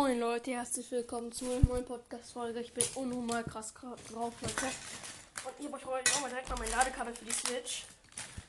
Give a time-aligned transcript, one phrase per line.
[0.00, 2.60] Moin Leute, herzlich willkommen zu einer neuen Podcast-Folge.
[2.60, 4.46] Ich bin unnormal krass drauf, Leute.
[4.46, 7.84] Und ich habe euch heute auch mal direkt mal mein Ladekabel für die Switch.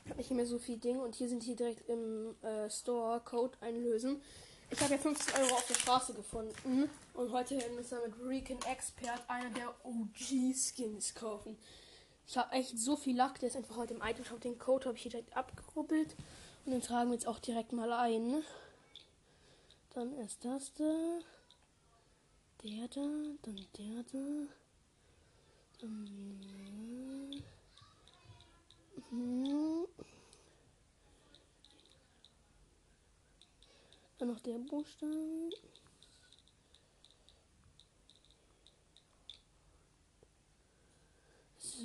[0.06, 3.20] Ich habe nicht mehr so viel Ding und hier sind hier direkt im äh, Store
[3.20, 4.22] Code einlösen.
[4.70, 8.72] Ich habe ja 15 Euro auf der Straße gefunden und heute müssen wir mit Recon
[8.72, 11.58] Expert einer der OG-Skins kaufen.
[12.28, 14.40] Ich habe echt so viel Lack, der ist einfach heute im Item Shop.
[14.40, 16.16] Den Code habe ich hier direkt abgerubbelt
[16.66, 18.41] und den tragen wir jetzt auch direkt mal ein.
[19.94, 21.20] Dann ist das da.
[22.63, 23.02] Der da,
[23.41, 24.47] dann der da.
[25.79, 27.41] Dann.
[34.19, 35.49] Dann noch der Buchstabe.
[41.57, 41.81] So.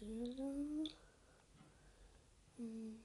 [0.00, 0.52] Der da.
[2.58, 3.04] Mhm.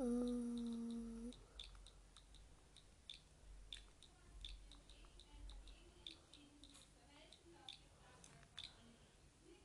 [0.00, 1.32] Ähm.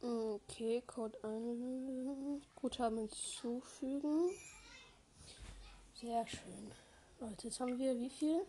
[0.01, 2.41] Okay, Code ein.
[2.55, 4.29] Guthaben hinzufügen.
[5.93, 6.71] Sehr schön.
[7.19, 8.45] Leute, jetzt haben wir wie viel?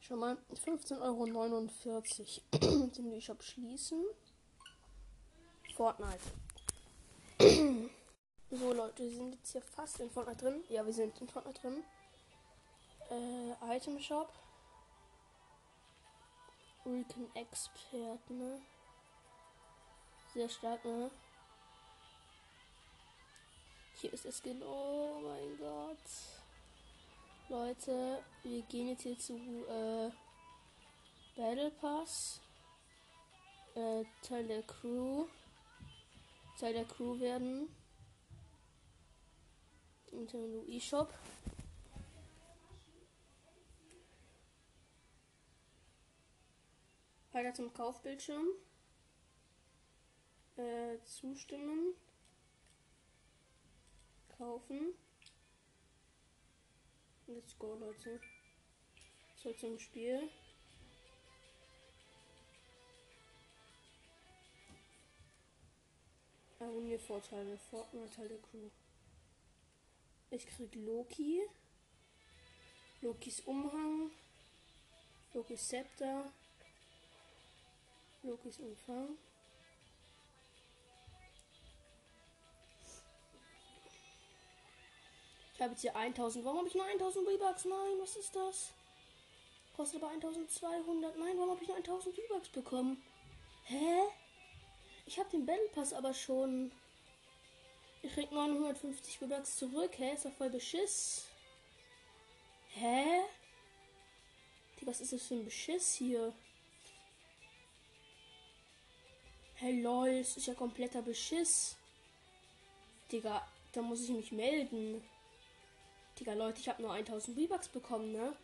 [0.00, 1.26] Schon mal 15,49 Euro.
[2.86, 4.04] Den will ich abschließen.
[5.74, 6.20] Fortnite.
[8.48, 10.64] So Leute, wir sind jetzt hier fast in Fortnite drin.
[10.68, 11.82] Ja, wir sind in Fortnite drin.
[13.10, 14.32] Äh, Item Shop.
[16.84, 18.62] Recon Expert, ne?
[20.32, 21.10] Sehr stark, ne?
[23.96, 25.16] Hier ist es genau.
[25.16, 25.98] Oh mein Gott.
[27.48, 29.34] Leute, wir gehen jetzt hier zu
[29.68, 30.12] äh,
[31.34, 32.40] Battle Pass.
[33.74, 35.26] Äh, Teil der Crew.
[36.60, 37.68] Teil der Crew werden.
[40.12, 41.12] Nintendo eShop.
[47.32, 48.46] Weiter zum Kaufbildschirm.
[50.56, 51.94] Äh, zustimmen.
[54.38, 54.94] Kaufen.
[57.26, 58.20] Let's go, Leute.
[59.36, 60.30] So zum Spiel.
[66.58, 67.58] Abonnier Vorteile.
[67.58, 68.70] Vorteil der Crew.
[70.30, 71.42] Ich krieg Loki.
[73.00, 74.10] Lokis Umhang.
[75.34, 76.32] Lokis Scepter.
[78.22, 79.16] Lokis Umfang.
[85.54, 86.44] Ich habe jetzt hier 1000.
[86.44, 87.64] Warum habe ich nur 1000 V-Bucks?
[87.64, 88.72] Nein, was ist das?
[89.74, 91.16] Kostet aber 1200.
[91.16, 93.02] Nein, warum habe ich nur 1000 V-Bucks bekommen?
[93.64, 94.02] Hä?
[95.06, 96.72] Ich habe den Battle Pass aber schon.
[98.06, 99.98] Ich krieg 950 V-Bucks zurück.
[99.98, 100.14] Hä?
[100.14, 101.26] Ist doch voll Beschiss.
[102.68, 103.24] Hä?
[104.82, 106.32] Was ist das für ein Beschiss hier?
[109.56, 111.76] Hey lol, das ist ja kompletter Beschiss.
[113.10, 115.02] Digga, da muss ich mich melden.
[116.20, 118.36] Digga, Leute, ich habe nur 1000 V-Bucks bekommen, ne?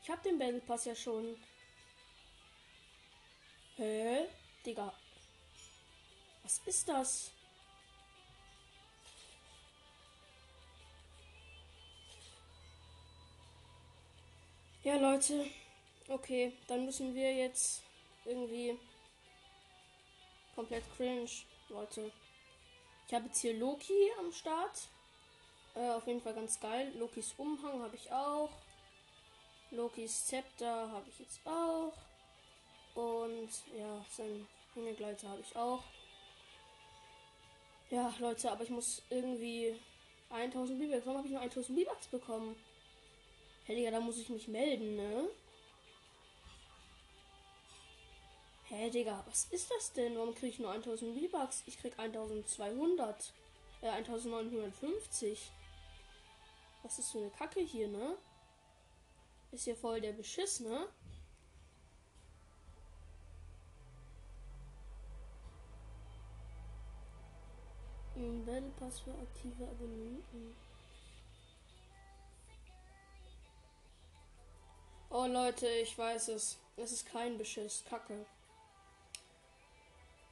[0.00, 1.36] Ich habe den Battle Pass ja schon.
[3.74, 4.28] Hä?
[4.64, 4.94] Digga.
[6.44, 7.32] Was ist das?
[14.84, 15.44] Ja, Leute.
[16.08, 17.82] Okay, dann müssen wir jetzt
[18.24, 18.78] irgendwie
[20.54, 21.28] komplett cringe,
[21.68, 22.12] Leute.
[23.06, 24.88] Ich habe jetzt hier Loki am Start.
[25.74, 26.92] Äh, auf jeden Fall ganz geil.
[26.96, 28.50] Lokis Umhang habe ich auch.
[29.72, 31.92] Lokis Zepter habe ich jetzt auch.
[32.94, 35.82] Und ja, sein Hängegleiter habe ich auch.
[37.90, 39.74] Ja, Leute, aber ich muss irgendwie
[40.30, 41.04] 1000 B-Bucks.
[41.04, 42.54] Warum habe ich nur 1000 B-Bucks bekommen?
[43.68, 45.28] Hey, Digga, da muss ich mich melden, ne?
[48.64, 50.16] Hä, Digga, was ist das denn?
[50.16, 51.64] Warum kriege ich nur 1000 V-Bucks?
[51.66, 53.34] Ich krieg 1200.
[53.82, 55.50] Äh, 1950.
[56.82, 58.16] Was ist für eine Kacke hier, ne?
[59.52, 60.88] Ist hier voll der Beschiss, ne?
[68.46, 70.54] Battle Pass für aktive Abonnenten.
[75.10, 76.58] Oh Leute, ich weiß es.
[76.76, 77.82] Es ist kein Beschiss.
[77.88, 78.26] Kacke.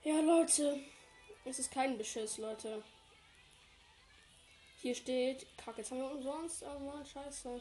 [0.05, 0.81] Ja, Leute.
[1.47, 2.83] Es ist kein Beschiss, Leute.
[4.83, 7.61] Hier steht, kack, jetzt haben wir umsonst, oh Mann, scheiße.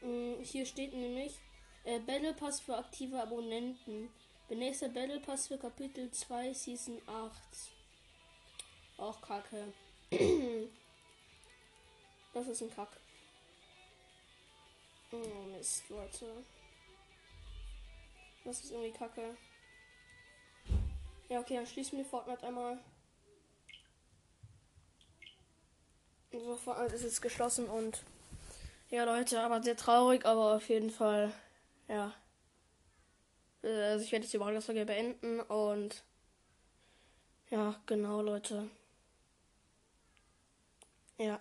[0.00, 1.38] Hm, hier steht nämlich,
[1.84, 4.08] äh, Battle Pass für aktive Abonnenten.
[4.48, 7.32] Benächster Battle Pass für Kapitel 2 Season 8.
[8.98, 9.72] Auch kacke.
[12.32, 13.00] das ist ein Kack.
[15.14, 16.26] Oh Mist, Leute.
[18.44, 19.36] Das ist irgendwie kacke.
[21.28, 22.78] Ja, okay, dann schließen wir Fortnite einmal.
[26.32, 28.02] So, Fortnite ist jetzt geschlossen und
[28.90, 31.32] ja, Leute, aber sehr traurig, aber auf jeden Fall,
[31.88, 32.12] ja.
[33.62, 36.02] Also ich werde jetzt die Podcast-Folge beenden und
[37.50, 38.68] ja, genau, Leute.
[41.18, 41.40] Ja.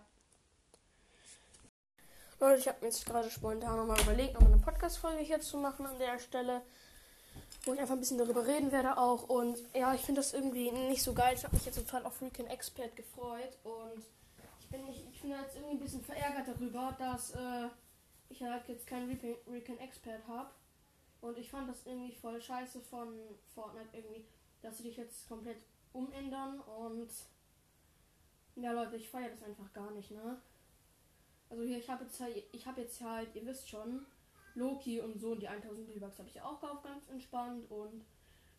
[2.43, 5.85] Leute, ich habe mir jetzt gerade spontan nochmal überlegt, nochmal eine Podcast-Folge hier zu machen
[5.85, 6.61] an der Stelle,
[7.63, 9.29] wo ich einfach ein bisschen darüber reden werde auch.
[9.29, 11.35] Und ja, ich finde das irgendwie nicht so geil.
[11.37, 14.03] Ich habe mich jetzt total auf Freaking Expert gefreut und
[14.59, 17.69] ich bin, nicht, ich bin jetzt irgendwie ein bisschen verärgert darüber, dass äh,
[18.27, 19.17] ich halt jetzt keinen
[19.49, 20.49] Recon Expert habe.
[21.21, 23.07] Und ich fand das irgendwie voll scheiße von
[23.55, 24.25] Fortnite irgendwie,
[24.61, 25.63] dass sie dich jetzt komplett
[25.93, 27.09] umändern und
[28.57, 30.41] ja Leute, ich feiere das einfach gar nicht, ne?
[31.53, 34.07] Also hier, ich habe jetzt halt, ich habe jetzt halt, ihr wisst schon,
[34.55, 38.03] Loki und so und die 1000 V-Bucks habe ich auch gekauft, ganz entspannt und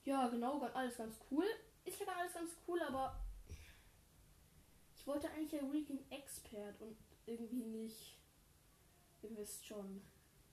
[0.04, 1.44] ja, genau, alles ganz cool.
[1.84, 3.20] Ist ja alles ganz cool, aber
[4.94, 6.96] ich wollte eigentlich ja Weekend Expert und
[7.26, 8.16] irgendwie nicht,
[9.22, 10.00] ihr wisst schon,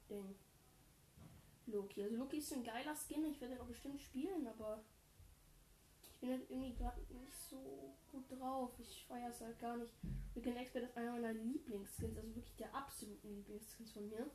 [0.09, 0.33] Ding.
[1.67, 2.01] Loki.
[2.01, 4.83] Also Loki ist ein geiler Skin, ich werde den auch bestimmt spielen, aber
[6.21, 8.71] bin halt irgendwie gerade nicht so gut drauf.
[8.79, 9.91] Ich feiere es halt gar nicht.
[10.33, 14.29] Weekend Expert ist einer meiner Lieblingsskins, also wirklich der absoluten Lieblingsskins von mir.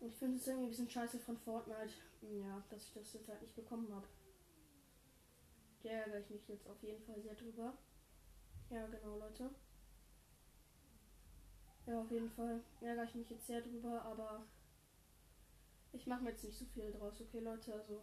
[0.00, 1.92] Und ich finde es irgendwie ein bisschen scheiße von Fortnite,
[2.22, 4.06] ja, dass ich das jetzt halt nicht bekommen habe.
[5.82, 7.76] Da ärgere ich mich jetzt auf jeden Fall sehr drüber.
[8.70, 9.50] Ja, genau, Leute.
[11.86, 14.46] Ja, auf jeden Fall ärgere ich mich jetzt sehr drüber, aber
[15.92, 17.74] ich mache mir jetzt nicht so viel draus, okay, Leute?
[17.74, 18.00] Also,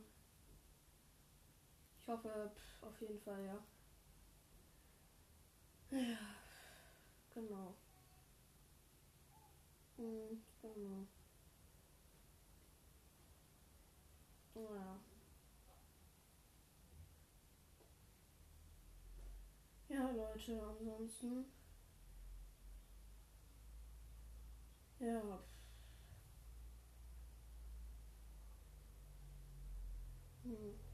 [2.10, 3.64] hoffe, pff, auf jeden Fall, ja.
[5.92, 6.18] Ja,
[7.34, 7.76] genau.
[9.98, 11.06] Hm, genau.
[14.56, 15.00] Ja.
[19.90, 21.46] Ja, Leute, ansonsten.
[25.00, 25.40] Ja.
[30.44, 30.89] Hm.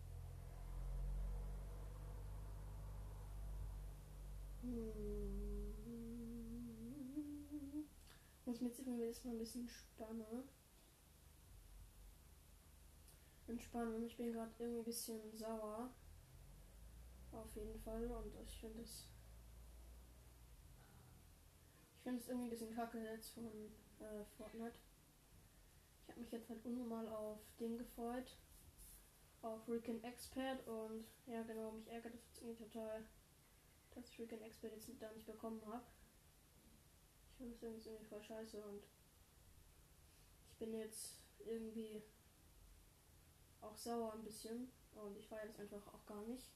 [8.45, 10.49] Muss mir jetzt irgendwie das mal ein bisschen spannen.
[13.47, 14.05] Entspannen.
[14.05, 15.89] Ich bin gerade irgendwie ein bisschen sauer.
[17.31, 18.05] Auf jeden Fall.
[18.05, 19.07] Und ich finde es.
[21.97, 23.45] Ich finde es irgendwie ein bisschen kacke jetzt von
[23.99, 24.77] äh, Fortnite.
[26.03, 28.37] Ich habe mich jetzt halt unnormal auf den gefreut
[29.45, 33.05] auf Rican Expert und ja genau, mich ärgert das jetzt irgendwie total,
[33.95, 35.83] dass ich Rican Expert jetzt da nicht bekommen habe.
[37.39, 38.83] Ich finde das irgendwie voll scheiße und
[40.51, 41.15] ich bin jetzt
[41.45, 42.03] irgendwie
[43.61, 46.51] auch sauer ein bisschen und ich feiere das einfach auch gar nicht.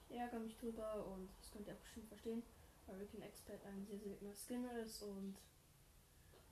[0.08, 2.42] Ich ärgere mich drüber und das könnt ihr auch bestimmt verstehen,
[2.86, 5.36] weil Ricken Expert ein sehr seltener Skin ist und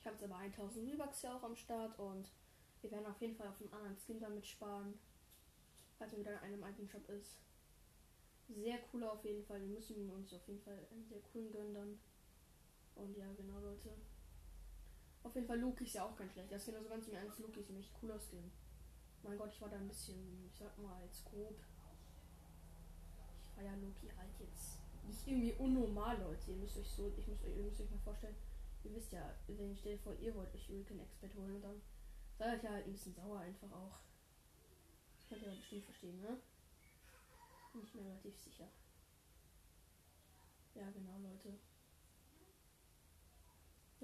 [0.01, 2.33] ich habe jetzt aber 1000 V-Bucks ja auch am Start und
[2.81, 4.99] wir werden auf jeden Fall auf einen anderen Skin damit sparen
[5.99, 7.39] falls er wieder in einem alten Shop ist.
[8.49, 9.61] Sehr cooler auf jeden Fall.
[9.61, 11.99] Wir müssen uns auf jeden Fall einen sehr coolen gönnen dann.
[12.95, 13.91] Und ja, genau, Leute.
[15.25, 16.53] Auf jeden Fall Loki ist ja auch kein schlechter.
[16.53, 18.53] Das ist genauso ganz mir eines Loki ist nämlich cooler Skin.
[19.23, 21.57] Mein Gott, ich war da ein bisschen, ich sag mal, jetzt grob.
[23.43, 26.51] Ich feier Loki halt jetzt nicht irgendwie unnormal, Leute.
[26.51, 28.37] Ihr müsst euch so, ich muss euch, ihr müsst euch mal vorstellen,
[28.85, 31.81] ihr wisst ja, wenn ich stelle vor, ihr wollt euch Hurricane Expert holen und dann
[32.39, 33.99] seid ihr halt ein bisschen sauer einfach auch.
[35.17, 36.39] Das könnt ihr ja bestimmt verstehen, ne?
[37.73, 38.69] Bin ich mir relativ sicher.
[40.75, 41.55] Ja, genau, Leute.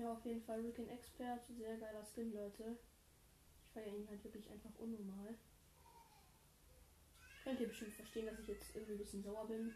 [0.01, 2.79] Ja, auf jeden Fall Hurricane Expert, sehr geiler Skin, Leute.
[3.63, 5.35] Ich feiere ihn halt wirklich einfach unnormal.
[7.45, 9.75] Könnt ihr bestimmt verstehen, dass ich jetzt irgendwie ein bisschen sauer bin.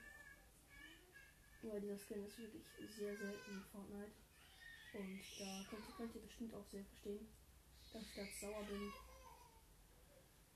[1.61, 2.65] Weil dieser Skin ist wirklich
[2.97, 4.13] sehr selten in Fortnite.
[4.95, 7.29] Und da könnt ihr, könnt ihr bestimmt auch sehr verstehen,
[7.93, 8.93] dass ich ganz sauer bin.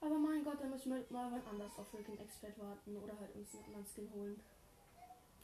[0.01, 3.35] Aber mein Gott, dann müssen wir mal wann anders auf Freaking Expert warten oder halt
[3.35, 4.41] uns einen anderen Skin holen.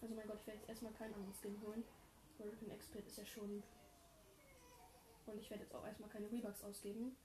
[0.01, 1.85] Also mein Gott, ich werde jetzt erstmal keinen anderen Skin holen.
[2.39, 3.63] Freaking Expert ist ja schon.
[5.27, 7.17] Und ich werde jetzt auch erstmal keine Rebucks ausgeben.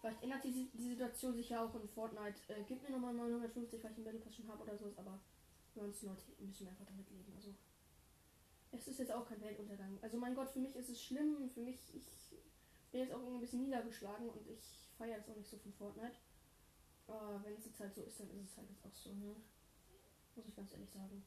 [0.00, 2.40] Vielleicht ändert die, die Situation sich ja auch in Fortnite.
[2.48, 5.20] Äh, gib mir nochmal 950, weil ich einen Battle Pass schon habe oder sowas, aber
[5.74, 7.32] ansonsten Leute müssen einfach damit leben.
[7.36, 7.54] Also
[8.72, 9.98] es ist jetzt auch kein Weltuntergang.
[10.02, 11.48] Also mein Gott, für mich ist es schlimm.
[11.50, 12.36] Für mich, ich
[12.90, 15.72] bin jetzt auch irgendwie ein bisschen niedergeschlagen und ich feiere das auch nicht so von
[15.72, 16.16] Fortnite.
[17.06, 19.36] Aber wenn es jetzt halt so ist, dann ist es halt jetzt auch so, ne?
[20.34, 21.22] Muss ich ganz ehrlich sagen.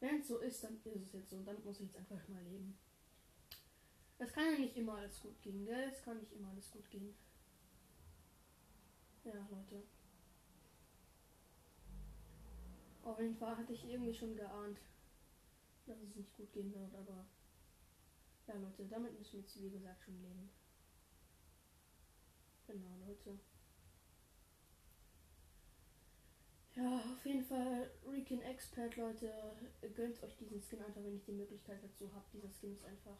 [0.00, 2.26] Wenn es so ist, dann ist es jetzt so und dann muss ich jetzt einfach
[2.28, 2.76] mal leben.
[4.22, 5.88] Es kann ja nicht immer alles gut gehen, gell?
[5.90, 7.12] Es kann nicht immer alles gut gehen.
[9.24, 9.82] Ja, Leute.
[13.02, 14.78] Auf jeden Fall hatte ich irgendwie schon geahnt,
[15.86, 17.26] dass es nicht gut gehen wird, aber
[18.46, 20.50] ja Leute, damit müssen wir jetzt wie gesagt schon leben.
[22.68, 23.40] Genau, Leute.
[26.76, 29.32] Ja, auf jeden Fall Recon Expert, Leute.
[29.96, 32.24] Gönnt euch diesen Skin einfach, wenn ich die Möglichkeit dazu habe.
[32.32, 33.18] Dieser Skin ist einfach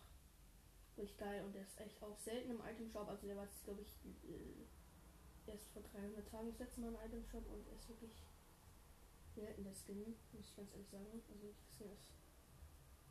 [0.96, 3.08] wirklich geil und der ist echt auch selten im Item Shop.
[3.08, 3.92] Also der war jetzt, glaube ich,
[4.28, 8.12] äh, erst vor 300 Tagen das letzte Mal im Item Shop und ist wirklich
[9.34, 11.22] selten der Skin, muss ich ganz ehrlich sagen.
[11.28, 12.08] Also der Skin ist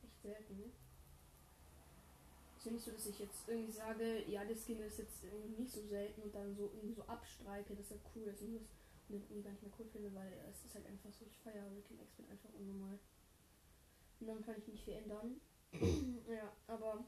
[0.03, 0.71] echt selten.
[2.57, 5.73] Ist nicht so, dass ich jetzt irgendwie sage, ja, der Skin ist jetzt irgendwie nicht
[5.73, 8.69] so selten und dann so irgendwie so abstreike, dass er cool ist und, das,
[9.09, 11.37] und den irgendwie gar nicht mehr cool finde, weil es ist halt einfach so, ich
[11.39, 12.99] feiere Ricky X-Men einfach unnormal.
[14.19, 15.41] Und dann kann ich nicht viel ändern.
[16.29, 17.03] ja, aber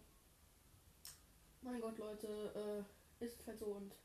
[1.63, 2.85] mein Gott, Leute,
[3.19, 3.95] äh, ist so und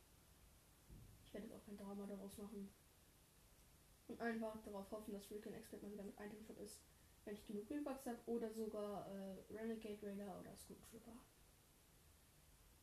[1.26, 2.68] ich werde jetzt auch kein Drama daraus machen.
[4.06, 6.78] Und einfach darauf hoffen, dass Rick Expert mal wieder mit Shop ist
[7.28, 11.12] wenn ich genug Rebucks habe, oder sogar äh, Renegade Raider oder Trooper.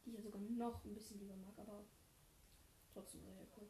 [0.05, 1.83] Die ich ja sogar noch ein bisschen lieber mag, aber
[2.93, 3.67] trotzdem sehr cool.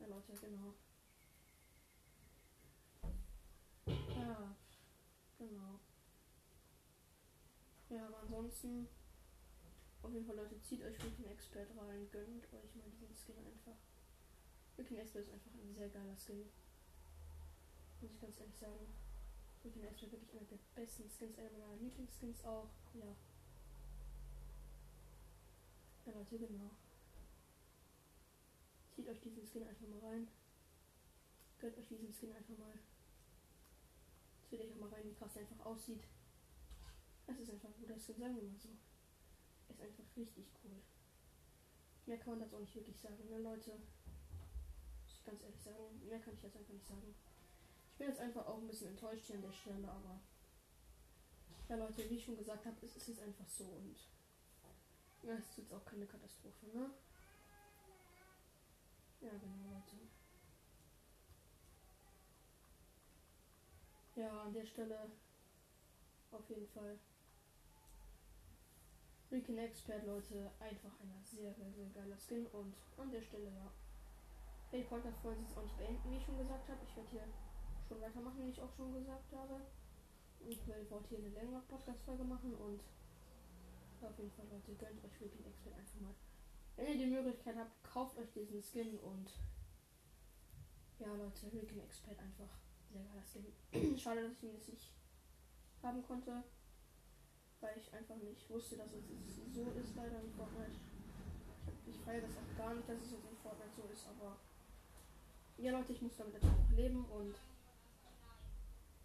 [0.00, 0.74] Ja Leute, genau.
[3.86, 4.56] Ja,
[5.38, 5.78] genau.
[7.88, 8.88] Ja, aber ansonsten,
[10.06, 13.76] auf jeden Fall Leute, zieht euch Weekend Expert rein, gönnt euch mal diesen Skin einfach.
[14.76, 16.46] Weekend Expert ist einfach ein sehr geiler Skin.
[18.00, 18.86] Muss ich ganz ehrlich sagen.
[19.64, 22.68] Weekend Expert wirklich einer der besten Skins, einer meiner Lieblingsskins auch.
[22.94, 23.16] Ja.
[26.06, 26.70] Ja, Leute, genau.
[28.94, 30.28] Zieht euch diesen Skin einfach mal rein.
[31.58, 32.78] Gönnt euch diesen Skin einfach mal.
[34.48, 36.04] Zieht euch auch mal rein, wie krass er einfach aussieht.
[37.26, 38.68] Es ist einfach ein guter Skin, sagen wir mal so.
[39.76, 40.80] Ist einfach richtig cool.
[42.06, 43.72] Mehr kann man das auch nicht wirklich sagen, ne Leute?
[43.72, 46.00] Muss ich ganz ehrlich sagen.
[46.08, 47.14] Mehr kann ich jetzt einfach nicht sagen.
[47.92, 50.20] Ich bin jetzt einfach auch ein bisschen enttäuscht hier an der Stelle, aber
[51.68, 53.96] ja Leute, wie ich schon gesagt habe, es ist jetzt einfach so und
[55.22, 56.90] ja, es ist jetzt auch keine Katastrophe, ne?
[59.20, 59.96] Ja, genau, Leute.
[64.14, 65.10] Ja, an der Stelle
[66.30, 66.98] auf jeden Fall
[69.36, 73.70] Recon Expert, Leute, einfach einer sehr, sehr, sehr geiler Skin und an der Stelle, ja.
[74.70, 76.80] Hey, Podcast wollen sie es auch nicht beenden, wie ich schon gesagt habe.
[76.88, 77.28] Ich werde hier
[77.86, 79.60] schon weitermachen, wie ich auch schon gesagt habe.
[80.40, 82.80] Ich wollte hier eine längere Podcast-Folge machen und
[84.00, 86.14] auf jeden Fall, Leute, gönnt euch Weekend Expert einfach mal.
[86.76, 89.32] Wenn ihr die Möglichkeit habt, kauft euch diesen Skin und
[90.98, 92.56] ja, Leute, Weekend Expert einfach
[92.90, 93.98] sehr geiler Skin.
[93.98, 94.94] Schade, dass ich ihn jetzt nicht
[95.82, 96.42] haben konnte,
[97.60, 99.04] weil ich einfach nicht wusste, dass es
[99.54, 100.72] so ist, leider in Fortnite.
[101.66, 104.36] Ich, ich feiere das auch gar nicht, dass es jetzt in Fortnite so ist, aber
[105.58, 107.34] ja, Leute, ich muss damit jetzt einfach leben und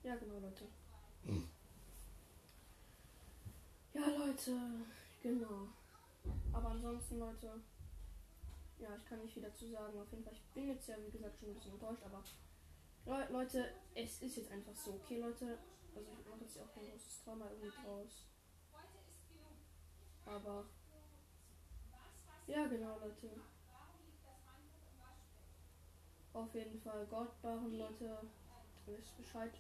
[0.04, 0.66] ja, genau, Leute.
[3.94, 4.58] Ja, Leute,
[5.22, 5.68] genau.
[6.54, 7.62] Aber ansonsten, Leute,
[8.80, 10.00] ja, ich kann nicht viel dazu sagen.
[10.00, 12.24] Auf jeden Fall, ich bin jetzt ja, wie gesagt, schon ein bisschen enttäuscht, aber
[13.06, 15.58] Le Leute, es ist jetzt einfach so, okay, Leute.
[15.96, 18.28] Also, ich mache jetzt ja auch kein großes Drama irgendwie draus.
[20.32, 20.66] Aber,
[22.48, 23.30] ja, genau, Leute.
[26.34, 28.18] Auf jeden Fall Gottbaren, Leute.
[28.86, 29.52] Wisst Bescheid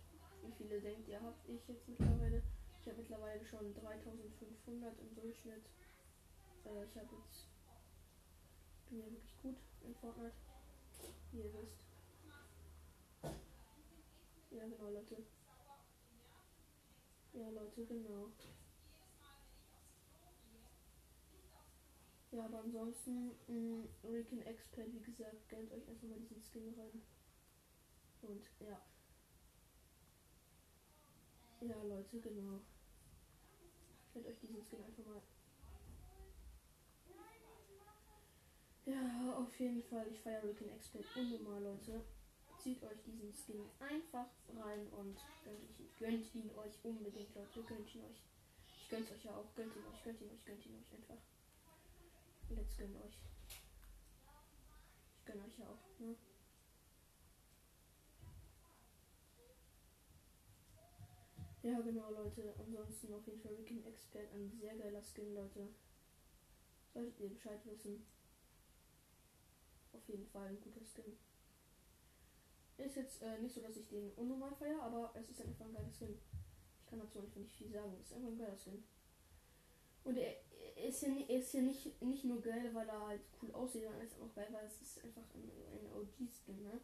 [0.43, 2.41] wie viele denkt ihr, habt ich jetzt mittlerweile?
[2.79, 5.65] Ich habe mittlerweile schon 3500 im Durchschnitt.
[6.65, 7.47] Äh, ich habe jetzt.
[8.89, 10.33] bin ja wirklich gut in Fortnite.
[11.31, 11.85] Wie ihr wisst.
[14.49, 15.17] Ja, genau, Leute.
[17.33, 18.31] Ja, Leute, genau.
[22.31, 27.01] Ja, aber ansonsten, mh, Ricken Expert, wie gesagt, gönnt euch einfach mal diesen Skin rein.
[28.21, 28.81] Und ja.
[31.61, 32.59] Ja, Leute, genau.
[34.13, 35.21] Gönnt euch diesen Skin einfach mal.
[38.85, 40.07] Ja, auf jeden Fall.
[40.09, 42.01] Ich feiere Ricken Expert unnormal, Leute
[42.61, 47.63] zieht euch diesen Skin einfach rein und gönnt, ihn, gönnt ihn euch unbedingt, Leute.
[47.63, 48.21] Gönnt ihn euch.
[48.67, 49.53] Ich gönnt euch ja auch.
[49.55, 51.30] Gönnt ihn euch, gönnt ihn euch, gönnt ihn euch einfach.
[52.55, 53.17] Let's gönnt euch.
[55.17, 56.15] Ich gönne euch ja auch, ne?
[61.63, 62.53] Ja, genau, Leute.
[62.59, 64.33] Ansonsten auf jeden Fall Weekend Expert.
[64.33, 65.69] Ein sehr geiler Skin, Leute.
[66.93, 68.05] Solltet ihr Bescheid wissen.
[69.93, 71.15] Auf jeden Fall ein guter Skin.
[72.77, 75.73] Ist jetzt äh, nicht so, dass ich den unnormal feiere, aber es ist einfach ein
[75.73, 76.17] geiler Skin.
[76.79, 77.95] Ich kann dazu einfach nicht viel sagen.
[78.01, 78.83] Es ist einfach ein geiler Skin.
[80.03, 80.35] Und er
[80.87, 84.01] ist ja, er ist ja nicht, nicht nur geil, weil er halt cool aussieht, sondern
[84.01, 86.81] er ist auch geil, weil es ist einfach ein, ein OG-Skin, ne?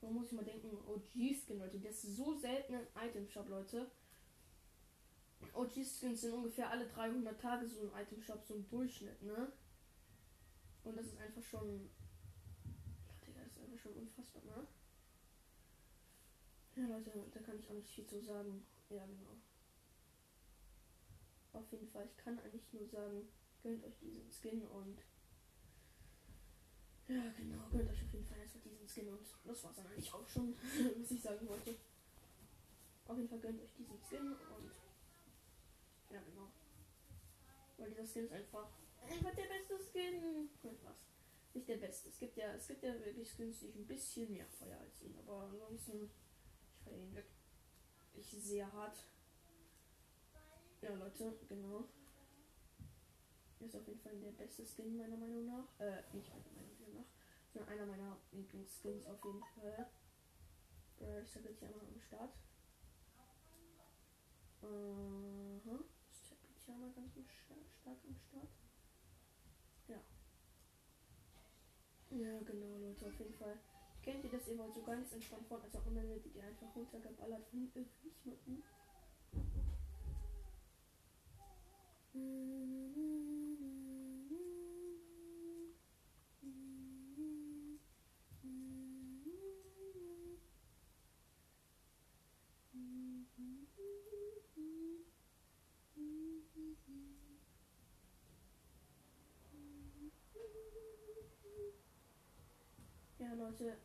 [0.00, 3.90] Man muss sich mal denken, OG-Skin, Leute, das ist so selten im Item-Shop, Leute.
[5.52, 9.52] OG-Skins sind ungefähr alle 300 Tage so ein Item-Shop, so ein Durchschnitt, ne?
[10.84, 11.90] Und das ist einfach schon...
[13.26, 14.66] Das ist einfach schon unfassbar, ne?
[16.76, 18.66] Ja, Leute, da kann ich auch nicht viel zu sagen.
[18.90, 19.36] Ja, genau.
[21.56, 23.26] Auf jeden Fall, ich kann eigentlich nur sagen,
[23.62, 24.98] gönnt euch diesen Skin und.
[27.08, 30.12] Ja, genau, gönnt euch auf jeden Fall erstmal diesen Skin und das war's dann eigentlich
[30.12, 30.54] auch schon,
[31.00, 31.76] was ich sagen wollte.
[33.06, 34.72] Auf jeden Fall gönnt euch diesen Skin und.
[36.10, 36.50] Ja, genau.
[37.78, 38.68] Weil dieser Skin ist einfach.
[39.08, 40.50] Einfach der beste Skin.
[40.62, 40.96] Und was?
[41.54, 42.10] Nicht der beste.
[42.10, 45.00] Es gibt ja, es gibt ja wirklich Skins, die ich ein bisschen mehr feier als
[45.00, 46.10] ihn, aber ansonsten
[46.84, 48.98] feiere ihn wirklich sehr hart.
[50.86, 51.88] Ja, Leute, genau.
[53.58, 55.66] Ist auf jeden Fall der beste Skin meiner Meinung nach.
[55.80, 57.06] Äh, nicht meiner Meinung nach,
[57.52, 59.90] sondern einer meiner Lieblingsskins auf jeden Fall.
[61.00, 62.30] Äh, ich habe jetzt hier einmal am Start.
[64.62, 65.78] Aha.
[66.12, 68.48] Ich habe jetzt hier einmal ganz stark am Start.
[69.88, 70.00] Ja.
[72.10, 73.58] Ja, genau, Leute, auf jeden Fall.
[74.04, 74.56] Kennt ihr das?
[74.56, 78.62] Wollt so ganz entspannt von, also und dann werdet ihr einfach runtergeballert von irgendjemandem.
[103.18, 103.76] Ja, Leute,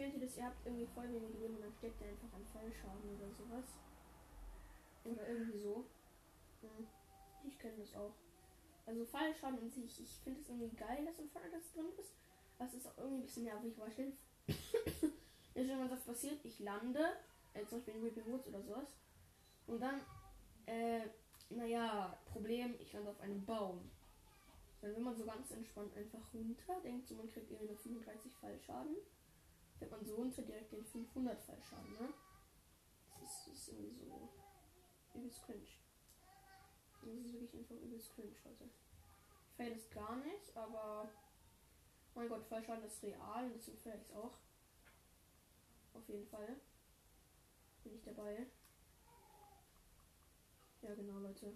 [0.00, 0.38] Kennt ihr das?
[0.38, 3.66] Ihr habt irgendwie voll wenig Leben und dann steckt ihr einfach an Fallschaden oder sowas.
[5.04, 5.84] Oder irgendwie so.
[6.62, 6.99] Hm.
[7.60, 8.14] Kenne das auch.
[8.86, 12.14] Also Fallschaden und sich, ich finde es irgendwie geil, dass im Fall das drin ist.
[12.58, 14.12] Es ist auch irgendwie ein bisschen nervig, weil stell
[15.54, 17.16] ist schon was passiert, ich lande,
[17.54, 18.88] äh, zum Beispiel in Weeping Woods oder sowas.
[19.66, 20.00] Und dann,
[20.66, 21.02] äh,
[21.50, 23.90] naja, Problem, ich lande auf einem Baum.
[24.80, 28.34] Dann wenn man so ganz entspannt einfach runter, denkt so, man kriegt irgendwie nur 35
[28.36, 28.96] Fallschaden
[29.80, 32.12] fällt man so unter direkt den 500 Fallschaden, ne?
[33.18, 34.28] Das ist, das ist irgendwie so
[35.14, 35.66] übelst cringe.
[37.02, 38.64] Das ist wirklich einfach übelst cringe, Leute.
[38.64, 41.10] Ich feiere das gar nicht, aber
[42.14, 44.36] mein Gott, Fallschaden ist real und deswegen ich es auch.
[45.94, 46.56] Auf jeden Fall.
[47.82, 48.46] Bin ich dabei.
[50.82, 51.52] Ja, genau, Leute.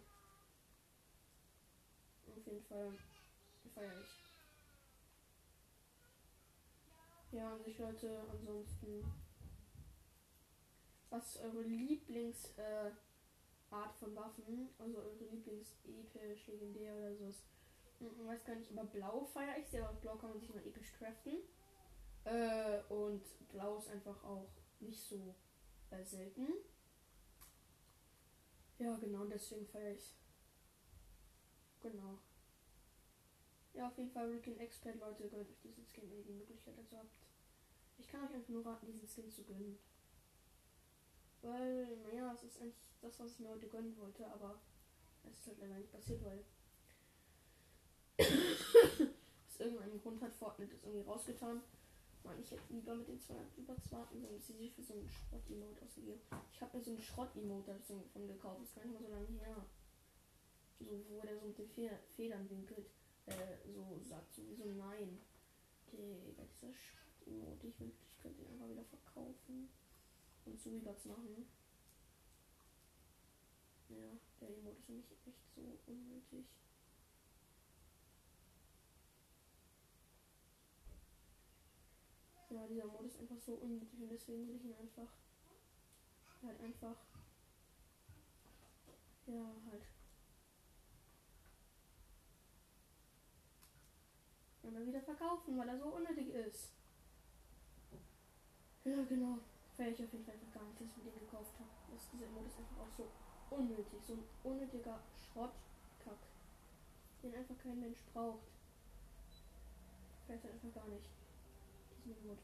[2.26, 2.92] Auf jeden Fall
[3.74, 4.24] feiere ich.
[7.32, 9.12] Ja, an sich Leute, ansonsten.
[11.10, 13.13] Was ist eure Lieblingsart äh,
[13.70, 14.68] von Waffen?
[14.78, 17.28] Also eure Lieblings-episch, legendär oder so.
[17.28, 20.50] Ich hm, weiß gar nicht, aber blau feiere ich sehr, aber blau kann man sich
[20.50, 21.38] mal episch craften.
[22.24, 24.50] Äh, und blau ist einfach auch
[24.80, 25.34] nicht so
[25.90, 26.48] äh, selten.
[28.78, 30.14] Ja, genau, deswegen feiere ich.
[31.80, 32.18] Genau.
[33.74, 36.78] Ja, auf jeden Fall Ricken Expert, Leute, gönnt euch diesen Skin, wenn ihr die Möglichkeit
[36.78, 37.18] dazu habt.
[37.98, 39.78] Ich kann euch einfach nur raten, diesen Skin zu gönnen.
[41.44, 44.58] Weil, naja, es ist eigentlich das, was ich mir heute gönnen wollte, aber
[45.24, 46.42] es ist halt leider nicht passiert, weil
[48.18, 51.60] aus irgendeinem Grund hat Fortnite das irgendwie rausgetan.
[52.22, 54.94] Mann, ich hätte lieber mit den 200 Übers warten sollen, bis sie sich für so
[54.94, 56.20] einen Schrott-Emote ausgegeben.
[56.50, 57.74] Ich habe mir so einen Schrott-Emote
[58.12, 59.66] von gekauft, das ist gar nicht mal so lange her.
[60.80, 62.86] So, wo der so mit den Fe Federn winkelt.
[63.26, 65.20] Äh, so sagt sowieso nein.
[65.92, 69.68] Digga, dieser Schrott-Emote, ich wünschte, ich könnte ihn einfach wieder verkaufen.
[70.46, 71.46] Und zu Übers machen.
[73.88, 76.44] Ja, der Emote ist nämlich echt so unnötig.
[82.50, 85.08] Ja, dieser Mod ist einfach so unnötig und deswegen will ich ihn einfach
[86.42, 86.96] halt einfach
[89.26, 89.82] ja halt
[94.62, 96.70] und dann wieder verkaufen, weil er so unnötig ist.
[98.84, 99.38] Ja, genau.
[99.76, 101.70] Wäre ich auf jeden Fall einfach gar nicht, dass ich mir den gekauft habe.
[101.92, 103.08] Dass dieser Mod ist einfach auch so
[103.50, 104.00] unnötig.
[104.06, 106.18] So ein unnötiger Schrottkack.
[107.22, 108.46] Den einfach kein Mensch braucht.
[110.26, 111.10] Fällt einfach gar nicht
[112.04, 112.42] diesen Emote.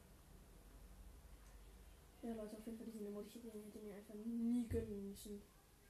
[2.21, 3.29] Ja, Leute, auf jeden Fall diesen Emote.
[3.29, 5.41] Ich hätte, hätte mir einfach nie gönnen müssen.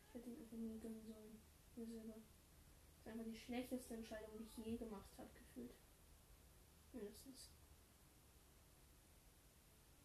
[0.08, 1.42] Ich hätte ihn einfach nie gönnen sollen.
[1.76, 2.14] Mir selber.
[2.14, 5.74] Das ist einfach die schlechteste Entscheidung, die ich je gemacht habe, gefühlt.
[6.94, 7.50] Mindestens.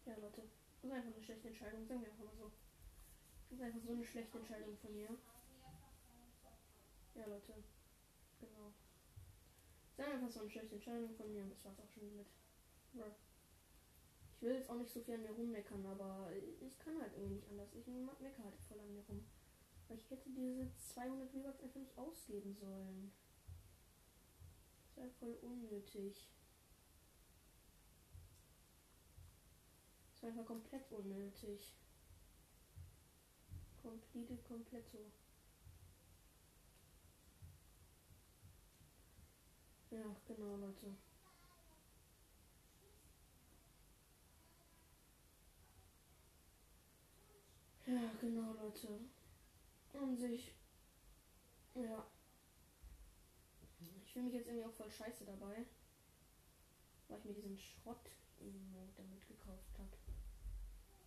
[0.05, 0.43] Ja, Leute.
[0.87, 1.85] Das ist einfach eine schlechte Entscheidung.
[1.85, 2.51] Sagen wir einfach mal so.
[3.49, 5.09] Das ist einfach so eine schlechte Entscheidung von mir.
[7.13, 7.53] Ja, Leute.
[8.39, 8.71] Genau.
[9.97, 11.43] Das ist einfach so eine schlechte Entscheidung von mir.
[11.43, 12.27] Und das war's auch schon mit.
[14.31, 17.35] Ich will jetzt auch nicht so viel an mir rummeckern, aber ich kann halt irgendwie
[17.35, 17.73] nicht anders.
[17.73, 17.85] Ich
[18.21, 19.27] meckere halt voll an mir rum.
[19.89, 23.11] Weil ich hätte diese 200 V-Bucks einfach nicht ausgeben sollen.
[24.85, 26.29] Das wäre voll unnötig.
[30.17, 31.75] Das war einfach komplett unnötig.
[33.83, 34.97] Komplette, kompletto.
[39.91, 40.87] Ja, genau, Leute.
[47.85, 48.99] Ja, genau, Leute.
[49.93, 50.51] An sich.
[51.75, 52.07] Ja.
[54.03, 55.67] Ich fühle mich jetzt irgendwie auch voll scheiße dabei.
[57.07, 59.96] Weil ich mir diesen Schrott-Emote damit gekauft habe.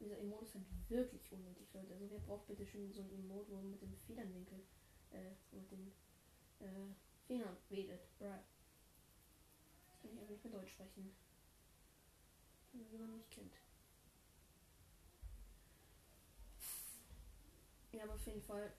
[0.01, 1.93] Dieser Emote ist halt wirklich unnötig, Leute.
[1.93, 4.61] Also wer braucht bitte schon so ein Emote, wo man mit dem Federnwinkel,
[5.13, 5.93] äh, mit den
[6.61, 6.95] äh,
[7.27, 8.01] Federn wedelt.
[8.19, 8.43] Right.
[9.89, 11.15] Das kann ich einfach nicht mehr Deutsch sprechen.
[12.73, 13.53] Wenn man nicht kennt.
[17.93, 18.73] Ja, aber auf jeden Fall.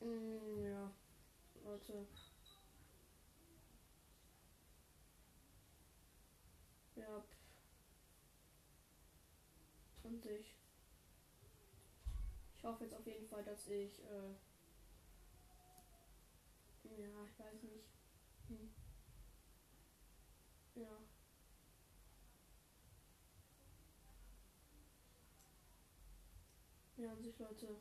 [0.00, 0.90] Mm, ja,
[1.64, 2.06] Leute.
[6.96, 7.24] Ja.
[10.10, 10.56] Und ich.
[12.56, 14.02] Ich hoffe jetzt auf jeden Fall, dass ich.
[14.02, 14.34] Äh,
[17.00, 17.84] ja, ich weiß nicht.
[18.48, 18.74] Hm.
[20.74, 20.98] Ja.
[26.96, 27.76] Ja, an sich, Leute.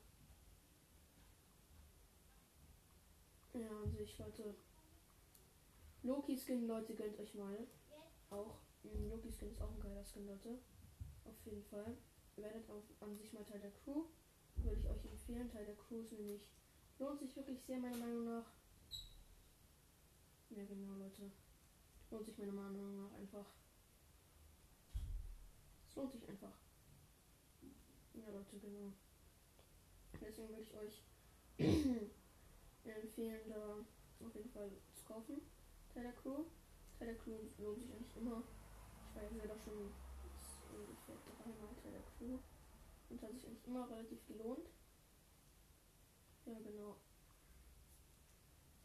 [3.53, 4.55] Ja, an sich, Leute.
[6.03, 7.67] Loki-Skin, Leute, gönnt euch mal.
[8.29, 8.59] Auch.
[8.83, 10.59] Mm, Loki-Skin ist auch ein geiler Skin, Leute.
[11.25, 11.97] Auf jeden Fall.
[12.41, 14.05] Werdet auch an sich mal Teil der Crew.
[14.55, 15.49] Würde ich euch empfehlen.
[15.51, 16.41] Teil der Crew ist nämlich.
[16.97, 18.45] Lohnt sich wirklich sehr, meiner Meinung nach.
[20.49, 21.31] Ja, genau, Leute.
[22.11, 23.45] Lohnt sich meiner Meinung nach einfach.
[25.87, 26.53] Es lohnt sich einfach.
[28.13, 28.93] Ja, Leute, genau.
[30.21, 31.03] Deswegen würde ich euch
[32.83, 35.41] empfehlen, da auf jeden Fall zu kaufen.
[35.93, 36.45] Teil der Crew.
[36.97, 38.43] Teil der Crew lohnt sich eigentlich immer.
[39.09, 39.91] Ich war ja selber schon
[40.73, 41.75] ungefähr dreimal
[42.19, 42.39] Teil Crew.
[43.09, 44.69] Und hat sich eigentlich immer relativ gelohnt.
[46.45, 46.97] Ja, genau.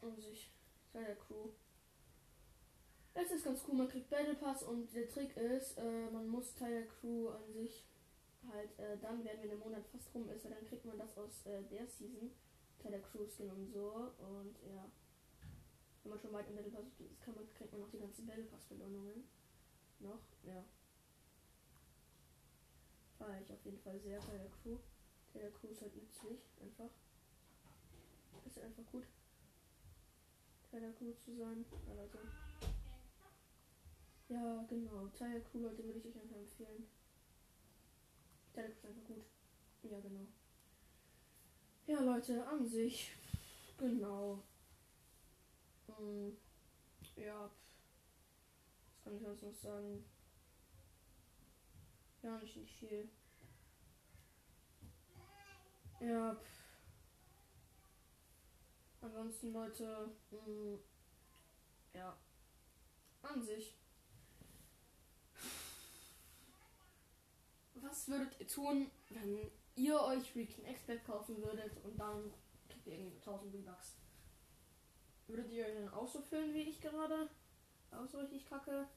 [0.01, 0.51] Und sich
[0.91, 1.49] Teil der Crew.
[3.13, 6.53] Es ist ganz cool, man kriegt Battle Pass und der Trick ist, äh, man muss
[6.53, 7.85] Teil der Crew an sich
[8.51, 11.17] halt äh, dann werden, wenn der Monat fast rum ist, weil dann kriegt man das
[11.17, 12.31] aus äh, der Season
[12.91, 14.11] der Crew Skin und so.
[14.19, 14.89] Und ja.
[16.03, 18.25] Wenn man schon weit im Battle Pass ist, kann man, kriegt man auch die ganzen
[18.25, 19.27] Battle Pass Belohnungen.
[19.99, 20.63] Noch, ja.
[23.17, 24.77] Fahre ich auf jeden Fall sehr bei der Crew.
[25.33, 26.89] Der Crew ist halt nützlich, einfach.
[28.45, 29.05] Ist einfach gut.
[30.71, 31.65] Teil der Crew zu sein.
[31.87, 32.19] Leute.
[34.29, 35.07] Ja, genau.
[35.17, 36.87] Teil der Crew, Leute, würde ich euch einfach empfehlen.
[38.53, 39.23] Teil ist einfach gut.
[39.83, 40.27] Ja, genau.
[41.87, 43.11] Ja, Leute, an sich.
[43.77, 44.41] Genau.
[45.87, 46.35] Hm,
[47.15, 47.49] ja.
[47.49, 50.03] Was kann ich sonst noch sagen?
[52.25, 53.07] Ja, nicht, nicht viel.
[55.99, 56.33] Ja.
[56.33, 56.63] Pff.
[59.01, 60.09] Ansonsten, Leute.
[60.31, 60.79] Mh, hm,
[61.93, 62.17] ja.
[63.21, 63.75] An sich.
[67.75, 72.33] was würdet ihr tun, wenn ihr euch Weekend Expert kaufen würdet und dann
[72.67, 73.97] kriegt ihr irgendwie 1000 V-Bucks?
[75.27, 77.29] Würdet ihr euch dann auch so fühlen wie ich gerade?
[77.91, 78.87] Auch so richtig kacke?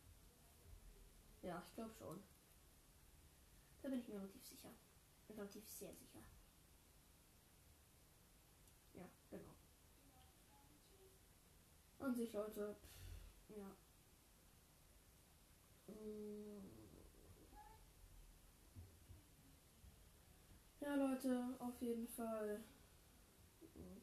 [1.42, 2.22] Ja, ich glaube schon.
[3.82, 4.70] Da bin ich mir relativ sicher.
[5.28, 6.22] Relativ sehr sicher.
[8.94, 9.54] Ja, genau.
[12.00, 12.76] An sich, Leute.
[13.48, 13.76] Ja.
[15.86, 16.38] Mm.
[20.80, 22.64] Ja, Leute, auf jeden Fall.
[23.74, 24.00] Mm.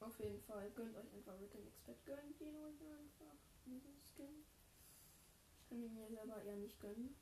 [0.00, 0.70] Auf jeden Fall.
[0.70, 2.04] Gönnt euch einfach Rick and Expert.
[2.04, 3.36] Gönnt ihn euch einfach.
[3.64, 4.44] Diesen Skin.
[5.60, 7.14] Ich kann ihn mir selber eher nicht gönnen.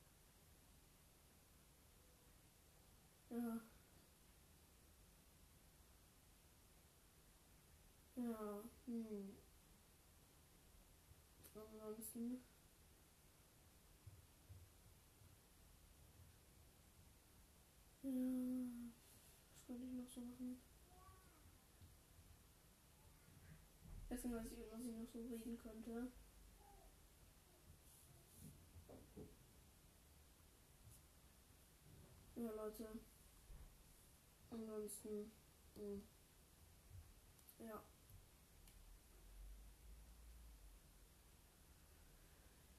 [3.30, 3.60] Ja.
[8.16, 9.36] Ja, hm.
[11.54, 12.40] Ansonsten.
[18.02, 18.10] Ja.
[19.52, 20.60] Was könnte ich noch so machen?
[24.10, 26.08] Nicht, was ich, was ich noch so reden könnte.
[32.36, 32.88] Ja, Leute.
[34.60, 35.32] Ansonsten.
[35.76, 35.82] Mh.
[35.82, 36.02] Hm.
[37.58, 37.82] Ja.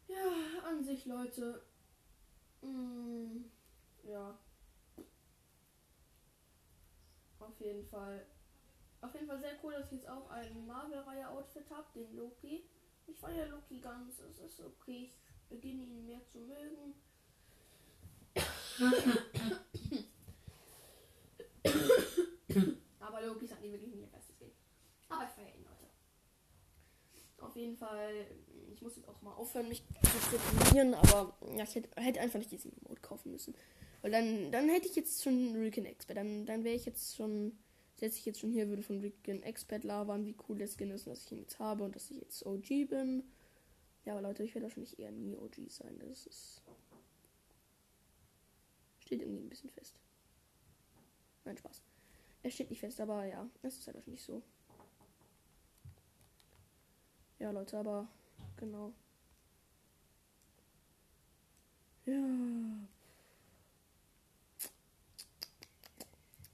[0.08, 1.64] Ja, an sich, Leute.
[2.62, 3.52] Mh, hm,
[4.04, 4.38] ja.
[7.40, 8.26] Auf jeden Fall.
[9.02, 12.66] Auf jeden Fall sehr cool, dass ich jetzt auch ein Marvel-Reihe-Outfit habe, den Loki.
[13.08, 15.12] Ich feiere Loki ganz, es ist okay.
[15.42, 16.94] Ich beginne ihn mehr zu mögen.
[23.00, 24.52] Aber Loki ist halt nicht wirklich mir bestes Ding.
[25.10, 25.88] Aber ich feiere ihn, Leute.
[27.40, 28.28] Auf jeden Fall,
[28.72, 29.84] ich muss jetzt auch mal aufhören, mich
[30.30, 33.56] zu trainieren, aber ja, ich hätte, hätte, einfach nicht diesen Mode kaufen müssen.
[34.02, 36.18] Weil dann, dann hätte ich jetzt schon Rican Expert.
[36.18, 37.58] Dann, dann wäre ich jetzt schon,
[37.96, 41.08] setze ich jetzt schon hier, würde von Rican Expert labern, wie cool der Skin ist
[41.08, 43.24] dass ich ihn jetzt habe und dass ich jetzt OG bin.
[44.06, 46.00] Ja, aber Leute, ich werde wahrscheinlich eher nie OG sein.
[46.00, 46.62] Das ist.
[49.00, 50.00] Steht irgendwie ein bisschen fest.
[51.44, 51.82] Nein, Spaß.
[52.44, 54.42] Er steht nicht fest, aber ja, es ist halt wahrscheinlich so.
[57.40, 58.08] Ja, Leute, aber
[58.58, 58.94] genau.
[62.06, 62.14] Ja.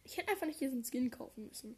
[0.03, 1.75] Ich hätte einfach nicht diesen Skin kaufen müssen.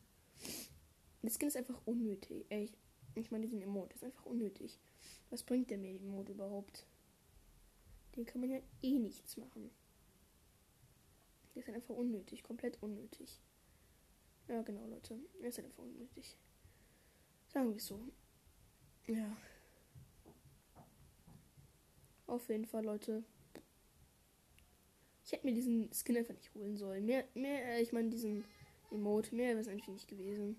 [1.21, 2.45] Der Skin ist einfach unnötig.
[2.49, 2.69] Ey,
[3.15, 4.79] ich meine, diesen Emote ist einfach unnötig.
[5.29, 6.85] Was bringt der mir, den Emote überhaupt?
[8.15, 9.69] Den kann man ja eh nichts machen.
[11.53, 13.39] Der ist halt einfach unnötig, komplett unnötig.
[14.49, 15.19] Ja, genau, Leute.
[15.41, 16.35] Ist halt einfach unnötig.
[17.47, 17.99] Sagen wir so.
[19.05, 19.37] Ja.
[22.25, 23.23] Auf jeden Fall, Leute.
[25.23, 27.05] Ich hätte mir diesen Skin einfach nicht holen sollen.
[27.05, 28.43] Mehr, mehr, äh, ich meine, diesen
[28.89, 30.57] Emote, mehr wäre es eigentlich nicht gewesen.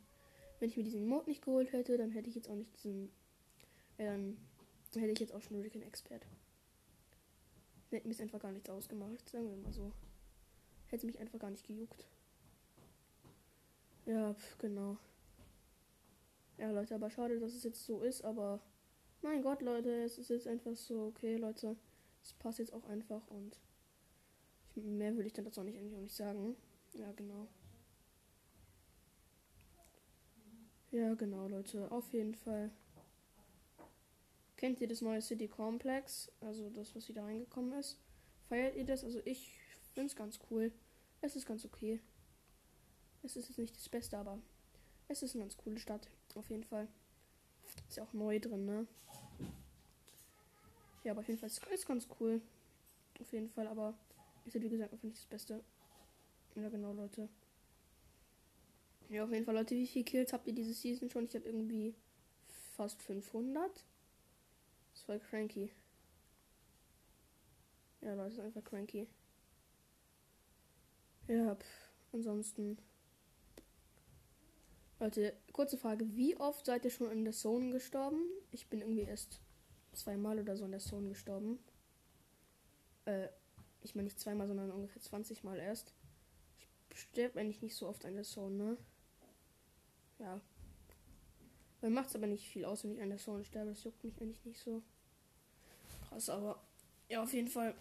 [0.61, 3.11] Wenn ich mir diesen Emote nicht geholt hätte, dann hätte ich jetzt auch nicht diesen.
[3.99, 6.25] Äh, dann hätte ich jetzt auch schon Hurricane Expert.
[7.91, 9.91] Hätte mir es einfach gar nichts ausgemacht, sagen wir mal so.
[10.87, 12.07] Hätte mich einfach gar nicht gejuckt.
[14.11, 14.97] Ja, pf, genau.
[16.59, 18.61] Ja, Leute, aber schade, dass es jetzt so ist, aber
[19.23, 21.77] mein Gott, Leute, es ist jetzt einfach so, okay, Leute,
[22.23, 23.59] es passt jetzt auch einfach und
[24.77, 26.57] Mehr würde ich dann dazu auch nicht, eigentlich auch nicht sagen.
[26.95, 27.49] Ja, genau.
[30.91, 31.91] Ja, genau, Leute.
[31.91, 32.71] Auf jeden Fall.
[34.57, 36.31] Kennt ihr das neue City Complex?
[36.41, 37.99] Also das, was wieder reingekommen ist.
[38.49, 39.05] Feiert ihr das?
[39.05, 39.59] Also ich
[39.95, 40.73] finde es ganz cool.
[41.21, 42.01] Es ist ganz okay.
[43.23, 44.39] Es ist jetzt nicht das Beste, aber
[45.09, 46.09] es ist eine ganz coole Stadt.
[46.35, 46.89] Auf jeden Fall.
[47.89, 48.87] Ist ja auch neu drin, ne?
[51.05, 52.41] Ja, aber auf jeden Fall ist es ganz cool.
[53.21, 53.95] Auf jeden Fall, aber
[54.47, 55.63] ist ja wie gesagt einfach nicht das Beste.
[56.55, 57.29] Ja, genau, Leute.
[59.09, 61.25] Ja, auf jeden Fall, Leute, wie viele Kills habt ihr diese Season schon?
[61.25, 61.95] Ich habe irgendwie
[62.77, 63.85] fast 500.
[64.95, 65.71] Das war cranky.
[68.03, 69.07] Ja, Leute, ist einfach cranky.
[71.29, 72.79] Ja, pff, ansonsten.
[75.01, 76.15] Leute, kurze Frage.
[76.15, 78.21] Wie oft seid ihr schon in der Zone gestorben?
[78.51, 79.41] Ich bin irgendwie erst
[79.95, 81.59] zweimal oder so in der Zone gestorben.
[83.07, 83.29] Äh,
[83.83, 85.95] ich meine nicht zweimal, sondern ungefähr 20 Mal erst.
[86.91, 88.77] Ich sterbe eigentlich nicht so oft an der Zone, ne?
[90.19, 90.39] Ja.
[91.81, 93.71] Weil macht es aber nicht viel aus, wenn ich an der Zone sterbe.
[93.71, 94.83] Das juckt mich eigentlich nicht so.
[96.11, 96.63] Krass, aber
[97.09, 97.75] ja, auf jeden Fall.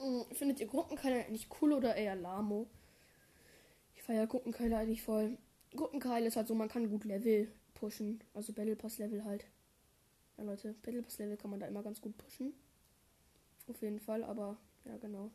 [0.00, 2.70] Hm, findet ihr Gruppenkeile eigentlich cool oder eher Lamo?
[3.94, 5.36] Ich feiere Gruppenkeile eigentlich voll.
[5.76, 8.22] Gruppenkeile ist halt so, man kann gut Level pushen.
[8.34, 9.46] Also Battle Pass Level halt.
[10.36, 12.52] Ja, Leute, Battle Pass Level kann man da immer ganz gut pushen.
[13.66, 15.30] Auf jeden Fall, aber ja, genau.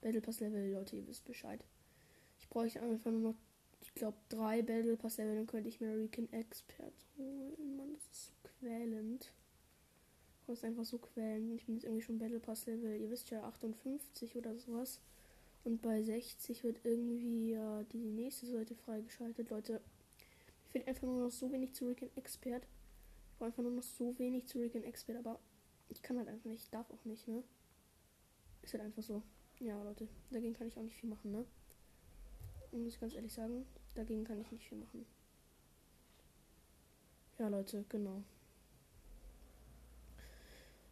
[0.00, 1.64] Battle Pass Level, Leute, ihr wisst Bescheid.
[2.38, 3.34] Ich bräuchte einfach nur noch,
[3.80, 7.76] ich glaube, drei Battle Pass Level, dann könnte ich mir Recon Expert holen.
[7.76, 9.32] Mann, das ist so quälend.
[10.46, 11.54] Das ist einfach so quälend.
[11.54, 15.00] Ich bin jetzt irgendwie schon Battle Pass Level, ihr wisst ja, 58 oder sowas.
[15.66, 19.50] Und bei 60 wird irgendwie ja die nächste Seite freigeschaltet.
[19.50, 22.62] Leute, mir fehlt einfach nur noch so wenig zu Rick Expert.
[22.62, 25.40] Ich brauche einfach nur noch so wenig zu Rick Expert, aber
[25.88, 27.42] ich kann halt einfach nicht, ich darf auch nicht, ne?
[28.62, 29.24] Ist halt einfach so.
[29.58, 31.44] Ja, Leute, dagegen kann ich auch nicht viel machen, ne?
[32.70, 35.04] Muss ich ganz ehrlich sagen, dagegen kann ich nicht viel machen.
[37.40, 38.22] Ja, Leute, genau.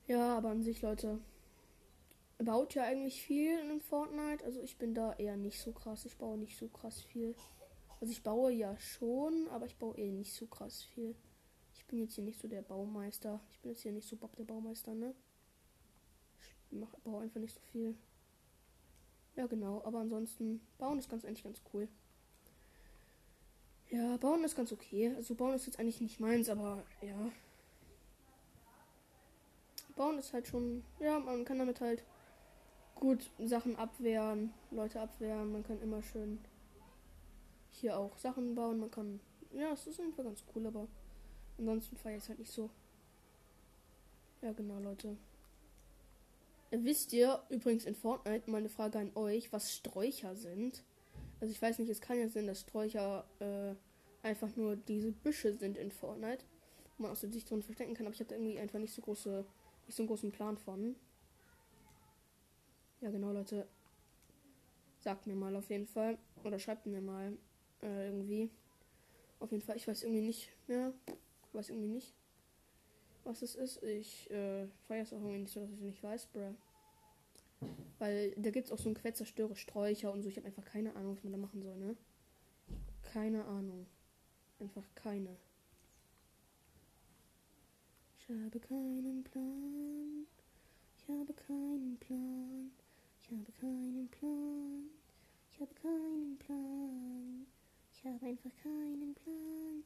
[0.09, 1.21] Ja, aber an sich, Leute,
[2.39, 4.45] baut ja eigentlich viel in Fortnite.
[4.45, 6.05] Also ich bin da eher nicht so krass.
[6.05, 7.35] Ich baue nicht so krass viel.
[8.01, 11.15] Also ich baue ja schon, aber ich baue eh nicht so krass viel.
[11.75, 13.41] Ich bin jetzt hier nicht so der Baumeister.
[13.51, 15.15] Ich bin jetzt hier nicht so Bob der Baumeister, ne?
[16.41, 17.95] Ich mach, baue einfach nicht so viel.
[19.37, 19.83] Ja, genau.
[19.85, 21.89] Aber ansonsten, bauen ist ganz eigentlich ganz cool.
[23.91, 25.13] Ja, bauen ist ganz okay.
[25.15, 27.31] Also bauen ist jetzt eigentlich nicht meins, aber ja.
[29.95, 32.03] Bauen ist halt schon, ja, man kann damit halt
[32.95, 35.53] gut Sachen abwehren, Leute abwehren.
[35.53, 36.39] Man kann immer schön
[37.71, 38.81] hier auch Sachen bauen.
[38.81, 39.21] Man kann,
[39.53, 40.87] ja, es ist einfach ganz cool, aber
[41.59, 42.71] ansonsten feiere ich es halt nicht so.
[44.43, 45.17] Ja, genau, Leute.
[46.71, 50.83] Wisst ihr übrigens in Fortnite meine Frage an euch, was Sträucher sind?
[51.41, 53.75] Also ich weiß nicht, es kann ja sein, dass Sträucher äh,
[54.27, 56.45] einfach nur diese Büsche sind in Fortnite,
[56.97, 58.95] wo man aus der Sicht drin verstecken kann, aber ich habe da irgendwie einfach nicht
[58.95, 59.45] so große,
[59.87, 60.97] nicht so einen großen Plan von.
[63.05, 63.69] Ja, genau, Leute.
[65.01, 66.17] Sagt mir mal auf jeden Fall.
[66.43, 67.37] Oder schreibt mir mal
[67.83, 68.49] äh, irgendwie.
[69.41, 70.91] Auf jeden Fall, ich weiß irgendwie nicht mehr.
[71.47, 72.15] Ich weiß irgendwie nicht,
[73.25, 73.83] was es ist.
[73.83, 76.55] Ich äh, feiere es auch irgendwie nicht so, dass ich nicht weiß, bruh.
[77.99, 80.31] Weil da gibt es auch so ein Quetzerstöre Sträucher und so.
[80.31, 81.99] Ich habe einfach keine Ahnung, was man da machen soll, ne?
[83.03, 83.87] Keine Ahnung.
[84.61, 85.37] Einfach keine.
[88.19, 90.27] Ich habe keinen Plan.
[90.97, 92.73] Ich habe keinen Plan.
[93.27, 94.91] Ich habe keinen Plan.
[95.51, 97.47] Ich habe keinen Plan.
[97.91, 99.83] Ich habe einfach keinen Plan.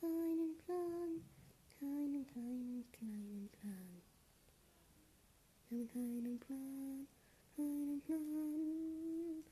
[0.00, 1.20] Keinen Plan.
[1.78, 4.02] Keinen, keinen, kleinen Plan.
[5.68, 7.06] Ich habe keinen Plan.
[7.56, 9.44] Keinen Plan.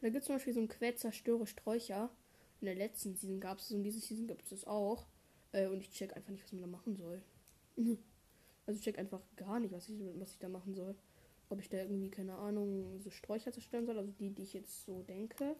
[0.00, 2.10] Da gibt es zum Beispiel so ein Quetzerstöre Sträucher.
[2.60, 5.06] In der letzten Season gab es es und diese Season gibt es das auch.
[5.50, 7.20] Äh, und ich check einfach nicht, was man da machen soll.
[8.68, 10.96] Also ich check einfach gar nicht, was ich, was ich da machen soll
[11.48, 14.84] ob ich da irgendwie, keine Ahnung, so Sträucher zerstören soll, also die, die ich jetzt
[14.84, 15.56] so denke.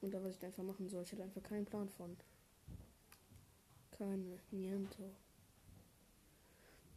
[0.00, 1.02] Und da was ich da einfach machen soll.
[1.02, 2.16] Ich hatte einfach keinen Plan von.
[3.92, 5.10] Keine, niente.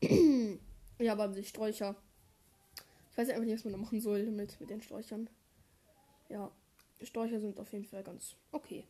[1.00, 1.96] ja, aber die Sträucher.
[3.12, 5.30] Ich weiß einfach nicht, was man da machen soll mit, mit den Sträuchern.
[6.28, 6.52] Ja,
[7.02, 8.86] Sträucher sind auf jeden Fall ganz okay.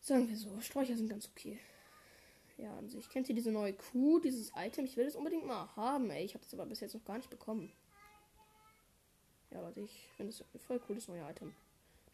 [0.00, 1.58] Sagen wir so, Sträucher sind ganz okay
[2.58, 3.08] ja, an sich.
[3.08, 4.84] Kennt ihr diese neue Kuh, dieses Item?
[4.84, 6.24] Ich will das unbedingt mal haben, ey.
[6.24, 7.72] Ich habe das aber bis jetzt noch gar nicht bekommen.
[9.50, 11.54] Ja, Leute, ich finde es voll cool, das neue Item.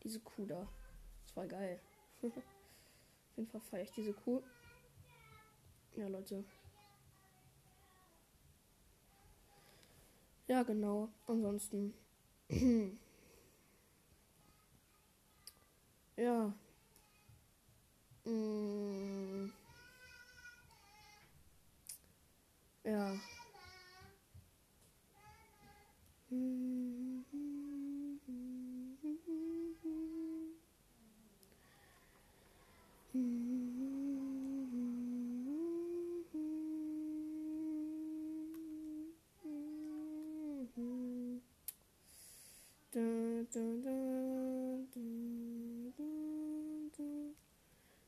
[0.02, 0.68] Diese Kuh da.
[1.26, 1.80] Das war geil.
[2.22, 2.32] Auf
[3.36, 4.42] jeden Fall feiere ich diese Kuh.
[5.96, 6.44] Ja, Leute.
[10.46, 11.08] Ja, genau.
[11.26, 11.94] Ansonsten.
[16.16, 16.52] ja.
[18.24, 19.50] Mm.
[22.84, 23.14] Ja.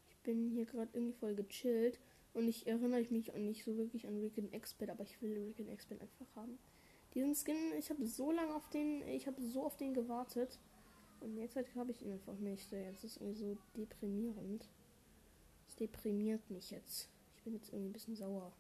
[0.09, 1.99] Ich bin hier gerade irgendwie voll gechillt.
[2.37, 5.71] Und ich erinnere mich auch nicht so wirklich an Rick Expert, aber ich will Rick
[5.71, 6.59] Expert einfach haben.
[7.15, 10.59] Diesen Skin, ich habe so lange auf den, ich habe so auf den gewartet.
[11.21, 12.71] Und jetzt halt habe ich ihn einfach nicht.
[12.71, 14.69] Jetzt ist irgendwie so deprimierend.
[15.67, 17.09] Es deprimiert mich jetzt.
[17.39, 18.53] Ich bin jetzt irgendwie ein bisschen sauer.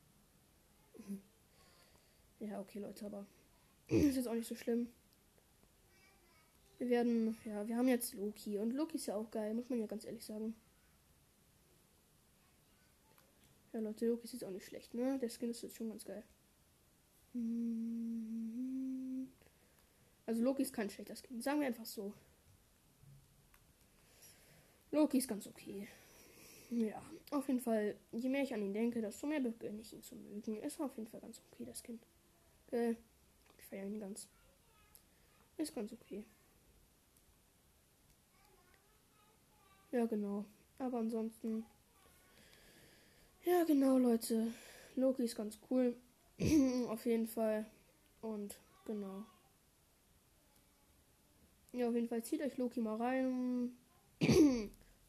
[2.41, 3.27] ja, okay, Leute, aber
[3.89, 4.89] ist jetzt auch nicht so schlimm.
[6.79, 8.57] Wir werden, ja, wir haben jetzt Loki.
[8.57, 10.55] Und Loki ist ja auch geil, muss man ja ganz ehrlich sagen.
[13.77, 15.18] Ja, Leute, Loki ist auch nicht schlecht, ne?
[15.18, 16.24] Der Skin ist jetzt schon ganz geil.
[20.24, 21.43] Also Loki ist kein schlechter Skin.
[21.43, 22.14] Sagen wir einfach so.
[24.93, 25.87] Loki ist ganz okay.
[26.70, 27.03] Ja,
[27.33, 30.16] auf jeden Fall, je mehr ich an ihn denke, desto mehr beginne ich ihn zu
[30.16, 30.62] mögen.
[30.62, 32.03] Ist auf jeden Fall ganz okay, das Kind.
[32.70, 32.93] Äh,
[33.59, 34.27] ich feiere ihn ganz.
[35.59, 36.24] Ist ganz okay.
[39.93, 40.47] Ja, genau.
[40.79, 41.66] Aber ansonsten.
[43.47, 44.49] Ja, genau, Leute.
[44.97, 45.95] Loki ist ganz cool.
[46.89, 47.65] auf jeden Fall.
[48.21, 49.23] Und genau.
[51.73, 53.71] Ja, auf jeden Fall zieht euch Loki mal rein.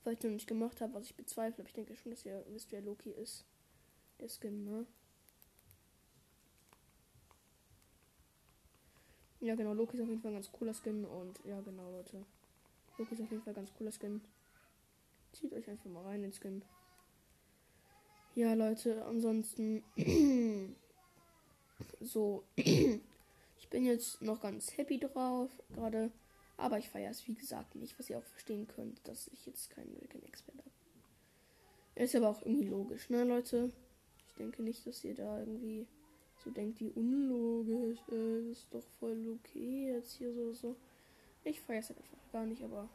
[0.03, 2.45] Falls ich noch nicht gemacht habe, was ich bezweifle, aber ich denke schon, dass ihr
[2.49, 3.43] wisst, wer Loki ist.
[4.19, 4.85] Der Skin, ne?
[9.39, 12.23] Ja, genau, Loki ist auf jeden Fall ein ganz cooler Skin und ja, genau, Leute.
[12.99, 14.21] Loki ist auf jeden Fall ein ganz cooler Skin.
[15.33, 16.61] Zieht euch einfach mal rein, den Skin.
[18.37, 19.83] Ja, Leute, ansonsten.
[22.01, 22.43] so.
[22.55, 26.11] ich bin jetzt noch ganz happy drauf, gerade.
[26.55, 29.71] Aber ich feiere es, wie gesagt, nicht, was ihr auch verstehen könnt, dass ich jetzt
[29.71, 30.69] keinen American Expert habe.
[31.95, 33.71] Ist aber auch irgendwie logisch, ne, Leute?
[34.27, 35.87] Ich denke nicht, dass ihr da irgendwie
[36.43, 37.97] so denkt, wie unlogisch.
[38.11, 40.75] Äh, ist doch voll okay jetzt hier so, so.
[41.43, 42.87] Ich feiere es halt einfach gar nicht, aber.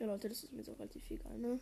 [0.00, 1.60] Ja, Leute, das ist mir so relativ egal, ne?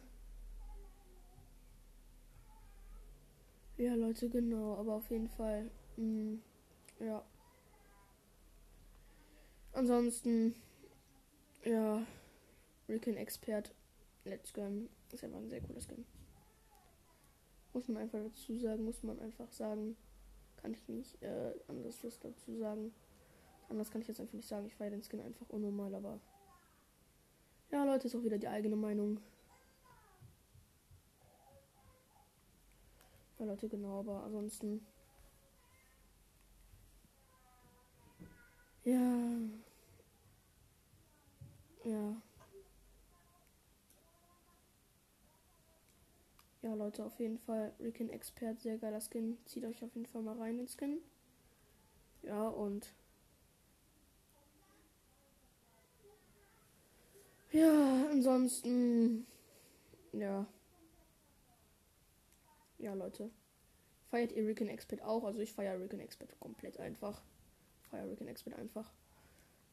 [3.78, 5.70] Ja, Leute, genau, aber auf jeden Fall.
[5.96, 6.42] Mh, mm,
[6.98, 7.24] ja.
[9.72, 10.56] Ansonsten,
[11.64, 12.04] ja,
[12.88, 13.72] Ricken Expert,
[14.24, 14.88] Let's Go.
[15.12, 16.04] Ist einfach ein sehr cooler Skin.
[17.72, 19.96] Muss man einfach dazu sagen, muss man einfach sagen.
[20.56, 22.92] Kann ich nicht äh, anders was dazu sagen.
[23.68, 24.66] Anders kann ich jetzt einfach nicht sagen.
[24.66, 26.18] Ich feiere den Skin einfach unnormal, aber.
[27.70, 29.20] Ja, Leute, ist auch wieder die eigene Meinung.
[33.38, 34.86] Ja, Leute, genau, aber ansonsten.
[38.84, 38.98] Ja.
[41.84, 42.22] Ja.
[46.62, 49.38] Ja, Leute, auf jeden Fall Ricken Expert, sehr geiler Skin.
[49.44, 51.00] Zieht euch auf jeden Fall mal rein den Skin.
[52.22, 52.94] Ja, und.
[57.52, 59.26] Ja, ansonsten.
[60.12, 60.46] Ja.
[62.78, 63.30] Ja, Leute.
[64.10, 65.24] Feiert ihr Rick Expert auch?
[65.24, 67.22] Also ich feiere Rick Expert komplett einfach.
[67.90, 68.90] Feier Rick Expert einfach.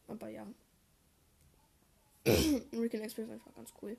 [0.07, 0.45] Aber ja.
[2.25, 3.97] Rick Expert ist einfach ganz cool.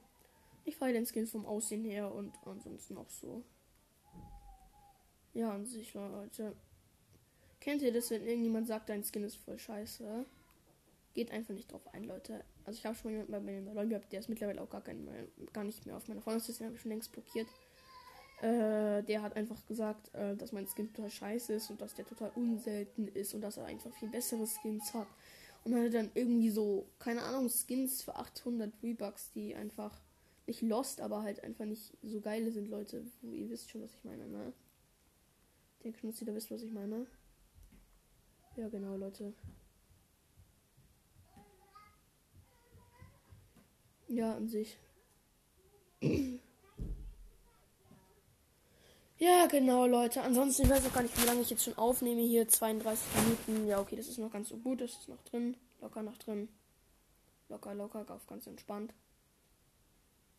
[0.64, 3.44] Ich feiere den Skin vom Aussehen her und ansonsten auch so.
[5.32, 6.56] Ja, an sich, Leute.
[7.60, 10.26] Kennt ihr das, wenn irgendjemand sagt, dein Skin ist voll scheiße?
[11.14, 12.44] Geht einfach nicht drauf ein, Leute.
[12.64, 14.82] Also ich habe schon jemanden bei mir in der gehabt, der ist mittlerweile auch gar,
[14.82, 15.08] kein,
[15.52, 17.46] gar nicht mehr auf meiner Freundesliste, den habe ich schon längst blockiert.
[18.42, 22.06] Äh, der hat einfach gesagt, äh, dass mein Skin total scheiße ist und dass der
[22.06, 25.08] total unselten ist und dass er einfach viel bessere Skins hat.
[25.64, 30.00] Und hatte dann irgendwie so, keine Ahnung, Skins für 800 V-Bucks, die einfach
[30.46, 33.04] nicht lost, aber halt einfach nicht so geile sind, Leute.
[33.22, 34.52] Ihr wisst schon, was ich meine, ne?
[35.82, 37.06] Dass ihr da wisst, was ich meine.
[38.56, 39.32] Ja, genau, Leute.
[44.08, 44.78] Ja, an sich.
[49.18, 50.20] Ja, genau, Leute.
[50.20, 52.20] Ansonsten, ich weiß auch gar nicht, wie lange ich jetzt schon aufnehme.
[52.20, 53.66] Hier 32 Minuten.
[53.66, 54.82] Ja, okay, das ist noch ganz so gut.
[54.82, 55.56] Das ist noch drin.
[55.80, 56.48] Locker noch drin.
[57.48, 58.92] Locker, locker, auf ganz entspannt.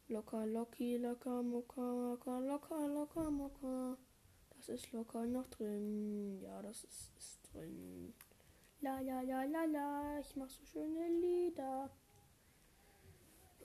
[0.09, 3.97] Locker, locky, locker, mucker, locker, locker, locker, mucker.
[4.55, 6.39] Das ist locker noch drin.
[6.41, 8.13] Ja, das ist, ist drin.
[8.81, 10.19] La, la, la, la, la.
[10.19, 11.89] Ich mach so schöne Lieder.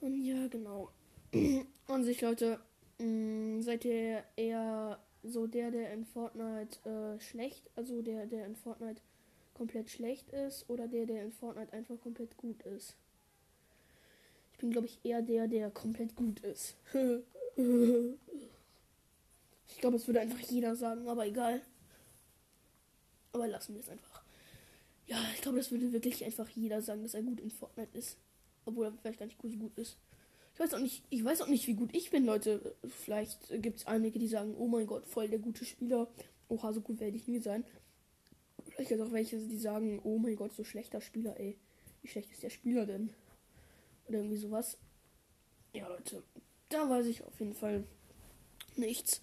[0.01, 0.89] Und ja, genau.
[1.87, 2.59] An sich, Leute,
[3.03, 8.45] mh, mm, seid ihr eher so der, der in Fortnite äh, schlecht, also der, der
[8.45, 9.01] in Fortnite
[9.53, 12.95] komplett schlecht ist, oder der, der in Fortnite einfach komplett gut ist?
[14.53, 16.75] Ich bin, glaube ich, eher der, der komplett gut ist.
[19.67, 21.61] ich glaube, es würde einfach jeder sagen, aber egal.
[23.31, 24.21] Aber lassen wir es einfach.
[25.07, 28.17] Ja, ich glaube, das würde wirklich einfach jeder sagen, dass er gut in Fortnite ist.
[28.65, 29.97] Obwohl er vielleicht gar nicht so gut ist.
[30.53, 32.75] Ich weiß auch nicht, ich weiß auch nicht, wie gut ich bin, Leute.
[32.87, 36.07] Vielleicht gibt es einige, die sagen, oh mein Gott, voll der gute Spieler.
[36.47, 37.65] Oha, so gut werde ich nie sein.
[38.65, 41.57] Vielleicht gibt es auch welche, die sagen, oh mein Gott, so schlechter Spieler, ey.
[42.01, 43.13] Wie schlecht ist der Spieler denn?
[44.07, 44.77] Oder irgendwie sowas.
[45.73, 46.21] Ja, Leute,
[46.69, 47.83] da weiß ich auf jeden Fall
[48.75, 49.21] nichts.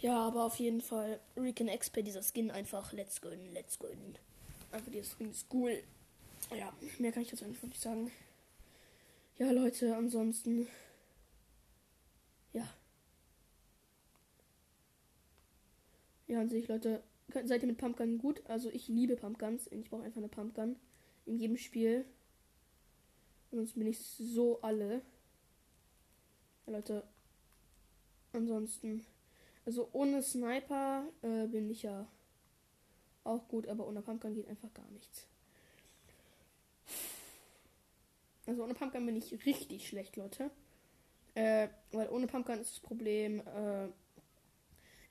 [0.00, 3.88] Ja, aber auf jeden Fall Rick Expert, dieser Skin einfach let's go, let's go.
[4.70, 5.82] Einfach dieser Skin ist cool.
[6.56, 8.10] Ja, mehr kann ich dazu einfach nicht sagen.
[9.38, 10.66] Ja, Leute, ansonsten.
[12.52, 12.66] Ja.
[16.26, 17.02] Ja, an sich, Leute,
[17.44, 18.42] seid ihr mit Pumpgun gut?
[18.46, 19.70] Also, ich liebe Pumpguns.
[19.70, 20.76] Ich brauche einfach eine Pumpgun.
[21.24, 22.04] In jedem Spiel.
[23.52, 25.02] Sonst bin ich so alle.
[26.66, 27.04] Ja, Leute.
[28.32, 29.06] Ansonsten.
[29.64, 32.08] Also, ohne Sniper äh, bin ich ja
[33.22, 35.28] auch gut, aber ohne Pumpgun geht einfach gar nichts.
[38.48, 40.50] Also ohne Pumpgun bin ich richtig schlecht, Leute.
[41.34, 43.88] Äh, weil ohne Pumpgun ist das Problem, äh,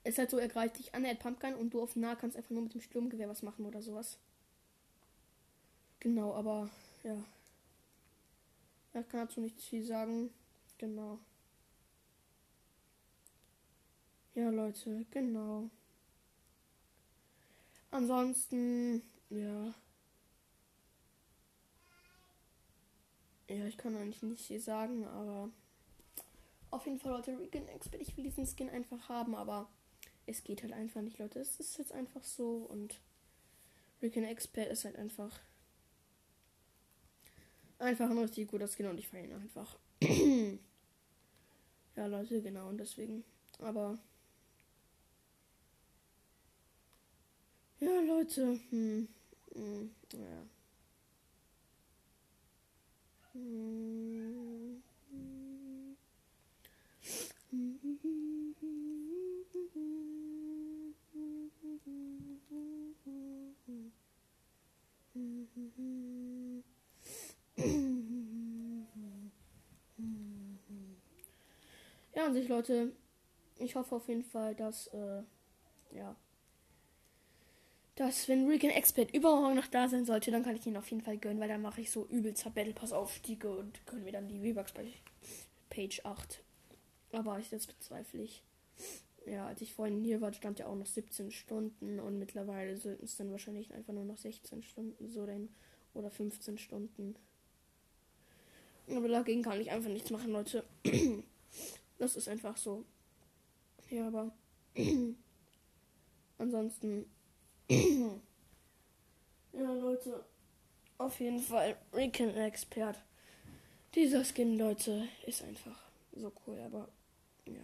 [0.03, 2.35] ist halt so, er greift dich an, er hat Pumpgun und du auf nah kannst
[2.35, 4.17] einfach nur mit dem Sturmgewehr was machen oder sowas.
[5.99, 6.67] Genau, aber
[7.03, 7.15] ja.
[8.93, 10.31] Er kann dazu nichts viel sagen.
[10.79, 11.19] Genau.
[14.33, 15.69] Ja, Leute, genau.
[17.91, 19.75] Ansonsten, ja.
[23.49, 25.49] Ja, ich kann eigentlich nicht viel sagen, aber
[26.69, 29.69] auf jeden Fall, Leute, Recon Expert, ich will diesen Skin einfach haben, aber
[30.25, 31.39] es geht halt einfach nicht, Leute.
[31.39, 32.99] Es ist jetzt einfach so und
[34.01, 35.39] Recon Expert ist halt einfach
[37.79, 39.77] einfach ein richtig guter Skin und ich feiere ihn einfach.
[41.95, 43.23] ja, Leute, genau, und deswegen.
[43.59, 43.97] Aber.
[47.79, 48.59] Ja, Leute.
[48.69, 49.07] Hm.
[49.53, 49.95] Hm.
[50.13, 50.56] Ja.
[72.13, 72.91] Ja, an sich, Leute,
[73.57, 75.21] ich hoffe auf jeden Fall, dass, äh,
[75.91, 76.15] ja,
[77.97, 81.01] dass, wenn Rick Expert übermorgen noch da sein sollte, dann kann ich ihn auf jeden
[81.01, 84.27] Fall gönnen, weil dann mache ich so übelster Battle Pass Aufstiege und können wir dann
[84.27, 84.87] die V-Bucks bei
[85.71, 86.43] Page 8.
[87.11, 88.43] Aber ich, das bezweifle ich.
[89.25, 93.01] Ja, als ich vorhin hier war, stand ja auch noch 17 Stunden und mittlerweile sind
[93.01, 95.49] es dann wahrscheinlich einfach nur noch 16 Stunden so denn,
[95.95, 97.15] oder 15 Stunden.
[98.89, 100.63] Aber dagegen kann ich einfach nichts machen, Leute.
[101.99, 102.85] Das ist einfach so.
[103.89, 104.31] Ja, aber
[106.37, 107.07] ansonsten.
[107.69, 110.23] Ja, Leute.
[110.97, 112.97] Auf jeden Fall Recon Expert.
[113.93, 115.77] Dieser Skin, Leute, ist einfach
[116.13, 116.87] so cool, aber
[117.45, 117.61] ja.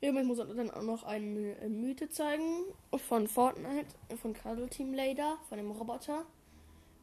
[0.00, 2.64] Übrigens muss ich dann auch noch eine Mythe zeigen
[2.96, 3.86] von Fortnite,
[4.20, 6.26] von Cuddle Team Lader, von dem Roboter.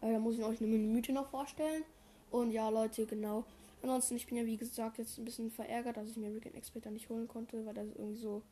[0.01, 1.83] Äh, da muss ich euch eine Mythe noch vorstellen.
[2.31, 3.45] Und ja, Leute, genau.
[3.81, 6.85] Ansonsten, ich bin ja wie gesagt jetzt ein bisschen verärgert, dass ich mir Rick Expert
[6.85, 8.43] dann nicht holen konnte, weil das irgendwie so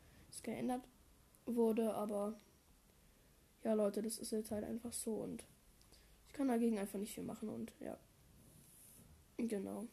[0.44, 0.82] geändert
[1.46, 1.94] wurde.
[1.94, 2.34] Aber
[3.68, 5.44] ja, Leute, das ist jetzt halt einfach so und
[6.28, 7.98] ich kann dagegen einfach nicht viel machen und ja.
[9.38, 9.86] Genau.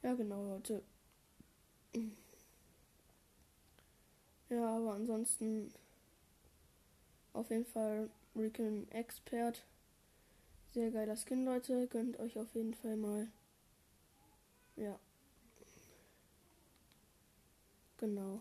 [0.00, 0.80] Ja, genau, Leute.
[4.48, 5.72] Ja, aber ansonsten
[7.32, 9.64] auf jeden Fall Recon Expert.
[10.72, 11.88] Sehr geiler Skin, Leute.
[11.88, 13.26] Gönnt euch auf jeden Fall mal.
[14.76, 15.00] Ja.
[17.98, 18.40] Genau.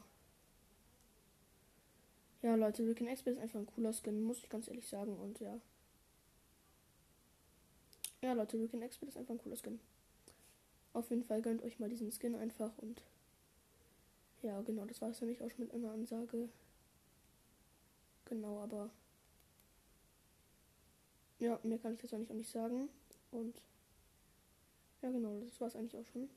[2.46, 5.18] Ja, Leute, Recon Expert ist einfach ein cooler Skin, muss ich ganz ehrlich sagen.
[5.18, 5.60] Und ja.
[8.22, 9.80] Ja, Leute, Recon Expert ist einfach ein cooler Skin.
[10.94, 13.02] Auf jeden Fall gönnt euch mal diesen Skin einfach und
[14.44, 16.48] ja, genau, das war es nämlich auch schon mit einer Ansage.
[18.26, 18.92] Genau, aber
[21.40, 22.90] ja, mehr kann ich das auch nicht, auch nicht sagen.
[23.32, 23.60] Und
[25.02, 26.30] ja, genau, das war es eigentlich auch schon.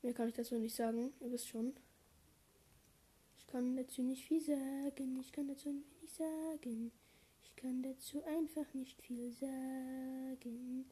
[0.00, 1.76] Mehr kann ich dazu nicht sagen, ihr wisst schon.
[3.48, 6.92] Ich kann dazu nicht viel sagen, ich kann dazu nicht sagen.
[7.42, 10.84] Ich kann dazu einfach nicht viel sagen.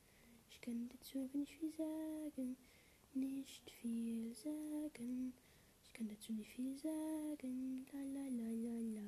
[0.49, 2.57] Ich kann dazu einfach nicht viel sagen.
[3.13, 5.35] Nicht viel sagen.
[5.85, 7.87] Ich kann dazu nicht viel sagen.
[7.93, 9.03] La la la la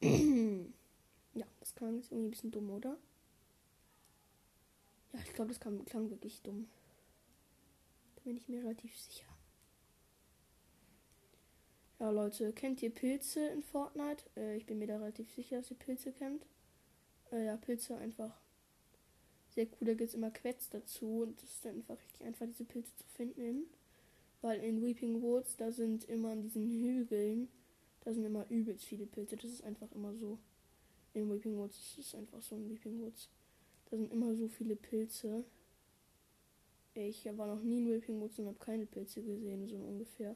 [0.00, 0.08] la.
[1.34, 2.96] ja, das klang jetzt irgendwie ein bisschen dumm, oder?
[5.12, 6.68] Ja, ich glaube, das klang, klang wirklich dumm.
[8.14, 9.26] Da bin ich mir relativ sicher.
[12.00, 14.24] Ja, Leute, kennt ihr Pilze in Fortnite?
[14.34, 16.46] Äh, ich bin mir da relativ sicher, dass ihr Pilze kennt.
[17.30, 18.40] Äh, ja, Pilze einfach
[19.50, 19.86] sehr cool.
[19.86, 22.96] Da gibt es immer Quets dazu und es ist dann einfach richtig einfach, diese Pilze
[22.96, 23.66] zu finden.
[24.40, 27.50] Weil in Weeping Woods, da sind immer an diesen Hügeln,
[28.02, 29.36] da sind immer übelst viele Pilze.
[29.36, 30.38] Das ist einfach immer so.
[31.12, 33.28] In Weeping Woods, das ist einfach so in Weeping Woods.
[33.90, 35.44] Da sind immer so viele Pilze.
[36.94, 40.34] Ich war noch nie in Weeping Woods und habe keine Pilze gesehen, so ungefähr.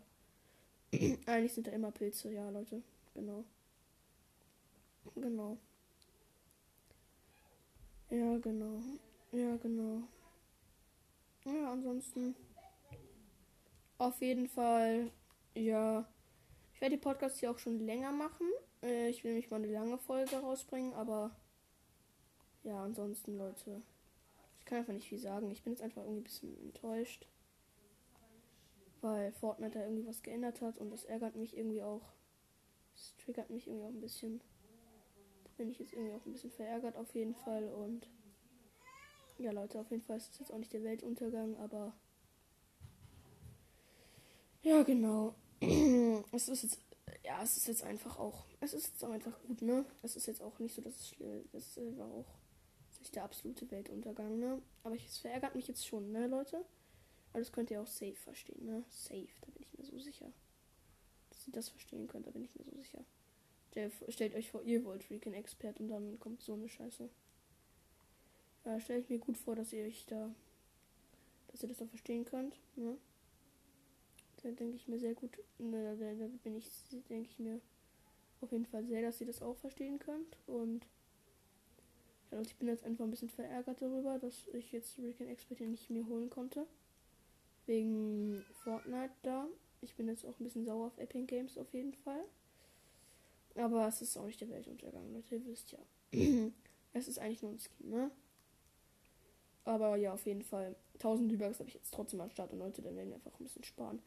[1.26, 2.82] Eigentlich sind da immer Pilze, ja, Leute.
[3.14, 3.45] Genau.
[5.14, 5.59] Genau.
[8.11, 8.80] Ja, genau.
[9.32, 10.03] Ja, genau.
[11.45, 12.34] Ja, ansonsten.
[13.99, 15.11] Auf jeden Fall,
[15.55, 16.07] ja.
[16.74, 18.47] Ich werde die Podcasts hier auch schon länger machen.
[18.82, 21.30] Äh, ich will nicht mal eine lange Folge rausbringen, aber
[22.62, 23.82] ja, ansonsten, Leute.
[24.59, 25.51] Ich kann einfach nicht viel sagen.
[25.51, 27.26] Ich bin jetzt einfach irgendwie ein bisschen enttäuscht.
[29.05, 32.14] Weil Fortnite da irgendwie was geändert hat und das ärgert mich irgendwie auch.
[32.94, 34.40] Das triggert mich irgendwie auch ein bisschen
[35.57, 38.09] bin ich jetzt irgendwie auch ein bisschen verärgert auf jeden Fall und
[39.38, 41.92] Ja, Leute, auf jeden Fall ist es jetzt auch nicht der Weltuntergang, aber.
[44.62, 45.34] Ja, genau.
[46.32, 46.78] es ist jetzt.
[47.24, 48.46] Ja, es ist jetzt einfach auch.
[48.61, 49.84] Es ist jetzt auch einfach gut, ne?
[50.02, 52.38] Es ist jetzt auch nicht so, dass es schlimm Das äh, war auch
[53.00, 54.62] nicht der absolute Weltuntergang, ne?
[54.82, 56.64] Aber es verärgert mich jetzt schon, ne, Leute?
[57.35, 58.85] Aber das könnt ihr auch safe verstehen, ne?
[58.89, 60.32] Safe, da bin ich mir so sicher.
[61.30, 63.05] Dass ihr das verstehen könnt, da bin ich mir so sicher.
[64.09, 67.11] Stellt euch vor, ihr wollt Freaking Expert und dann kommt so eine Scheiße.
[68.64, 70.32] Ja, stelle ich mir gut vor, dass ihr euch da,
[71.49, 72.57] dass ihr das dann verstehen könnt.
[72.76, 72.97] Ne?
[74.45, 76.70] Da denke ich mir sehr gut, ne, da, da bin ich,
[77.09, 77.61] denke ich mir
[78.43, 80.39] auf jeden Fall sehr, dass ihr das auch verstehen könnt.
[80.47, 80.87] Und
[82.30, 85.66] ja, ich bin jetzt einfach ein bisschen verärgert darüber, dass ich jetzt Rick Expert hier
[85.66, 86.64] nicht mehr holen konnte.
[87.66, 89.46] Wegen Fortnite da.
[89.80, 92.24] Ich bin jetzt auch ein bisschen sauer auf Epic Games auf jeden Fall.
[93.56, 95.78] Aber es ist auch nicht der Weltuntergang, Leute, ihr wisst ja.
[96.92, 98.10] es ist eigentlich nur ein Skin, ne?
[99.64, 100.74] Aber ja, auf jeden Fall.
[100.94, 103.44] 1000 V-Bucks habe ich jetzt trotzdem am Start und Leute, dann werden wir einfach ein
[103.44, 104.00] bisschen sparen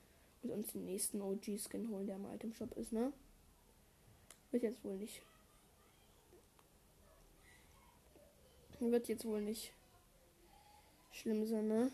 [0.43, 3.11] und uns den nächsten OG-Skin holen, der im Item Shop ist, ne?
[4.51, 5.21] Wird jetzt wohl nicht.
[8.79, 9.73] Wird jetzt wohl nicht
[11.11, 11.91] schlimm sein, ne?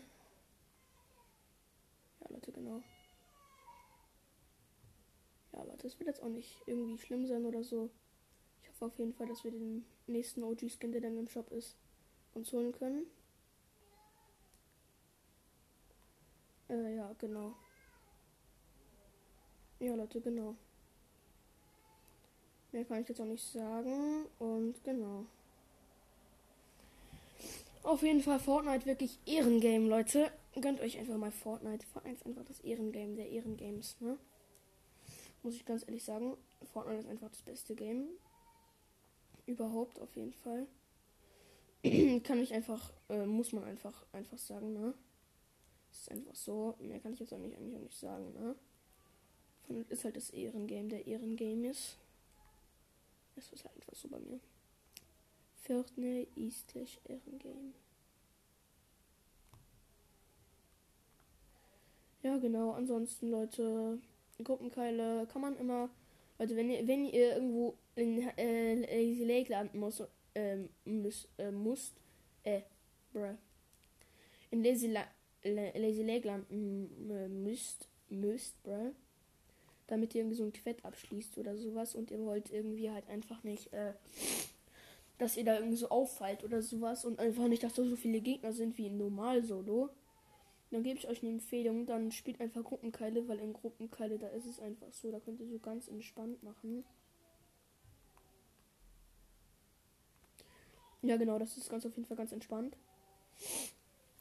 [2.34, 2.82] Leute, genau.
[5.52, 7.90] Ja, Leute, es wird jetzt auch nicht irgendwie schlimm sein oder so.
[8.60, 11.76] Ich hoffe auf jeden Fall, dass wir den nächsten OG-Skin, der dann im Shop ist,
[12.34, 13.06] uns holen können.
[16.68, 17.54] Äh, ja, genau.
[19.78, 20.56] Ja, Leute, genau.
[22.72, 24.26] Mehr kann ich jetzt auch nicht sagen.
[24.40, 25.26] Und genau.
[27.84, 30.32] Auf jeden Fall Fortnite wirklich Ehrengame, Leute.
[30.58, 31.86] Gönnt euch einfach mal Fortnite.
[31.86, 34.16] Fortnite ist einfach das Ehrengame der Ehrengames, ne?
[35.42, 36.34] Muss ich ganz ehrlich sagen.
[36.72, 38.08] Fortnite ist einfach das beste Game.
[39.44, 40.66] Überhaupt, auf jeden Fall.
[42.24, 44.94] kann ich einfach, äh, muss man einfach, einfach sagen, ne?
[45.92, 46.76] ist einfach so.
[46.80, 48.56] Mehr kann ich jetzt eigentlich, eigentlich auch nicht sagen, ne?
[49.66, 51.98] Von ist halt das Ehrengame der Ehrengame ist.
[53.36, 54.40] Das ist halt einfach so bei mir.
[55.66, 57.72] Fortnite ist gleich Ehrengame.
[62.22, 62.72] Ja, genau.
[62.72, 63.98] Ansonsten, Leute,
[64.42, 65.90] Gruppenkeile kann man immer.
[66.38, 70.02] Also, wenn ihr, wenn ihr irgendwo in äh, Lazy Lake landen muss,
[70.34, 71.94] ähm, müsst, äh, musst,
[72.42, 72.62] äh,
[73.12, 73.36] bruh.
[74.50, 75.04] In Lazy, La
[75.44, 78.92] Lazy Lake landen müsst, müsst, bruh.
[79.86, 83.44] Damit ihr irgendwie so ein Quett abschließt oder sowas und ihr wollt irgendwie halt einfach
[83.44, 83.92] nicht, äh,
[85.18, 88.20] dass ihr da irgendwie so auffallt oder sowas und einfach nicht, dass da so viele
[88.20, 89.90] Gegner sind wie in normal Solo.
[90.70, 94.46] Dann gebe ich euch eine Empfehlung, dann spielt einfach Gruppenkeile, weil in Gruppenkeile, da ist
[94.46, 96.84] es einfach so, da könnt ihr so ganz entspannt machen.
[101.02, 102.76] Ja, genau, das ist ganz auf jeden Fall ganz entspannt.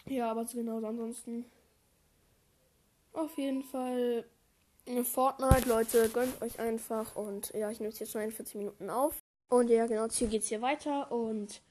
[0.06, 1.46] Ja, aber so genau, ansonsten.
[3.14, 4.26] Auf jeden Fall
[5.04, 7.16] Fortnite, Leute, gönnt euch einfach.
[7.16, 9.23] Und ja, ich nehme jetzt schon 41 Minuten auf.
[9.50, 11.12] Und ja, genau, hier geht's hier weiter.
[11.12, 11.62] Und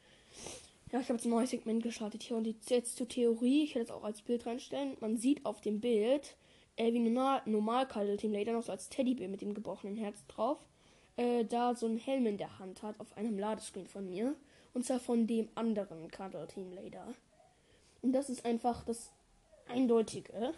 [0.92, 2.36] ja, ich habe jetzt ein neues Segment gestartet hier.
[2.36, 3.64] Und jetzt zur Theorie.
[3.64, 4.96] Ich werde es auch als Bild reinstellen.
[5.00, 6.36] Man sieht auf dem Bild,
[6.76, 10.24] äh, wie normal, normal Cuddle Team Later noch so als Teddybär mit dem gebrochenen Herz
[10.28, 10.58] drauf.
[11.16, 14.34] Äh, da so ein Helm in der Hand hat auf einem Ladescreen von mir.
[14.74, 17.06] Und zwar von dem anderen Cuddle Team Later.
[18.00, 19.10] Und das ist einfach das
[19.68, 20.54] Eindeutige.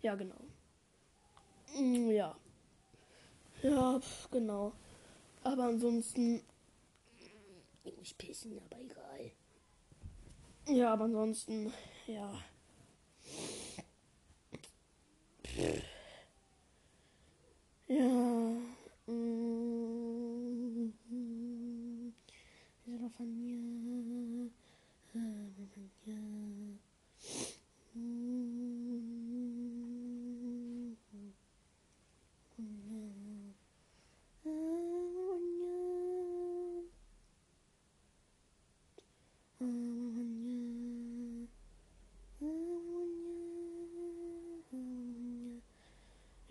[0.00, 0.36] Ja, genau.
[1.76, 2.34] Mm, ja.
[3.62, 4.72] Ja, genau.
[5.44, 6.42] Aber ansonsten.
[7.84, 9.32] Ich muss pissen, aber egal.
[10.68, 11.72] Ja, aber ansonsten,
[12.06, 12.32] ja.
[17.88, 18.56] Ja.
[19.06, 19.32] Mm,
[23.16, 23.52] von mir?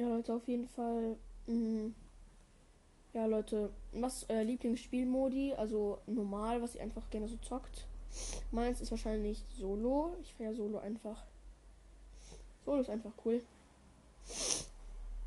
[0.02, 0.11] Ja.
[0.22, 1.18] Leute, auf jeden Fall.
[1.48, 1.94] Mh,
[3.14, 5.54] ja, Leute, was euer Lieblingsspielmodi?
[5.56, 7.88] Also normal, was ihr einfach gerne so zockt.
[8.52, 10.16] Meins ist wahrscheinlich Solo.
[10.22, 11.24] Ich feiere Solo einfach.
[12.66, 13.42] Solo ist einfach cool.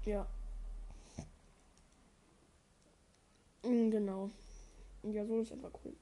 [0.04, 0.28] Ja.
[3.64, 4.30] Mm, genau.
[5.02, 5.96] Ja, Solo ist einfach cool.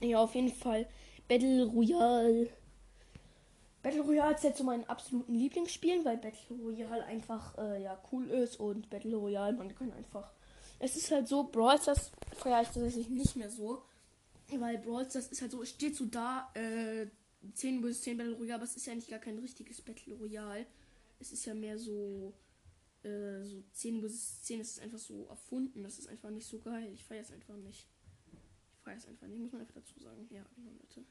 [0.00, 0.88] Ja, auf jeden Fall
[1.28, 2.48] Battle Royale.
[3.84, 8.30] Battle Royale ist jetzt so mein absoluten Lieblingsspiel, weil Battle Royale einfach äh, ja cool
[8.30, 10.32] ist und Battle Royale, man kann einfach.
[10.78, 13.84] Es ist halt so, Brawl Stars feiere ich tatsächlich nicht mehr so.
[14.48, 17.08] Weil Brawl das ist halt so, es steht so da, äh,
[17.52, 20.64] 10 bis 10 Battle Royale, aber es ist ja eigentlich gar kein richtiges Battle Royale.
[21.20, 22.32] Es ist ja mehr so,
[23.02, 25.82] äh, so 10 bis 10 ist einfach so erfunden.
[25.82, 26.90] Das ist einfach nicht so geil.
[26.94, 27.86] Ich feiere es einfach nicht.
[28.32, 30.26] Ich feiere es einfach nicht, muss man einfach dazu sagen.
[30.30, 31.04] Ja, genau, Leute.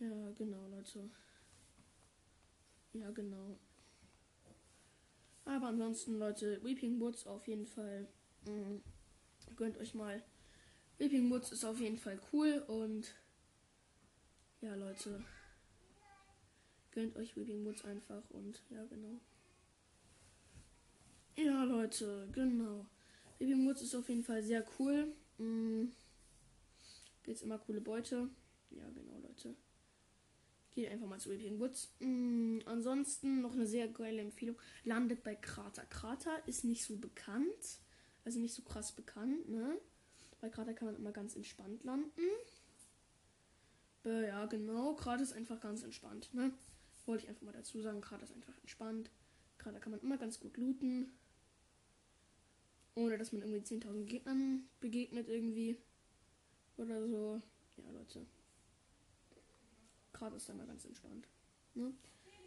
[0.00, 1.08] Ja, genau, Leute.
[2.92, 3.58] Ja, genau.
[5.44, 8.08] Aber ansonsten, Leute, Weeping Woods auf jeden Fall.
[8.46, 8.82] Mh, mm,
[9.56, 10.22] gönnt euch mal.
[10.98, 13.14] Weeping Woods ist auf jeden Fall cool und
[14.60, 15.24] ja, Leute.
[16.90, 19.20] Gönnt euch Weeping Woods einfach und ja, genau.
[21.36, 22.86] Ja, Leute, genau.
[23.38, 25.14] Weeping Woods ist auf jeden Fall sehr cool.
[25.38, 25.92] Mhm.
[27.22, 28.28] Gibt's immer coole Beute.
[28.70, 29.54] Ja, genau, Leute.
[30.72, 31.92] Geht einfach mal zu Weeping Woods.
[31.98, 32.62] Mhm.
[32.66, 34.56] Ansonsten noch eine sehr geile Empfehlung.
[34.84, 35.84] Landet bei Krater.
[35.86, 37.80] Krater ist nicht so bekannt.
[38.24, 39.78] Also nicht so krass bekannt, ne?
[40.40, 42.10] Bei Krater kann man immer ganz entspannt landen.
[44.04, 44.94] Äh, ja, genau.
[44.94, 46.52] Gerade ist einfach ganz entspannt, ne?
[47.06, 48.00] Wollte ich einfach mal dazu sagen.
[48.00, 49.10] Gerade ist einfach entspannt.
[49.58, 51.12] Gerade kann man immer ganz gut looten.
[52.94, 55.76] Ohne dass man irgendwie 10.000 Gegnern begegnet irgendwie.
[56.76, 57.40] Oder so.
[57.76, 58.26] Ja, Leute.
[60.20, 61.26] Gerade ist immer ganz entspannt.
[61.72, 61.94] Ne?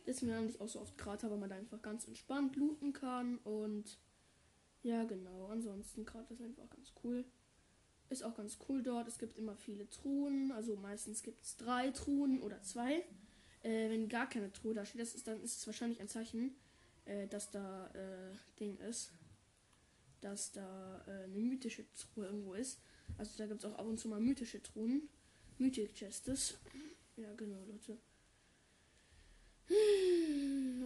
[0.05, 3.39] Deswegen lande ich auch so oft Krater, weil man da einfach ganz entspannt looten kann.
[3.39, 3.97] Und
[4.83, 5.47] ja, genau.
[5.47, 7.25] Ansonsten Krater ist einfach ganz cool.
[8.09, 9.07] Ist auch ganz cool dort.
[9.07, 10.51] Es gibt immer viele Truhen.
[10.51, 13.03] Also meistens gibt es drei Truhen oder zwei.
[13.63, 16.55] Äh, wenn gar keine Truhe da steht, das ist, dann ist es wahrscheinlich ein Zeichen,
[17.05, 19.09] äh, dass da äh, Ding ist.
[20.21, 22.79] Dass da äh, eine mythische Truhe irgendwo ist.
[23.17, 25.09] Also da gibt es auch ab und zu mal mythische Truhen.
[25.57, 26.59] Mythic Chests.
[27.15, 27.97] Ja, genau, Leute.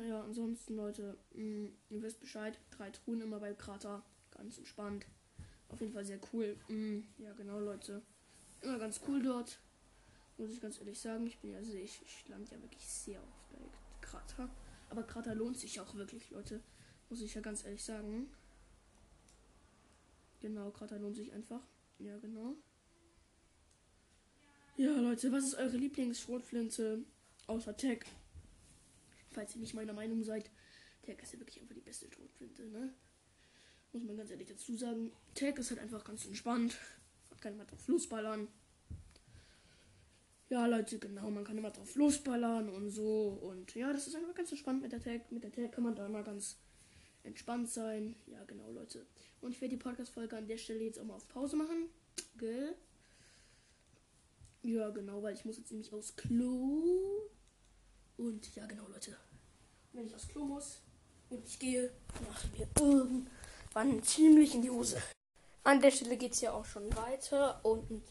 [0.08, 2.60] Ja, ansonsten, Leute, mh, mm, ihr wisst Bescheid.
[2.72, 4.04] Drei Truhen immer bei Krater.
[4.32, 5.06] Ganz entspannt.
[5.70, 6.58] Auf jeden Fall sehr cool.
[6.68, 8.02] Mm, ja, genau, Leute.
[8.62, 9.60] Immer ganz cool dort.
[10.38, 11.28] Muss ich ganz ehrlich sagen.
[11.28, 13.60] Ich bin ja sehr, ich, ich lande ja wirklich sehr oft bei
[14.02, 14.50] Krater.
[14.90, 16.62] Aber Krater lohnt sich auch wirklich, Leute.
[17.10, 18.30] Muss ich ja ganz ehrlich sagen.
[20.40, 21.62] Genau, Krater lohnt sich einfach.
[22.00, 22.56] Ja, genau.
[24.78, 27.04] Ja, Leute, was ist eure Lieblingsschrotflinte
[27.48, 28.02] außer Tech?
[29.32, 30.52] Falls ihr nicht meiner Meinung seid,
[31.02, 32.94] Tech ist ja wirklich einfach die beste Schrotflinte, ne?
[33.92, 35.12] Muss man ganz ehrlich dazu sagen.
[35.34, 36.78] Tag ist halt einfach ganz entspannt.
[37.32, 38.48] Man kann immer drauf losballern.
[40.50, 43.30] Ja, Leute, genau, man kann immer drauf losballern und so.
[43.42, 45.32] Und ja, das ist einfach ganz entspannt mit der Tag.
[45.32, 46.56] Mit der Tag kann man da immer ganz
[47.24, 48.16] entspannt sein.
[48.28, 49.08] Ja, genau, Leute.
[49.42, 51.90] Und ich werde die Podcast-Folge an der Stelle jetzt auch mal auf Pause machen.
[52.38, 52.76] Gell?
[54.64, 57.30] Ja, genau, weil ich muss jetzt nämlich aufs Klo.
[58.18, 59.16] Und ja, genau, Leute.
[59.94, 60.82] Wenn ich aufs Klo muss
[61.30, 61.92] und ich gehe,
[62.28, 63.30] machen wir irgend
[63.78, 65.00] waren ziemlich in die Hose.
[65.64, 68.02] An der Stelle geht es ja auch schon weiter und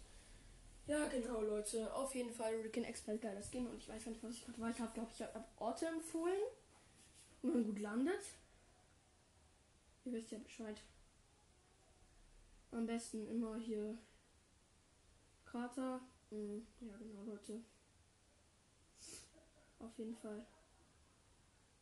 [0.87, 1.93] ja, genau, Leute.
[1.93, 4.61] Auf jeden Fall Rick Expert geiles Game und ich weiß gar nicht, was ich gerade
[4.61, 4.93] weiter habe.
[4.95, 6.41] Glaube ich, habe Orte empfohlen,
[7.43, 8.23] wo man gut landet.
[10.05, 10.81] Ihr wisst ja Bescheid.
[12.71, 13.99] Am besten immer hier
[15.47, 16.01] Krater.
[16.31, 16.67] Mhm.
[16.81, 17.61] Ja, genau, Leute.
[19.79, 20.45] Auf jeden Fall.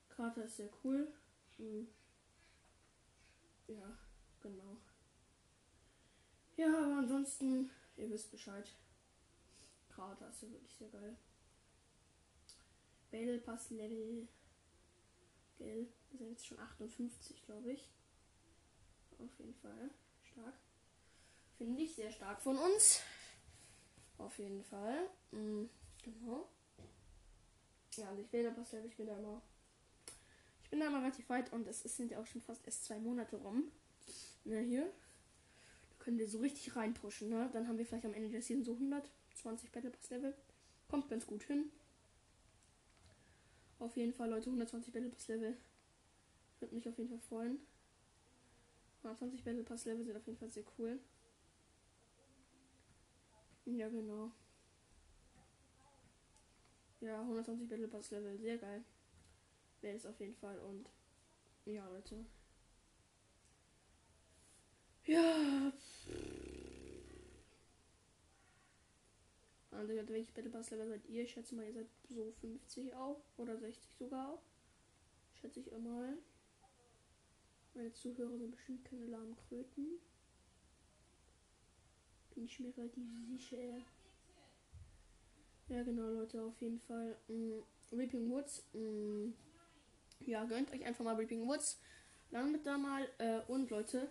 [0.08, 1.12] Krater ist sehr cool.
[1.58, 1.88] Mhm.
[3.68, 3.98] Ja,
[4.40, 4.76] genau.
[6.56, 8.70] Ja, aber ansonsten, ihr wisst Bescheid.
[9.88, 11.16] Krater ist ja wirklich sehr geil.
[13.10, 14.28] Battle Pass Level.
[15.56, 15.86] Gell?
[16.10, 17.90] Wir sind jetzt schon 58, glaube ich.
[19.18, 19.90] Auf jeden Fall.
[20.22, 20.54] Stark.
[21.56, 23.00] Finde ich sehr stark von uns.
[24.18, 25.08] Auf jeden Fall.
[25.32, 25.68] Mhm,
[26.02, 26.48] genau.
[27.96, 29.42] Ja, also ich will Pass Level, ich bin da immer
[30.74, 33.36] bin da mal relativ weit und es sind ja auch schon fast erst zwei Monate
[33.36, 33.70] rum.
[34.42, 34.82] Ne, hier.
[34.82, 37.48] Da können wir so richtig reinpushen, ne?
[37.52, 40.34] Dann haben wir vielleicht am Ende der Season so 120 Battle Pass Level.
[40.88, 41.70] Kommt ganz gut hin.
[43.78, 45.56] Auf jeden Fall, Leute, 120 Battle Pass Level.
[46.58, 47.60] Würde mich auf jeden Fall freuen.
[49.04, 50.98] 120 Battle Pass Level sind auf jeden Fall sehr cool.
[53.66, 54.30] Ja, genau.
[57.00, 58.84] Ja, 120 Battle Pass Level, sehr geil
[59.84, 60.58] wäre es auf jeden Fall.
[60.58, 60.90] Und
[61.66, 62.26] ja, Leute.
[65.04, 65.72] Ja.
[69.70, 71.22] Also, welche Battle Pass Level seid ihr?
[71.22, 73.22] Ich schätze mal, ihr seid so 50 auch.
[73.36, 74.42] Oder 60 sogar.
[75.34, 76.18] Schätze ich mal.
[77.74, 79.98] Meine Zuhörer sind bestimmt keine lahmen Kröten.
[82.34, 83.78] Bin ich mir relativ sicher.
[85.68, 87.16] Ja, genau, Leute, auf jeden Fall.
[87.28, 87.60] Mm,
[87.92, 88.64] Reaping Woods.
[88.72, 89.30] Mm,
[90.20, 91.80] ja, gönnt euch einfach mal Reaping Woods.
[92.30, 93.08] Landet da mal.
[93.18, 94.08] Äh, und Leute,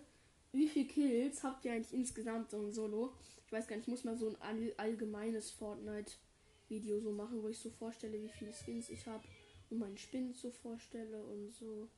[0.52, 3.12] wie viele Kills habt ihr eigentlich insgesamt so ein Solo?
[3.46, 7.48] Ich weiß gar nicht, ich muss mal so ein all allgemeines Fortnite-Video so machen, wo
[7.48, 9.24] ich so vorstelle, wie viele Skins ich habe
[9.70, 11.88] und meinen Spin so vorstelle und so.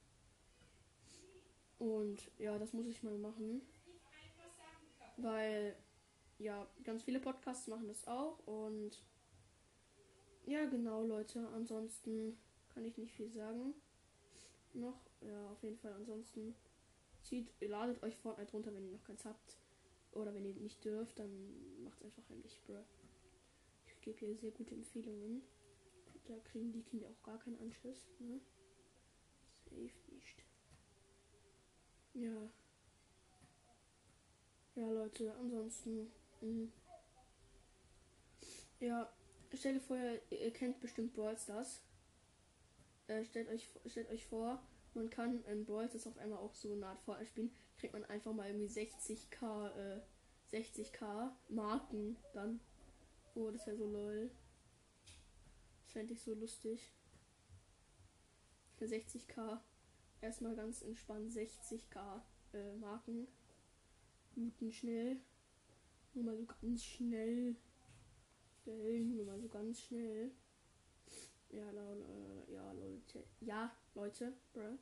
[1.78, 3.62] Und ja, das muss ich mal machen.
[5.18, 5.76] Weil,
[6.38, 9.02] ja, ganz viele Podcasts machen das auch und
[10.46, 11.48] ja, genau, Leute.
[11.48, 12.38] Ansonsten
[12.72, 13.74] kann ich nicht viel sagen.
[14.74, 15.92] Noch, ja, auf jeden Fall.
[15.94, 16.54] Ansonsten
[17.22, 19.58] zieht, ladet euch Fortnite runter, wenn ihr noch keins habt.
[20.12, 22.84] Oder wenn ihr nicht dürft, dann macht einfach heimlich, bro.
[23.86, 25.42] Ich gebe hier sehr gute Empfehlungen.
[26.26, 28.40] Da kriegen die Kinder auch gar keinen Anschluss, ne?
[29.64, 30.44] Safe nicht.
[32.14, 32.50] Ja.
[34.76, 36.10] Ja, Leute, ansonsten.
[36.40, 36.68] Mh.
[38.80, 39.10] Ja,
[39.54, 39.96] stellt vor,
[40.30, 41.80] ihr kennt bestimmt Brawl Stars.
[43.06, 44.60] Äh, stellt, euch, stellt euch vor,
[44.94, 47.50] man kann in Brawl Stars auf einmal auch so eine Art Fortnite spielen.
[47.78, 50.00] Kriegt man einfach mal irgendwie 60k, äh,
[50.52, 52.60] 60k Marken dann.
[53.34, 54.30] Oh, das wäre so lol.
[55.84, 56.90] Das fände ich so lustig.
[58.78, 59.60] Für 60k.
[60.20, 62.20] Erstmal ganz entspannt 60k
[62.54, 63.28] äh, Marken.
[64.34, 65.18] Guten schnell.
[66.16, 67.54] Nur mal so ganz schnell.
[68.64, 70.30] Nur mal so ganz schnell.
[71.50, 73.24] Ja, äh, ja, Leute.
[73.40, 74.78] Ja, Leute, bruh.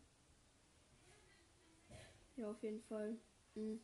[2.36, 3.16] Ja, auf jeden Fall.
[3.56, 3.80] Mhm.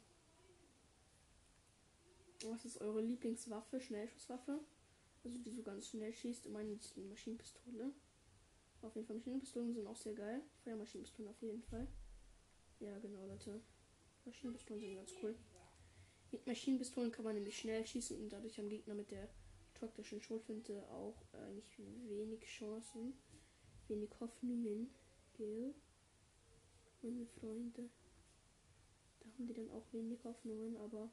[2.44, 3.80] Was ist eure Lieblingswaffe?
[3.80, 4.61] Schnellschusswaffe?
[5.24, 6.48] Also die so ganz schnell schießt.
[6.51, 7.92] Meine, die Maschinenpistole.
[8.82, 10.40] Auf jeden Fall Maschinenpistolen sind auch sehr geil.
[10.62, 11.88] Feuermaschinenpistolen auf jeden Fall.
[12.78, 13.61] Ja, genau, Leute.
[14.24, 15.34] Maschinenpistolen sind ganz cool.
[16.32, 19.28] Mit Maschinenpistolen kann man nämlich schnell schießen und dadurch am Gegner mit der
[19.74, 21.78] taktischen Schrotflinte auch eigentlich
[22.08, 23.14] wenig Chancen,
[23.88, 24.90] wenig Hoffnungen,
[25.36, 25.74] gell?
[27.02, 27.88] Meine Freunde.
[29.20, 31.10] Da haben die dann auch wenig Hoffnungen, aber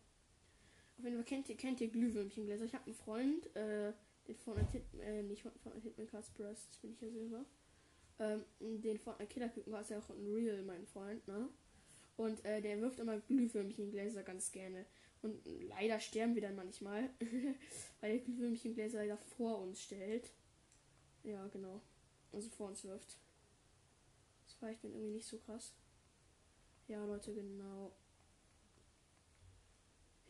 [0.97, 2.65] auf jeden Fall kennt ihr, kennt ihr Glühwürmchengläser.
[2.65, 3.93] Ich habe einen Freund, äh,
[4.27, 7.45] den Fortnite äh, nicht Fortnite Hitman Cast das bin ich ja selber.
[8.19, 11.49] Ähm, den Fortnite Killer Küken war es ja auch ein Real, mein Freund, ne?
[12.17, 14.85] Und äh, der wirft immer Glühwürmchengläser ganz gerne.
[15.21, 17.09] Und leider sterben wir dann manchmal,
[18.01, 20.31] weil der Glühwürmchengläser leider vor uns stellt.
[21.23, 21.81] Ja, genau.
[22.31, 23.17] Also vor uns wirft.
[24.45, 25.73] Das war ich dann irgendwie nicht so krass.
[26.87, 27.91] Ja, Leute, genau.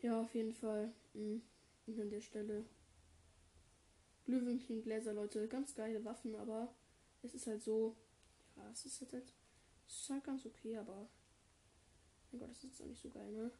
[0.00, 0.92] Ja, auf jeden Fall.
[1.14, 1.42] Mhm.
[1.86, 2.64] Und an der Stelle.
[4.24, 5.48] Glühwürmchengläser, Leute.
[5.48, 6.74] Ganz geile Waffen, aber
[7.22, 7.96] es ist halt so.
[8.56, 9.32] Ja, es ist halt.
[9.86, 11.08] Es ist halt ganz okay, aber.
[12.30, 13.50] Mein Gott, das ist jetzt auch nicht so geil, ne?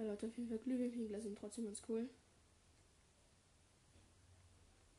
[0.00, 2.08] Ja, Leute, auf jeden Fall Glühwürmchengläser sind trotzdem ganz cool.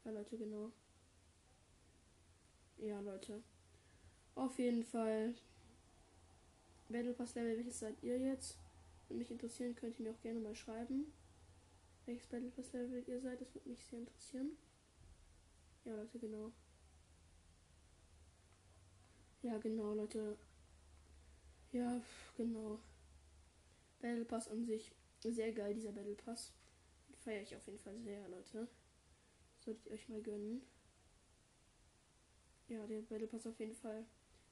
[0.05, 0.71] Ja, Leute, genau.
[2.77, 3.41] Ja, Leute.
[4.35, 5.33] Auf jeden Fall.
[6.89, 8.59] Battle Pass Level, welches seid ihr jetzt?
[9.07, 11.11] Würde mich interessieren, könnt ihr mir auch gerne mal schreiben.
[12.05, 14.51] Welches Battle Pass Level ihr seid, das würde mich sehr interessieren.
[15.83, 16.51] Ja, Leute, genau.
[19.41, 20.37] Ja, genau, Leute.
[21.71, 21.99] Ja,
[22.37, 22.77] genau.
[24.01, 24.91] Battle Pass an sich
[25.23, 26.51] sehr geil, dieser Battle Pass.
[27.19, 28.67] Feiere ich auf jeden Fall sehr, Leute.
[29.59, 30.61] Solltet ihr euch mal gönnen.
[32.67, 34.05] Ja, der Battle Pass auf jeden Fall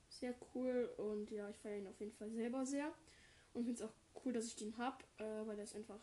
[0.10, 2.94] sehr cool und ja, ich feiere ihn auf jeden Fall selber sehr.
[3.54, 3.94] Und finde es auch
[4.24, 6.02] cool, dass ich den habe, äh, weil der ist einfach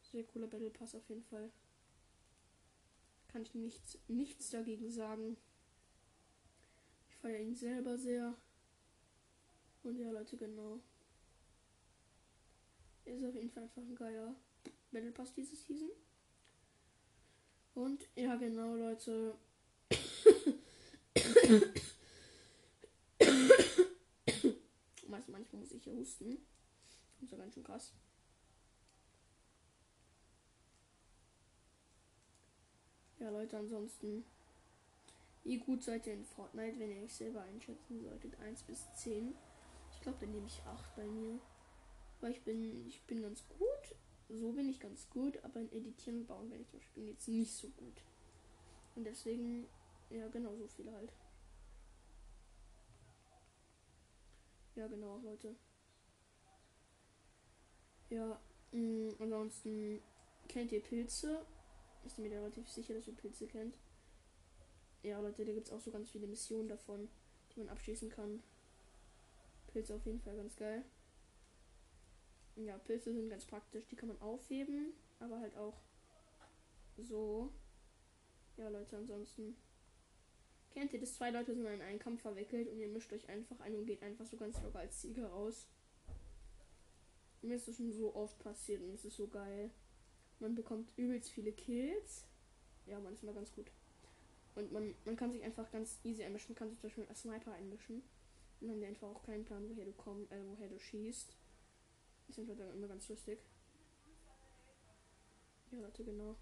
[0.00, 1.50] sehr cooler Battle Pass auf jeden Fall.
[3.28, 5.36] Kann ich nichts, nichts dagegen sagen.
[7.10, 8.34] Ich feiere ihn selber sehr.
[9.82, 10.80] Und ja, Leute, genau.
[13.08, 14.34] Ist auf jeden Fall einfach ein geiler
[14.92, 15.90] Battle Pass diese Season.
[17.74, 19.34] Und ja, genau, Leute.
[25.38, 26.38] manchmal muss ich hier husten.
[27.14, 27.92] Das ist ja ganz schön krass.
[33.20, 34.24] Ja, Leute, ansonsten.
[35.44, 38.38] Wie gut seid ihr in Fortnite, wenn ihr euch selber einschätzen solltet?
[38.40, 39.34] 1 bis 10.
[39.92, 41.40] Ich glaube, dann nehme ich 8 bei mir.
[42.20, 43.96] Weil ich bin, ich bin ganz gut.
[44.28, 47.28] So bin ich ganz gut, aber in Editieren und Bauen bin ich zum Beispiel jetzt
[47.28, 48.02] nicht so gut.
[48.94, 49.66] Und deswegen,
[50.10, 51.12] ja, genau so viel halt.
[54.74, 55.56] Ja, genau, Leute.
[58.10, 58.40] Ja,
[58.72, 60.02] mh, mm, ansonsten
[60.48, 61.44] kennt ihr Pilze?
[62.16, 63.76] Bin mir relativ sicher, dass ihr Pilze kennt.
[65.02, 67.08] Ja, Leute, da gibt es auch so ganz viele Missionen davon,
[67.52, 68.42] die man abschließen kann.
[69.72, 70.84] Pilze auf jeden Fall ganz geil.
[72.64, 73.86] Ja, Pilze sind ganz praktisch.
[73.86, 75.80] Die kann man aufheben, aber halt auch
[76.96, 77.52] so.
[78.56, 79.56] Ja, Leute, ansonsten.
[80.70, 81.14] Kennt ihr das?
[81.14, 84.02] Zwei Leute sind in einen Kampf verwickelt und ihr mischt euch einfach ein und geht
[84.02, 85.66] einfach so ganz locker als Sieger raus.
[87.42, 89.70] Mir ist das schon so oft passiert und es ist so geil.
[90.40, 92.24] Man bekommt übelst viele Kills.
[92.86, 93.70] Ja, manchmal ganz gut.
[94.56, 96.54] Und man, man kann sich einfach ganz easy einmischen.
[96.54, 98.02] Man kann sich zum Beispiel als Sniper einmischen.
[98.60, 101.36] Und dann die einfach auch keinen Plan, woher du kommst, äh, woher du schießt.
[102.28, 103.38] Das ist dann immer ganz lustig.
[105.70, 106.36] Ja, Leute, genau.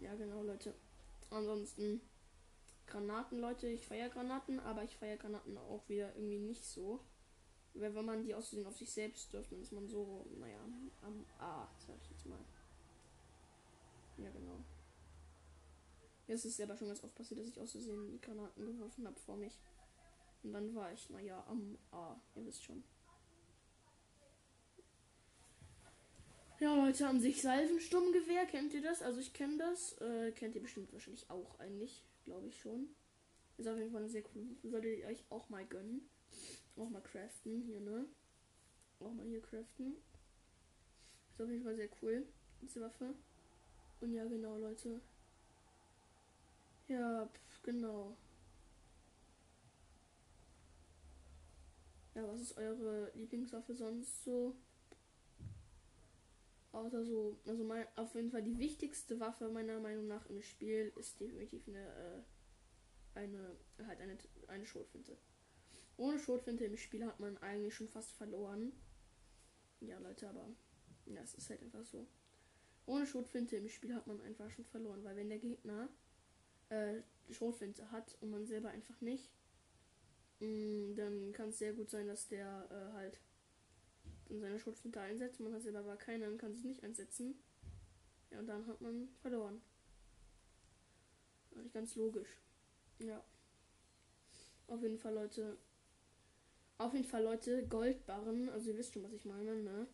[0.00, 0.74] ja, genau, Leute.
[1.30, 2.00] Ansonsten
[2.86, 3.68] Granaten, Leute.
[3.68, 7.00] Ich feiere Granaten, aber ich feiere Granaten auch wieder irgendwie nicht so.
[7.74, 10.58] Weil wenn man die auszusehen auf sich selbst dürft, dann ist man so, naja,
[11.02, 12.38] am A, sag ich jetzt mal.
[14.18, 14.64] Ja, genau.
[16.32, 19.36] Es ist aber schon ganz oft passiert, dass ich auszusehen die Granaten geworfen habe vor
[19.36, 19.58] mich.
[20.42, 22.20] Und dann war ich, naja, am A.
[22.36, 22.84] Ihr wisst schon.
[26.60, 29.02] Ja, Leute, an sich Salvensturmgewehr, kennt ihr das?
[29.02, 29.98] Also ich kenne das.
[30.00, 32.94] Äh, kennt ihr bestimmt wahrscheinlich auch eigentlich, glaube ich schon.
[33.56, 34.46] Ist auf jeden Fall sehr cool.
[34.62, 36.08] Solltet ihr euch auch mal gönnen.
[36.76, 38.06] Auch mal craften hier, ne?
[39.00, 39.96] Auch mal hier craften.
[41.32, 42.24] Ist auf jeden Fall sehr cool,
[42.62, 43.14] diese Waffe.
[44.00, 45.00] Und ja, genau, Leute.
[46.90, 48.16] Ja, pf, genau.
[52.16, 54.56] Ja, was ist eure Lieblingswaffe sonst so?
[56.72, 60.92] Außer so, also mein, auf jeden Fall die wichtigste Waffe meiner Meinung nach im Spiel
[60.96, 61.78] ist definitiv eine,
[63.14, 64.18] äh, eine, halt eine,
[64.48, 65.16] eine Schrotflinte.
[65.96, 68.72] Ohne Schrotflinte im Spiel hat man eigentlich schon fast verloren.
[69.78, 70.48] Ja, Leute, aber
[71.06, 72.08] ja, es ist halt einfach so.
[72.86, 75.88] Ohne Schrotflinte im Spiel hat man einfach schon verloren, weil wenn der Gegner
[76.70, 79.30] äh, Schrotflinte hat und man selber einfach nicht,
[80.40, 83.20] mh, mm, dann kann es sehr gut sein, dass der äh, halt
[84.28, 85.40] in seine Schrotflinte einsetzt.
[85.40, 87.34] Man hat selber aber keine und kann sich nicht einsetzen.
[88.30, 89.60] Ja, und dann hat man verloren.
[91.56, 92.40] Nicht ganz logisch.
[93.00, 93.22] Ja.
[94.68, 95.56] Auf jeden Fall, Leute.
[96.78, 98.48] Auf jeden Fall, Leute, Goldbarren.
[98.50, 99.86] Also ihr wisst schon, was ich meine, ne?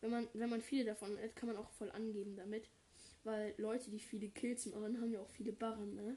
[0.00, 2.68] Wenn man, wenn man viele davon hat, kann man auch voll angeben damit.
[3.24, 6.16] Weil Leute, die viele Kills machen, haben ja auch viele Barren, ne?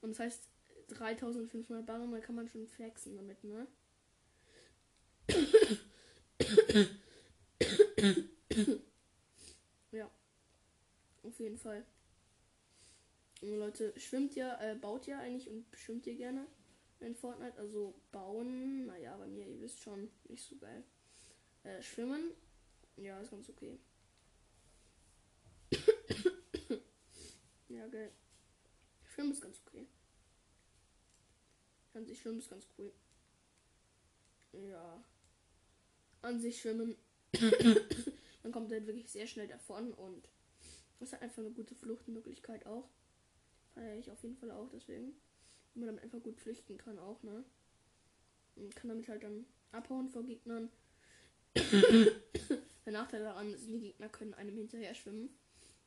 [0.00, 0.48] Und das heißt,
[0.88, 3.66] 3500 Barren, da kann man schon flexen damit, ne?
[9.92, 10.10] ja.
[11.22, 11.84] Auf jeden Fall.
[13.40, 16.46] Und Leute, schwimmt ja, äh, baut ja eigentlich und schwimmt ihr gerne
[17.00, 17.58] in Fortnite.
[17.58, 20.82] Also bauen, naja, bei mir, ihr wisst schon, nicht so geil.
[21.64, 22.32] Äh, schwimmen,
[22.96, 23.78] ja, ist ganz okay.
[27.76, 28.12] Ja, geil.
[29.04, 29.86] Schwimmen ist ganz okay.
[31.94, 32.92] An sich schwimmen ist ganz cool.
[34.52, 35.02] Ja
[36.22, 36.96] an sich schwimmen.
[38.42, 40.28] man kommt halt wirklich sehr schnell davon und
[41.00, 42.88] das hat einfach eine gute Fluchtmöglichkeit auch.
[43.74, 45.08] Feiere ich auf jeden Fall auch, deswegen.
[45.74, 47.44] Und man damit einfach gut flüchten kann auch, ne?
[48.56, 50.70] Und kann damit halt dann abhauen vor Gegnern.
[51.54, 55.30] Der Nachteil daran ist, die Gegner können einem hinterher schwimmen.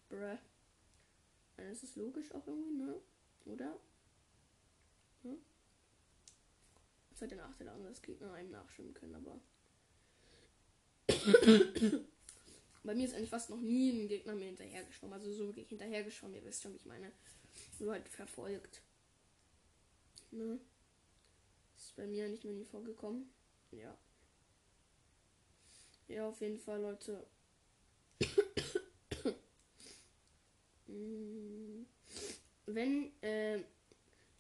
[0.09, 0.38] Bruh.
[1.58, 3.01] Das ist logisch auch irgendwie, ne?
[3.45, 3.80] Oder?
[5.24, 5.38] Hm?
[7.12, 9.39] Das hat der Nachteil daran, dass Gegner einem nachschwimmen können, aber
[12.84, 15.14] Bei mir ist eigentlich fast noch nie ein Gegner mir hinterhergeschwommen.
[15.14, 16.36] Also so wirklich hinterhergeschwommen.
[16.36, 17.12] Ihr wisst schon, wie ich meine.
[17.80, 18.82] Nur halt verfolgt.
[20.32, 20.60] Ne?
[21.76, 23.30] Das ist bei mir nicht mehr nie vorgekommen.
[23.72, 23.97] Ja.
[26.08, 27.26] Ja, auf jeden Fall, Leute.
[30.85, 30.85] Mm.
[32.66, 33.60] Wenn, äh,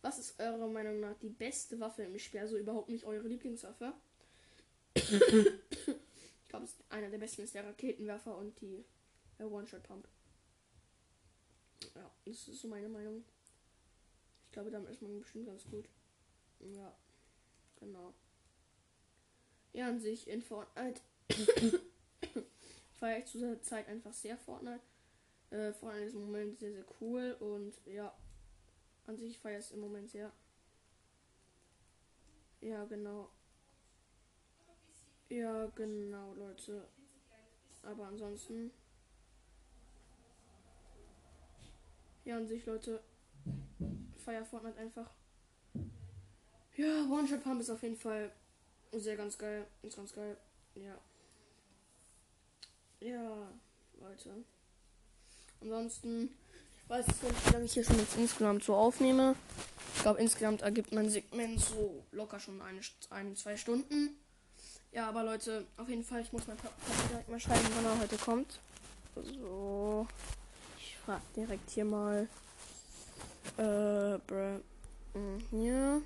[0.01, 2.41] was ist eurer Meinung nach die beste Waffe im Spiel?
[2.41, 3.93] Also überhaupt nicht eure Lieblingswaffe
[6.55, 8.83] glaube, einer der besten ist der Raketenwerfer und die
[9.39, 10.07] One-Shot-Pump.
[11.95, 13.23] Ja, das ist so meine Meinung.
[14.45, 15.85] Ich glaube, damit ist man bestimmt ganz gut.
[16.59, 16.95] Ja,
[17.79, 18.13] genau.
[19.73, 21.01] Ja, an sich in Fortnite
[22.93, 24.81] feiere ich zu der Zeit einfach sehr Fortnite.
[25.55, 28.13] Äh, Fortnite ist im Moment sehr, sehr cool und ja,
[29.07, 30.29] an sich feiere es im Moment sehr.
[32.59, 33.29] Ja, genau.
[35.29, 36.85] Ja, genau, Leute.
[37.83, 38.71] Aber ansonsten.
[42.25, 43.01] Ja, an sich, Leute.
[44.25, 45.09] Feier Fortnite einfach.
[46.75, 48.33] Ja, One-Shot Pump ist auf jeden Fall
[48.91, 49.67] sehr ganz geil.
[49.83, 50.37] Ist ganz geil.
[50.75, 50.99] Ja.
[52.99, 53.53] Ja,
[54.01, 54.43] Leute.
[55.61, 56.29] Ansonsten
[56.87, 59.35] weiß ich nicht, wie lange ich hier schon jetzt insgesamt so aufnehme.
[59.95, 62.79] Ich glaube, insgesamt ergibt mein Segment so locker schon eine,
[63.09, 64.15] eine zwei Stunden.
[64.91, 66.73] Ja, aber Leute, auf jeden Fall, ich muss mein Papa
[67.09, 68.59] direkt mal schreiben, wann er heute kommt.
[69.15, 70.07] So.
[70.79, 72.27] Ich frag direkt hier mal.
[73.57, 74.59] Äh, bruh.
[75.13, 76.01] Hm, hier.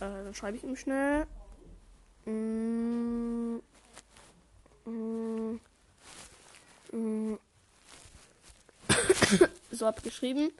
[0.00, 1.26] Äh, dann schreibe ich ihm schnell.
[2.24, 3.60] Mm,
[4.84, 5.60] mm.
[9.70, 10.52] so abgeschrieben.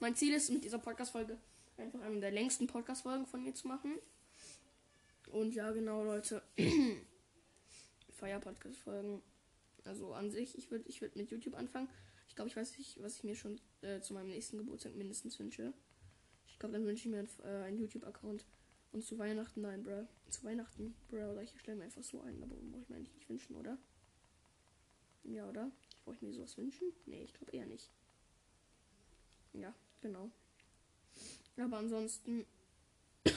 [0.00, 1.38] mein Ziel ist mit dieser Podcast-Folge
[1.78, 3.98] einfach eine der längsten Podcast-Folgen von mir zu machen.
[5.30, 6.42] Und ja, genau, Leute.
[8.18, 9.22] Feier-Podcast-Folgen.
[9.84, 11.88] Also an sich, ich würde ich würd mit YouTube anfangen.
[12.28, 15.38] Ich glaube, ich weiß nicht, was ich mir schon äh, zu meinem nächsten Geburtstag mindestens
[15.38, 15.72] wünsche.
[16.46, 18.44] Ich glaube, dann wünsche ich mir einen, äh, einen YouTube-Account.
[18.92, 20.06] Und zu Weihnachten, nein, bro.
[20.28, 23.28] Zu Weihnachten, bro, ich stelle mir einfach so ein, aber brauche ich mir eigentlich nicht
[23.28, 23.78] wünschen, oder?
[25.24, 25.70] Ja, oder?
[26.04, 26.92] Brauche ich mir sowas wünschen?
[27.06, 27.90] Nee, ich glaube eher nicht.
[29.54, 30.30] Ja, genau.
[31.56, 32.46] Aber ansonsten.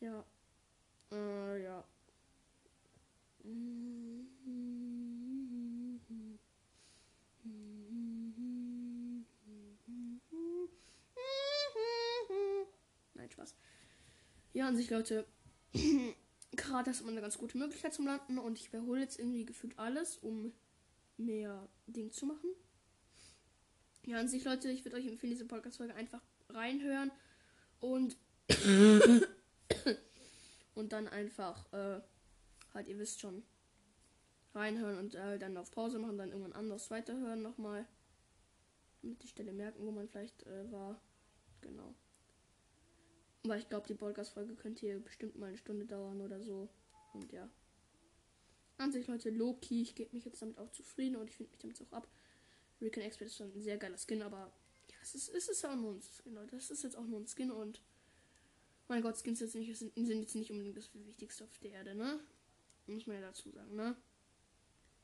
[0.00, 0.24] ja.
[1.10, 1.84] Äh, ja.
[3.44, 4.17] Nein,
[13.38, 13.54] Spaß.
[14.52, 15.26] Ja, an sich, Leute.
[16.52, 19.78] Gerade ist immer eine ganz gute Möglichkeit zum Landen und ich wiederhole jetzt irgendwie gefühlt
[19.78, 20.52] alles, um
[21.18, 22.50] mehr Ding zu machen.
[24.06, 27.12] Ja, an sich, Leute, ich würde euch empfehlen, diese Podcast-Folge einfach reinhören
[27.80, 28.16] und
[30.74, 32.00] und dann einfach, äh,
[32.72, 33.42] halt, ihr wisst schon,
[34.54, 37.86] reinhören und äh, dann auf Pause machen, dann irgendwann anders weiterhören nochmal.
[39.02, 40.98] Damit die Stelle merken, wo man vielleicht äh, war.
[41.60, 41.94] Genau.
[43.48, 46.68] Weil ich glaube, die Podcast-Folge könnte hier bestimmt mal eine Stunde dauern oder so.
[47.14, 47.48] Und ja.
[48.76, 51.60] An sich, Leute, Loki, ich gebe mich jetzt damit auch zufrieden und ich finde mich
[51.60, 52.08] damit auch ab.
[52.80, 54.52] Recon Expert ist schon ein sehr geiler Skin, aber
[54.88, 56.56] ja, es ist, es ist auch nur ein Skin, Leute.
[56.56, 57.80] Das ist jetzt auch nur ein Skin und
[58.86, 61.94] mein Gott, Skins jetzt nicht, sind, sind jetzt nicht unbedingt das Wichtigste auf der Erde,
[61.94, 62.20] ne?
[62.86, 63.96] Muss man ja dazu sagen, ne?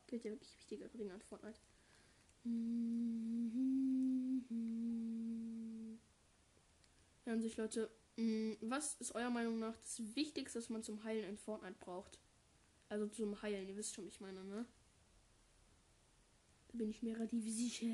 [0.07, 1.61] Gibt ja wirklich wichtige Dinge an Fortnite.
[7.27, 11.29] Ja, an sich, Leute, was ist eurer Meinung nach das Wichtigste, was man zum Heilen
[11.29, 12.21] in Fortnite braucht?
[12.89, 14.67] Also zum Heilen, ihr wisst schon, ich meine, ne?
[16.69, 17.89] Da bin ich mir relativ sicher.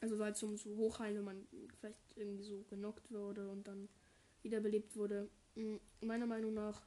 [0.00, 3.88] Also halt zum so Hochheilen, wenn man vielleicht irgendwie so genockt wurde und dann
[4.42, 5.28] wiederbelebt wurde.
[5.56, 6.86] Mm, meiner Meinung nach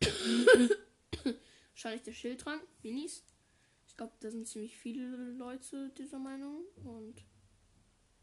[1.70, 3.24] wahrscheinlich der Schildtrank, Minis.
[3.86, 6.62] Ich glaube, da sind ziemlich viele Leute dieser Meinung.
[6.84, 7.24] Und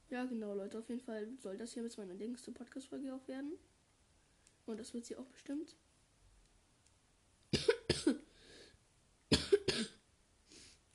[0.10, 3.54] ja, genau, Leute, auf jeden Fall soll das hier jetzt meine längste Podcast-Folge auch werden.
[4.66, 5.76] Und das wird sie auch bestimmt.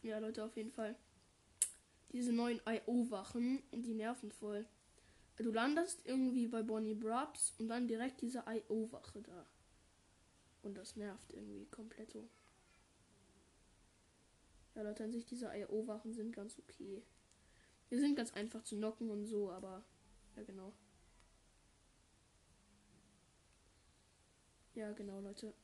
[0.02, 0.96] ja, Leute, auf jeden Fall.
[2.12, 4.66] Diese neuen IO-Wachen, die nerven voll.
[5.36, 9.46] Du landest irgendwie bei Bonnie Brabs und dann direkt diese IO-Wache da.
[10.62, 12.28] Und das nervt irgendwie komplett so.
[14.74, 17.02] Ja, Leute, an sich diese IO-Wachen sind ganz okay.
[17.90, 19.84] Die sind ganz einfach zu knocken und so, aber
[20.36, 20.72] ja, genau.
[24.74, 25.54] Ja, genau, Leute.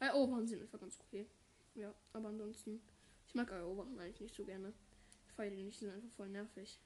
[0.00, 1.26] IO-Wachen sind einfach ganz okay.
[1.74, 2.80] Ja, aber ansonsten,
[3.26, 4.74] ich mag IO-Wachen eigentlich nicht so gerne.
[5.26, 6.80] Ich feiere die nicht, die sind einfach voll nervig.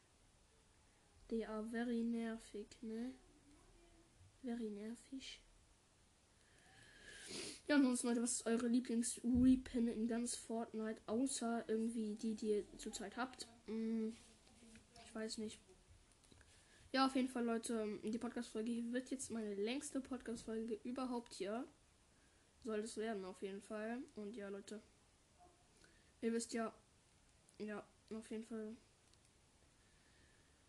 [1.28, 3.12] They are very nervig, ne?
[4.42, 5.40] Very nervig.
[7.66, 12.78] Ja, ansonsten, Leute, was ist eure Lieblings-Weapon in ganz Fortnite, außer irgendwie die, die ihr
[12.78, 13.48] zurzeit habt?
[13.72, 14.16] Hm,
[15.04, 15.60] ich weiß nicht.
[16.92, 21.66] Ja, auf jeden Fall, Leute, die Podcast-Folge wird jetzt meine längste Podcast-Folge überhaupt hier.
[22.64, 23.98] Soll es werden, auf jeden Fall.
[24.14, 24.82] Und ja, Leute.
[26.20, 26.72] Ihr wisst ja,
[27.58, 28.76] ja, auf jeden Fall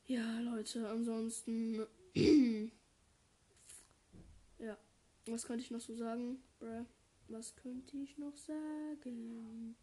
[0.06, 1.86] ja, Leute, ansonsten.
[4.60, 4.78] ja,
[5.26, 6.44] was könnte ich noch so sagen?
[7.30, 9.78] Was könnte ich noch sagen?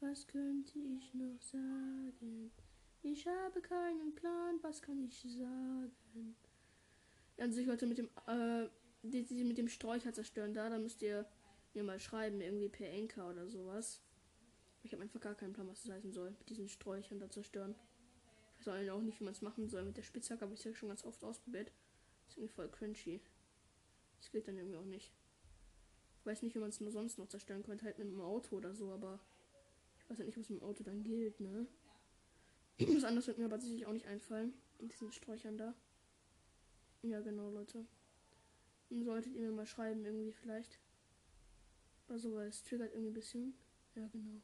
[0.00, 2.50] Was könnte ich noch sagen?
[3.02, 6.36] Ich habe keinen Plan, was kann ich sagen?
[7.36, 8.68] Ja, sich heute mit dem, äh,
[9.02, 11.26] die, die mit dem Sträucher zerstören da, da müsst ihr
[11.74, 14.02] mir mal schreiben, irgendwie per Enker oder sowas.
[14.82, 17.74] Ich habe einfach gar keinen Plan, was das heißen soll, mit diesen Sträuchern da zerstören
[18.68, 19.82] weiß auch nicht, wie man es machen soll.
[19.82, 21.72] Mit der Spitzhacke habe ich ja schon ganz oft ausprobiert.
[22.28, 23.20] ist irgendwie voll cringy.
[24.18, 25.12] Das geht dann irgendwie auch nicht.
[26.20, 28.56] Ich weiß nicht, wie man es nur sonst noch zerstören könnte, halt mit einem Auto
[28.56, 29.37] oder so, aber ich
[30.08, 31.66] weiß ja nicht, was mit dem Auto dann gilt, ne?
[32.78, 34.52] Was anderes wird mir aber sicherlich auch nicht einfallen.
[34.78, 35.74] In diesen Sträuchern da.
[37.02, 37.86] Ja, genau, Leute.
[38.90, 40.78] Dann solltet ihr mir mal schreiben, irgendwie vielleicht.
[42.08, 43.54] Also, weil es triggert irgendwie ein bisschen.
[43.94, 44.40] Ja, genau.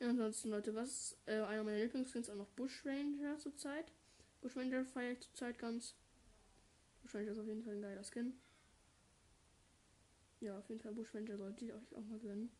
[0.00, 2.28] Ja, ansonsten, Leute, was äh, einer meiner Lieblingsskins?
[2.30, 3.92] Auch noch Bushranger zurzeit.
[4.40, 5.94] Bushranger feiere ich zurzeit ganz.
[7.02, 8.32] Bushranger ist auf jeden Fall ein geiler Skin.
[10.40, 12.50] Ja, auf jeden Fall Bushranger solltet ihr euch auch mal gönnen.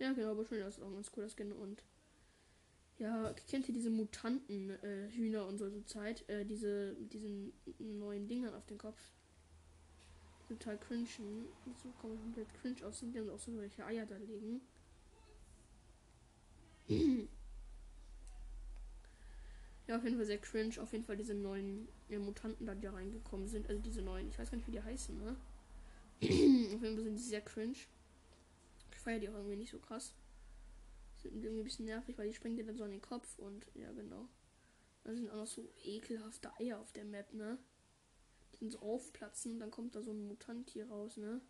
[0.00, 1.84] Ja, genau, Bushranger ist auch ein ganz cooler Skin und
[2.98, 6.26] ja, kennt ihr diese Mutanten äh, und so zur Zeit?
[6.28, 8.98] Äh, diese mit diesen neuen Dingern auf dem Kopf.
[10.48, 11.06] Total cringe.
[11.82, 14.62] So komplett cringe aussehen, die haben auch so welche Eier da liegen.
[19.86, 20.80] ja, auf jeden Fall sehr cringe.
[20.80, 23.68] Auf jeden Fall diese neuen ja, Mutanten da, die da reingekommen sind.
[23.68, 25.36] Also diese neuen, ich weiß gar nicht, wie die heißen, ne?
[26.22, 27.76] auf jeden Fall sind die sehr cringe.
[29.00, 30.14] Feiere die auch irgendwie nicht so krass.
[31.16, 33.66] Sind irgendwie ein bisschen nervig, weil die springen dir dann so an den Kopf und
[33.74, 34.28] ja, genau.
[35.04, 37.58] Da sind auch noch so ekelhafte Eier auf der Map, ne?
[38.52, 41.40] Die sind so aufplatzen, dann kommt da so ein Mutant hier raus, ne?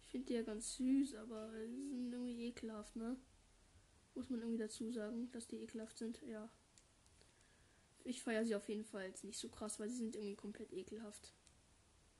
[0.00, 3.16] Ich finde die ja ganz süß, aber die sind irgendwie ekelhaft, ne?
[4.14, 6.48] Muss man irgendwie dazu sagen, dass die ekelhaft sind, ja.
[8.04, 10.72] Ich feiere sie auf jeden Fall jetzt nicht so krass, weil sie sind irgendwie komplett
[10.72, 11.34] ekelhaft.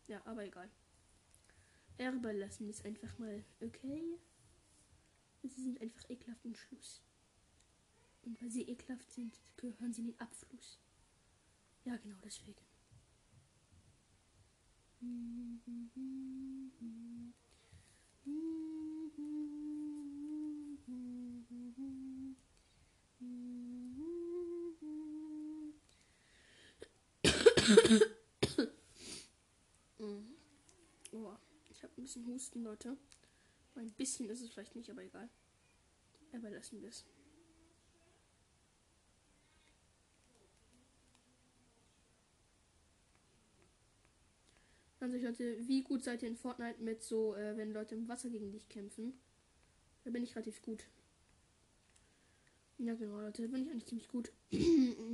[0.09, 0.69] Ja, aber egal.
[1.97, 4.19] Erbe lassen ist einfach mal okay.
[5.49, 7.03] Sie sind einfach ekelhaft und Schluss.
[8.23, 10.81] Und weil sie ekelhaft sind, gehören sie in den Abfluss.
[11.85, 12.67] Ja, genau deswegen.
[29.99, 30.21] oh,
[31.71, 32.99] ich habe ein bisschen Husten, Leute.
[33.77, 35.29] Ein bisschen ist es vielleicht nicht, aber egal.
[36.33, 37.05] Aber lassen wir es.
[44.99, 48.09] Also ich Leute, wie gut seid ihr in Fortnite mit so, äh, wenn Leute im
[48.09, 49.13] Wasser gegen dich kämpfen?
[50.05, 50.87] Da bin ich relativ gut.
[52.79, 54.33] Ja genau, Leute, da bin ich eigentlich ziemlich gut.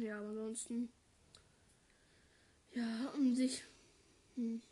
[0.01, 0.89] ja, aber ansonsten.
[2.73, 3.65] Ja, um sich.
[4.37, 4.63] Hm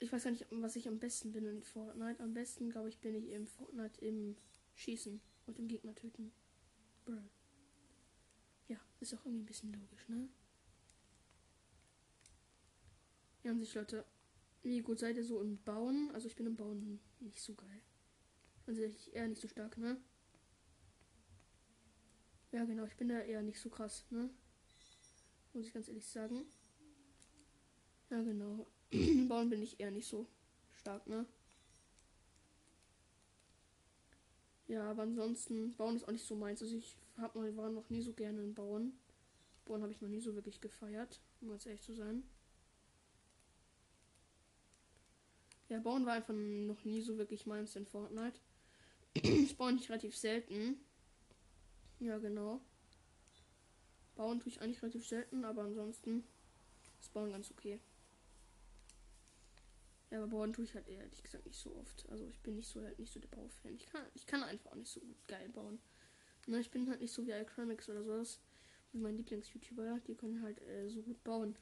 [0.00, 2.22] ich weiß gar nicht, was ich am besten bin in Fortnite.
[2.22, 4.36] Am besten, glaube ich, bin ich im Fortnite im
[4.74, 6.32] Schießen und im Gegner töten.
[7.04, 7.28] Bruh.
[8.68, 10.28] Ja, ist auch irgendwie ein bisschen logisch, ne?
[13.42, 14.04] Ja, an sich, Leute,
[14.62, 16.10] wie gut seid ihr so im Bauen?
[16.12, 17.82] Also ich bin im Bauen nicht so geil.
[18.66, 20.00] Also ich eher nicht so stark, ne?
[22.52, 24.30] Ja, genau, ich bin da eher nicht so krass, ne?
[25.52, 26.44] Muss ich ganz ehrlich sagen.
[28.10, 28.66] Ja, genau.
[29.28, 30.26] Bauen bin ich eher nicht so
[30.76, 31.26] stark, ne?
[34.68, 36.62] Ja, aber ansonsten, Bauen ist auch nicht so meins.
[36.62, 38.92] Also ich hab mal, war noch nie so gerne in Bauen.
[39.64, 42.22] Bauen habe ich noch nie so wirklich gefeiert, um ganz ehrlich zu sein.
[45.68, 48.40] Ja, Bauen war einfach noch nie so wirklich meins in Fortnite.
[49.14, 50.80] ich baue nicht relativ selten.
[52.00, 52.60] Ja, genau.
[54.16, 56.24] Bauen tue ich eigentlich relativ selten, aber ansonsten
[57.00, 57.80] ist Bauen ganz okay.
[60.10, 62.08] Ja, aber bauen tue ich halt ehrlich gesagt nicht so oft.
[62.08, 63.74] Also ich bin nicht so halt nicht so der Baufan.
[63.74, 65.78] Ich kann, ich kann einfach auch nicht so gut geil bauen.
[66.46, 68.40] Ne, ich bin halt nicht so wie Alcromix oder sowas.
[68.92, 71.56] Wie mein Lieblings-YouTuber, die können halt äh, so gut bauen.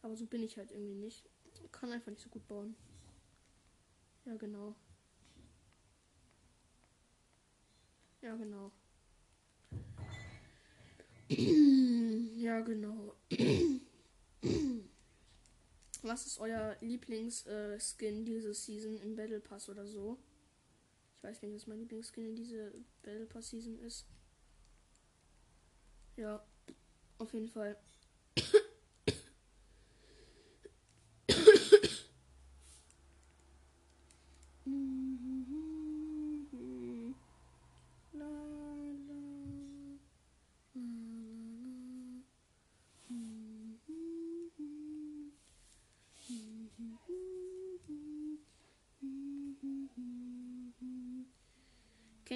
[0.00, 1.28] Aber so bin ich halt irgendwie nicht.
[1.52, 2.74] Ich kann einfach nicht so gut bauen.
[4.24, 4.74] Ja, genau.
[8.22, 8.72] Ja, genau.
[11.28, 13.14] ja, genau.
[16.02, 20.18] Was ist euer Lieblings-Skin äh, diese Season in Battle Pass oder so?
[21.16, 22.72] Ich weiß nicht, was mein Lieblingsskin in diese
[23.02, 24.06] Battle Pass Season ist.
[26.16, 26.44] Ja,
[27.18, 27.76] auf jeden Fall.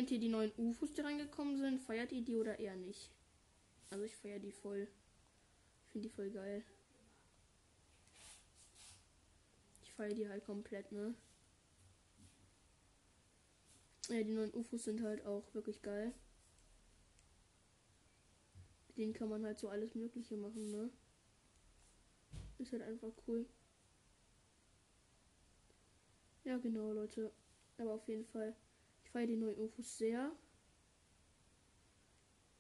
[0.03, 1.81] Kennt ihr die neuen UFOs, die reingekommen sind?
[1.81, 3.09] Feiert ihr die oder eher nicht?
[3.89, 4.89] Also ich feiere die voll.
[5.85, 6.65] Ich finde die voll geil.
[9.85, 11.15] Ich feiere die halt komplett, ne?
[14.09, 16.12] Ja, die neuen UFOs sind halt auch wirklich geil.
[18.89, 20.91] Mit denen kann man halt so alles Mögliche machen, ne?
[22.59, 23.47] Ist halt einfach cool.
[26.43, 27.31] Ja, genau, Leute.
[27.79, 28.57] Aber auf jeden Fall
[29.12, 30.32] feiere die neuen UFOs sehr.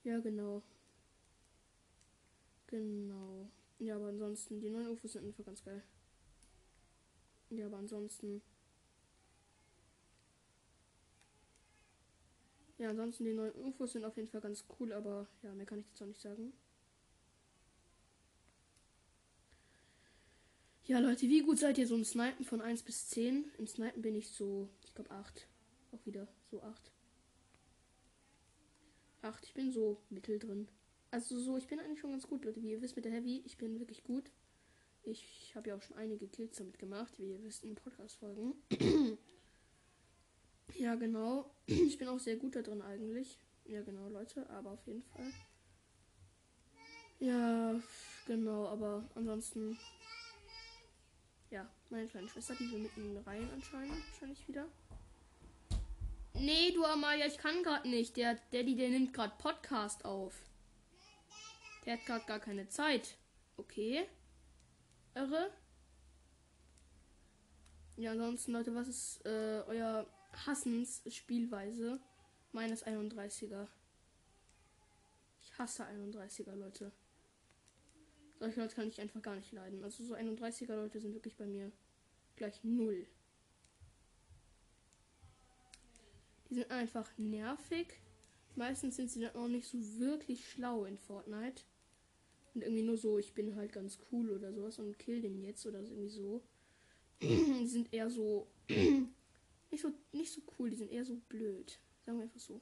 [0.04, 0.62] Ja, genau.
[2.66, 3.50] Genau.
[3.78, 5.82] Ja, aber ansonsten, die neuen UFOs sind einfach ganz geil.
[7.50, 8.42] Ja, aber ansonsten.
[12.78, 15.78] Ja, ansonsten die neuen UFOs sind auf jeden Fall ganz cool, aber ja, mehr kann
[15.78, 16.52] ich jetzt auch nicht sagen.
[20.84, 23.52] Ja, Leute, wie gut seid ihr so im Snipen von 1 bis 10?
[23.56, 25.46] Im Snipen bin ich so, ich glaube 8.
[25.92, 26.92] Auch wieder so 8.
[29.22, 30.68] 8, ich bin so mittel drin.
[31.10, 32.62] Also so, ich bin eigentlich schon ganz gut, Leute.
[32.62, 34.30] Wie ihr wisst mit der Heavy, ich bin wirklich gut.
[35.02, 38.54] Ich habe ja auch schon einige Kills damit gemacht, wie ihr wisst in Podcast-Folgen.
[40.78, 41.50] ja, genau.
[41.66, 43.38] Ich bin auch sehr gut da drin eigentlich.
[43.64, 45.32] Ja, genau, Leute, aber auf jeden Fall.
[47.18, 47.80] Ja,
[48.26, 49.78] genau, aber ansonsten.
[51.50, 53.96] Ja, meine kleine Schwester, die will mit in rein anscheinend.
[54.10, 54.68] Wahrscheinlich wieder.
[56.34, 58.16] Nee, du Amalia, ich kann gerade nicht.
[58.16, 60.42] Der Daddy, der nimmt gerade Podcast auf.
[61.84, 63.16] Der hat gerade gar keine Zeit.
[63.56, 64.06] Okay.
[65.14, 65.50] Irre.
[67.96, 70.06] Ja, ansonsten, Leute, was ist äh, euer
[70.46, 72.00] Hassens Spielweise?
[72.52, 73.68] Meines 31er.
[75.42, 76.92] Ich hasse 31er, Leute.
[78.38, 79.82] Solche Leute kann ich einfach gar nicht leiden.
[79.84, 81.70] Also so 31er Leute sind wirklich bei mir
[82.36, 83.06] gleich null.
[86.52, 87.98] Die sind einfach nervig.
[88.56, 91.62] Meistens sind sie dann auch nicht so wirklich schlau in Fortnite.
[92.52, 95.64] Und irgendwie nur so, ich bin halt ganz cool oder sowas und kill den jetzt
[95.64, 96.42] oder irgendwie so.
[97.22, 101.78] die sind eher so nicht so nicht so cool, die sind eher so blöd.
[102.04, 102.60] Sagen wir einfach so.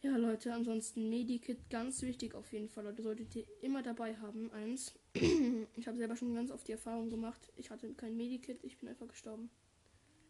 [0.00, 2.84] Ja, Leute, ansonsten Medikit ganz wichtig auf jeden Fall.
[2.84, 4.50] Leute, solltet ihr immer dabei haben.
[4.52, 4.94] Eins.
[5.12, 7.52] ich habe selber schon ganz oft die Erfahrung gemacht.
[7.56, 9.50] Ich hatte kein Medikit, ich bin einfach gestorben.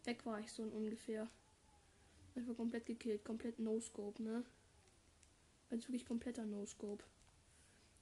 [0.03, 1.29] Weg war ich so ungefähr.
[2.37, 4.45] Einfach komplett gekillt, komplett No-Scope, ne?
[5.71, 7.03] Also wirklich kompletter No-Scope.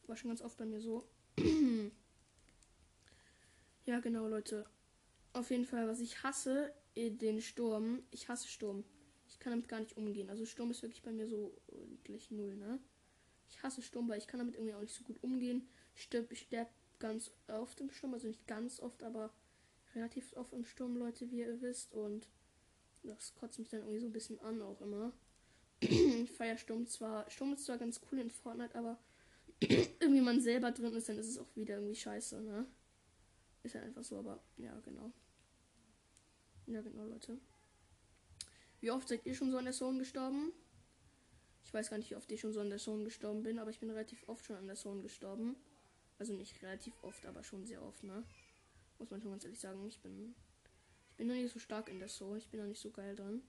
[0.07, 1.07] War schon ganz oft bei mir so.
[3.85, 4.65] ja, genau, Leute.
[5.31, 8.03] Auf jeden Fall, was ich hasse, den Sturm.
[8.11, 8.83] Ich hasse Sturm.
[9.29, 10.29] Ich kann damit gar nicht umgehen.
[10.29, 11.57] Also Sturm ist wirklich bei mir so
[12.03, 12.79] gleich null, ne?
[13.49, 15.65] Ich hasse Sturm, weil ich kann damit irgendwie auch nicht so gut umgehen.
[15.95, 19.33] Ich sterbe ganz oft im Sturm, also nicht ganz oft, aber
[19.93, 21.93] relativ oft im Sturm, Leute, wie ihr wisst.
[21.93, 22.27] Und
[23.07, 25.13] das kotzt mich dann irgendwie so ein bisschen an, auch immer.
[25.79, 27.29] ich feiere Sturm zwar.
[27.29, 28.99] Sturm ist zwar ganz cool in Fortnite, aber
[29.61, 32.65] irgendwie man selber drin ist, dann ist es auch wieder irgendwie scheiße, ne?
[33.63, 35.11] Ist ja einfach so, aber ja, genau.
[36.67, 37.39] Ja, genau, Leute.
[38.79, 40.51] Wie oft seid ihr schon so an der Zone gestorben?
[41.63, 43.71] Ich weiß gar nicht, wie oft ich schon so an der Zone gestorben bin, aber
[43.71, 45.55] ich bin relativ oft schon an der Zone gestorben.
[46.19, 48.23] Also nicht relativ oft, aber schon sehr oft, ne?
[48.99, 49.85] Muss man schon ganz ehrlich sagen.
[49.87, 50.35] Ich bin.
[51.15, 52.39] Ich bin noch nicht so stark in der Zone.
[52.39, 53.41] Ich bin noch nicht so geil dran.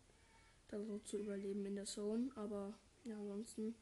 [0.69, 2.31] Da so zu überleben in der Zone.
[2.37, 3.75] Aber ja, ansonsten.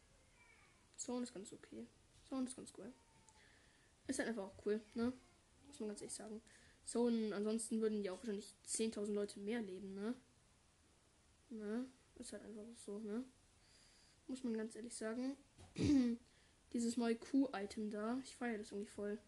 [0.97, 1.87] Zone ist ganz okay.
[2.27, 2.91] Zone ist ganz cool.
[4.07, 5.13] Ist halt einfach auch cool, ne?
[5.67, 6.41] Muss man ganz ehrlich sagen.
[6.87, 10.15] Zone, ansonsten würden ja auch wahrscheinlich 10.000 Leute mehr leben, ne?
[11.51, 11.85] Ne?
[12.15, 13.23] Ist halt einfach so, ne?
[14.29, 15.37] Muss man ganz ehrlich sagen.
[16.73, 19.19] Dieses neue Q-Item da, ich feiere das irgendwie voll.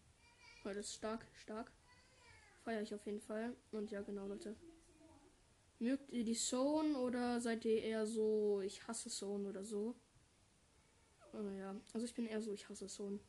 [0.63, 1.71] Weil das ist stark, stark.
[2.67, 3.55] Feiere ich auf jeden Fall.
[3.71, 4.53] Und ja, genau, Leute.
[5.79, 9.95] Mögt ihr die Zone oder seid ihr eher so, ich hasse Zone oder so?
[11.31, 13.21] Oh, ja, also ich bin eher so, ich hasse Zone.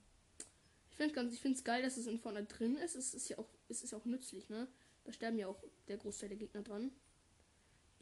[0.91, 2.97] Ich finde ganz, ich finde es geil, dass es in vorne drin ist.
[2.97, 4.67] Es ist ja auch, es ist auch nützlich, ne?
[5.05, 6.91] Da sterben ja auch der Großteil der Gegner dran.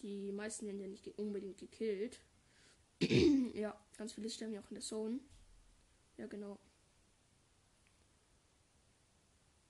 [0.00, 2.18] Die meisten werden ja nicht unbedingt gekillt.
[3.52, 5.20] ja, ganz viele sterben ja auch in der Zone.
[6.16, 6.58] Ja, genau.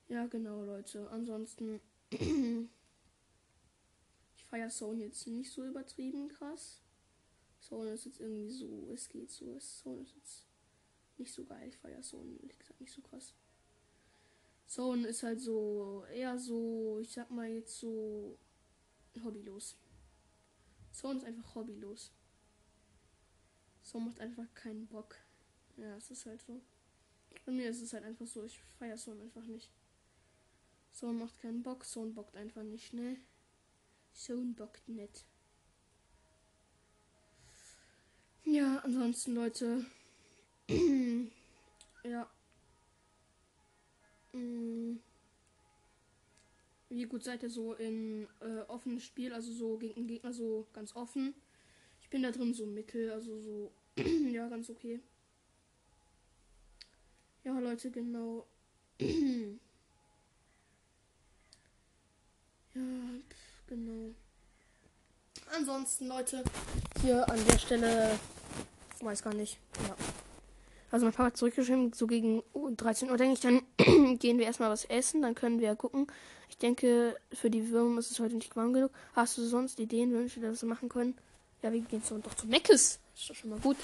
[0.07, 1.09] Ja, genau, Leute.
[1.09, 1.81] Ansonsten.
[2.11, 2.69] ich
[4.45, 6.81] feiere Zone jetzt nicht so übertrieben krass.
[7.59, 8.91] Zone ist jetzt irgendwie so.
[8.93, 9.57] Es geht so.
[9.59, 10.45] Zone ist jetzt
[11.17, 11.67] nicht so geil.
[11.67, 13.33] Ich feiere Zone, ehrlich gesagt, nicht so krass.
[14.67, 16.05] Zone ist halt so.
[16.13, 16.99] Eher so.
[17.01, 18.37] Ich sag mal jetzt so.
[19.23, 19.75] Hobbylos.
[20.91, 22.11] Zone ist einfach hobbylos.
[23.83, 25.15] So macht einfach keinen Bock.
[25.75, 26.61] Ja, es ist halt so.
[27.45, 29.69] Bei mir ist es halt einfach so, ich feiere Zone einfach nicht.
[30.97, 33.17] Zone macht keinen Bock, Zone bockt einfach nicht, ne?
[34.15, 35.25] Zone bockt nicht.
[38.43, 39.85] Ja, ansonsten, Leute.
[42.03, 42.27] ja.
[44.33, 44.97] Mm.
[46.89, 50.95] Wie gut seid ihr so in äh, offenes Spiel, also so gegen Gegner so ganz
[50.95, 51.35] offen?
[52.01, 53.71] Ich bin da drin so mittel, also so
[54.31, 54.99] ja ganz okay.
[57.43, 58.47] Ja Leute, genau.
[62.77, 63.19] ja,
[63.67, 64.13] genau.
[65.55, 66.43] Ansonsten Leute,
[67.01, 68.19] hier an der Stelle
[69.01, 69.57] weiß gar nicht.
[69.87, 69.95] Ja.
[70.89, 73.61] Also mein Papa hat zurückgeschrieben, so gegen 13 Uhr denke ich, dann
[74.19, 76.07] gehen wir erstmal was essen, dann können wir gucken.
[76.49, 78.91] Ich denke, für die Würmer ist es heute nicht warm genug.
[79.13, 81.17] Hast du sonst Ideen, Wünsche, dass wir machen können?
[81.61, 82.99] Ja, wir gehen so doch zu Meckes.
[83.15, 83.77] Ist doch schon mal gut.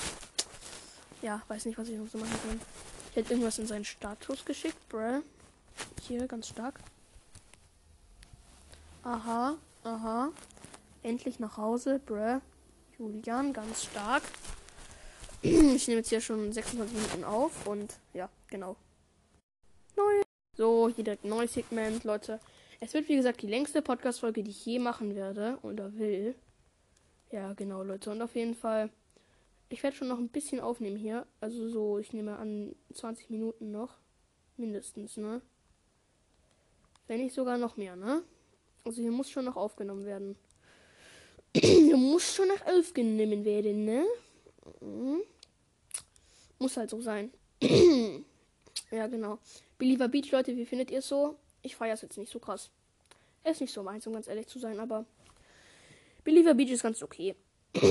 [1.22, 2.61] Ja, weiß nicht, was ich noch so machen kann.
[3.11, 5.22] Ich hätte irgendwas in seinen Status geschickt, bruh.
[6.07, 6.80] Hier, ganz stark.
[9.04, 10.32] Aha, aha.
[11.02, 12.40] Endlich nach Hause, bruh.
[12.98, 14.24] Julian, ganz stark.
[15.44, 18.78] Ich nehme jetzt hier schon 26 Minuten auf und ja, genau.
[19.98, 20.22] Neu.
[20.56, 22.40] So, hier direkt neues Segment, Leute.
[22.80, 26.36] Es wird wie gesagt die längste Podcast-Folge, die ich je machen werde oder will.
[27.30, 28.10] Ja, genau, Leute.
[28.10, 28.90] Und auf jeden Fall,
[29.68, 31.28] ich werde schon noch ein bisschen aufnehmen hier.
[31.42, 33.98] Also so, ich nehme an 20 Minuten noch.
[34.56, 35.42] Mindestens, ne?
[37.08, 38.24] Wenn nicht sogar noch mehr, ne?
[38.86, 40.36] Also hier muss schon noch aufgenommen werden.
[41.56, 44.06] hier muss schon noch aufgenommen werden, ne?
[44.82, 45.22] Mhm.
[46.60, 47.32] Muss halt so sein.
[48.92, 49.40] ja, genau.
[49.78, 51.36] Believer Beach, Leute, wie findet ihr es so?
[51.62, 52.70] Ich feiere es jetzt nicht so krass.
[53.44, 55.06] Ist nicht so meins, um ganz ehrlich zu sein, aber
[56.24, 57.36] Believer Beach ist ganz okay.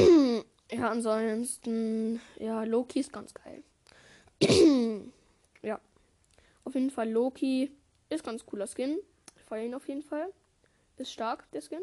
[0.71, 3.63] ja, ansonsten, ja, Loki ist ganz geil.
[5.63, 5.81] ja.
[6.65, 7.71] Auf jeden Fall Loki
[8.09, 8.99] ist ganz cooler Skin.
[9.37, 10.33] Ich feiere ihn auf jeden Fall.
[10.97, 11.83] Ist stark, der Skin.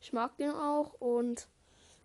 [0.00, 1.48] Ich mag den auch und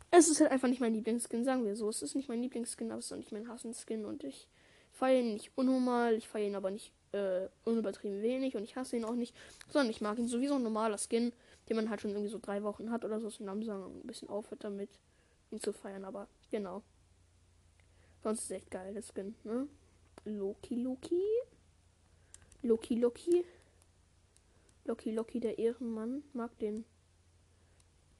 [0.09, 1.87] es ist halt einfach nicht mein Lieblingsskin, sagen wir so.
[1.89, 4.47] Es ist nicht mein Lieblingsskin, aber es ist auch nicht mein Hassenskin und ich
[4.91, 8.97] feiere ihn nicht unnormal, ich feiere ihn aber nicht äh, unübertrieben wenig und ich hasse
[8.97, 9.35] ihn auch nicht,
[9.69, 11.31] sondern ich mag ihn sowieso ein normaler Skin,
[11.69, 14.29] den man halt schon irgendwie so drei Wochen hat oder so, so langsam ein bisschen
[14.29, 14.89] aufhört damit,
[15.51, 16.83] ihn zu feiern, aber genau.
[18.23, 19.67] Sonst ist echt geil, der Skin, ne?
[20.25, 21.21] Loki, Loki.
[22.61, 23.45] Loki, Loki.
[24.85, 26.23] Loki, Loki, der Ehrenmann.
[26.33, 26.85] Mag den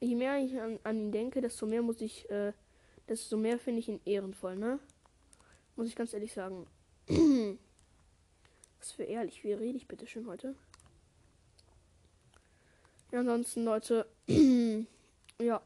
[0.02, 2.52] je mehr ich an, an, ihn denke, desto mehr muss ich, äh,
[3.08, 4.78] desto mehr finde ich ihn ehrenvoll, ne?
[5.76, 6.66] Muss ich ganz ehrlich sagen.
[8.78, 10.56] Was für ehrlich, wie rede ich bitte schön heute?
[13.12, 14.06] Ja, ansonsten, Leute,
[15.40, 15.62] ja.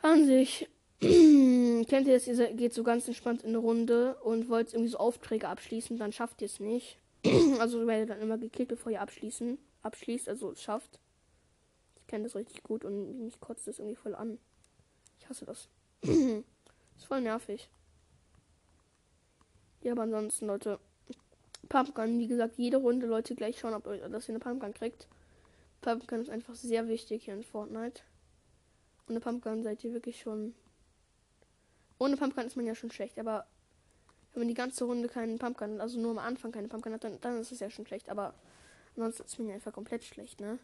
[0.00, 0.68] An sich,
[1.00, 4.98] kennt ihr das, ihr geht so ganz entspannt in eine Runde und wollt irgendwie so
[4.98, 6.98] Aufträge abschließen, dann schafft ihr es nicht.
[7.60, 11.00] also werdet dann immer geklickt, bevor ihr abschließen, abschließt, also es schafft
[12.06, 14.38] kenne das richtig gut und mich kotzt das irgendwie voll an.
[15.18, 15.68] Ich hasse das.
[16.02, 17.68] ist voll nervig.
[19.82, 20.78] Ja, aber ansonsten, Leute,
[21.68, 25.08] Pumpgun, wie gesagt, jede Runde, Leute, gleich schauen, ob ihr, dass ihr eine Pumpgun kriegt.
[25.80, 28.02] Pumpgun ist einfach sehr wichtig hier in Fortnite.
[29.08, 30.54] Ohne Pumpgun seid ihr wirklich schon.
[31.98, 33.46] Ohne Pumpgun ist man ja schon schlecht, aber
[34.34, 37.20] wenn man die ganze Runde keinen Pumpgun, also nur am Anfang keine Pumpgun hat, dann,
[37.20, 38.34] dann ist es ja schon schlecht, aber
[38.96, 40.58] ansonsten ist ja einfach komplett schlecht, ne?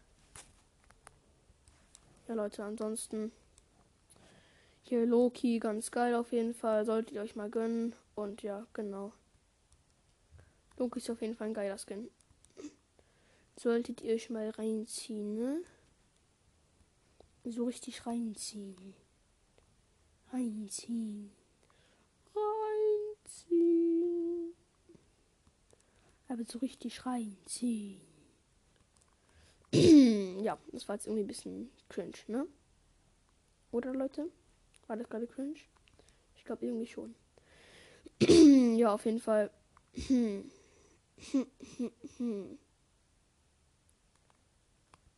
[2.29, 3.33] Ja, Leute, ansonsten
[4.83, 6.85] hier Loki, ganz geil auf jeden Fall.
[6.85, 7.95] Solltet ihr euch mal gönnen.
[8.17, 9.13] Und ja, genau.
[10.79, 12.11] Loki ist auf jeden Fall ein geiler Skin.
[13.57, 15.63] Solltet ihr euch mal reinziehen, ne?
[17.45, 18.95] So richtig reinziehen.
[20.33, 21.31] Reinziehen.
[23.51, 24.55] Reinziehen.
[26.29, 28.01] Aber so richtig reinziehen.
[30.43, 32.47] ja, das war jetzt irgendwie ein bisschen cringe, ne?
[33.73, 34.31] Oder Leute?
[34.87, 35.61] War das gerade cringe?
[36.37, 37.15] Ich glaube irgendwie schon.
[38.77, 39.51] ja, auf jeden Fall.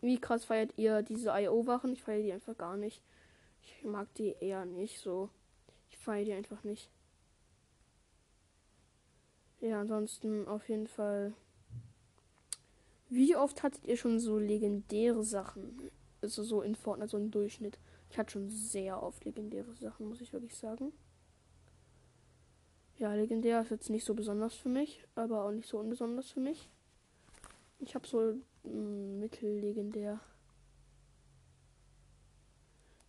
[0.01, 1.93] Wie krass feiert ihr diese IO-Wachen?
[1.93, 3.01] Ich feiere die einfach gar nicht.
[3.63, 5.31] Ich mag die eher nicht so.
[5.91, 6.91] Ich feiere die einfach nicht.
[9.63, 11.33] Ja, ansonsten auf jeden Fall
[13.09, 15.91] wie oft hattet ihr schon so legendäre Sachen?
[16.21, 17.79] Also so in Fortnite, so im Durchschnitt.
[18.11, 20.93] Ich hatte schon sehr oft legendäre Sachen, muss ich wirklich sagen.
[22.97, 26.41] Ja, legendär ist jetzt nicht so besonders für mich, aber auch nicht so unbesonders für
[26.41, 26.71] mich.
[27.79, 28.35] Ich habe so
[28.65, 30.19] mm, mittellegendär.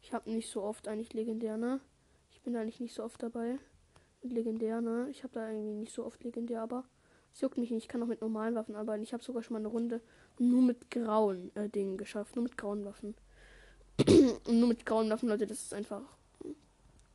[0.01, 1.79] Ich habe nicht so oft eigentlich legendär, ne?
[2.29, 3.57] Ich bin eigentlich nicht so oft dabei
[4.31, 5.07] legendär, ne?
[5.09, 6.85] Ich habe da irgendwie nicht so oft legendär, aber
[7.33, 7.83] es juckt mich nicht.
[7.83, 9.03] Ich kann auch mit normalen Waffen arbeiten.
[9.03, 10.01] Ich habe sogar schon mal eine Runde
[10.39, 12.35] nur mit grauen äh, Dingen geschafft.
[12.35, 13.15] Nur mit grauen Waffen.
[14.47, 16.01] Nur mit grauen Waffen, Leute, das ist einfach.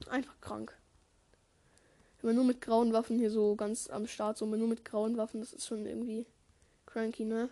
[0.09, 0.78] Einfach krank.
[2.20, 5.16] Wenn man nur mit grauen Waffen hier so ganz am Start, so nur mit grauen
[5.16, 6.26] Waffen, das ist schon irgendwie
[6.86, 7.48] cranky, ne?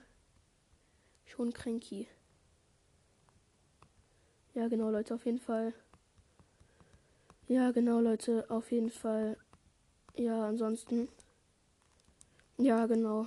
[1.25, 2.09] Schon cranky.
[4.55, 5.73] Ja, genau, Leute, auf jeden Fall.
[7.47, 9.37] Ja, genau, Leute, auf jeden Fall.
[10.17, 11.09] Ja, ansonsten.
[12.57, 13.27] Ja, genau.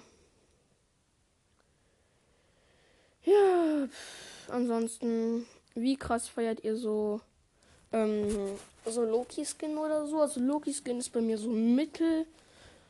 [3.23, 5.45] Ja, pff, ansonsten,
[5.75, 7.21] wie krass feiert ihr so,
[7.91, 10.21] ähm, so Loki-Skin oder so?
[10.21, 12.25] Also Loki-Skin ist bei mir so mittel.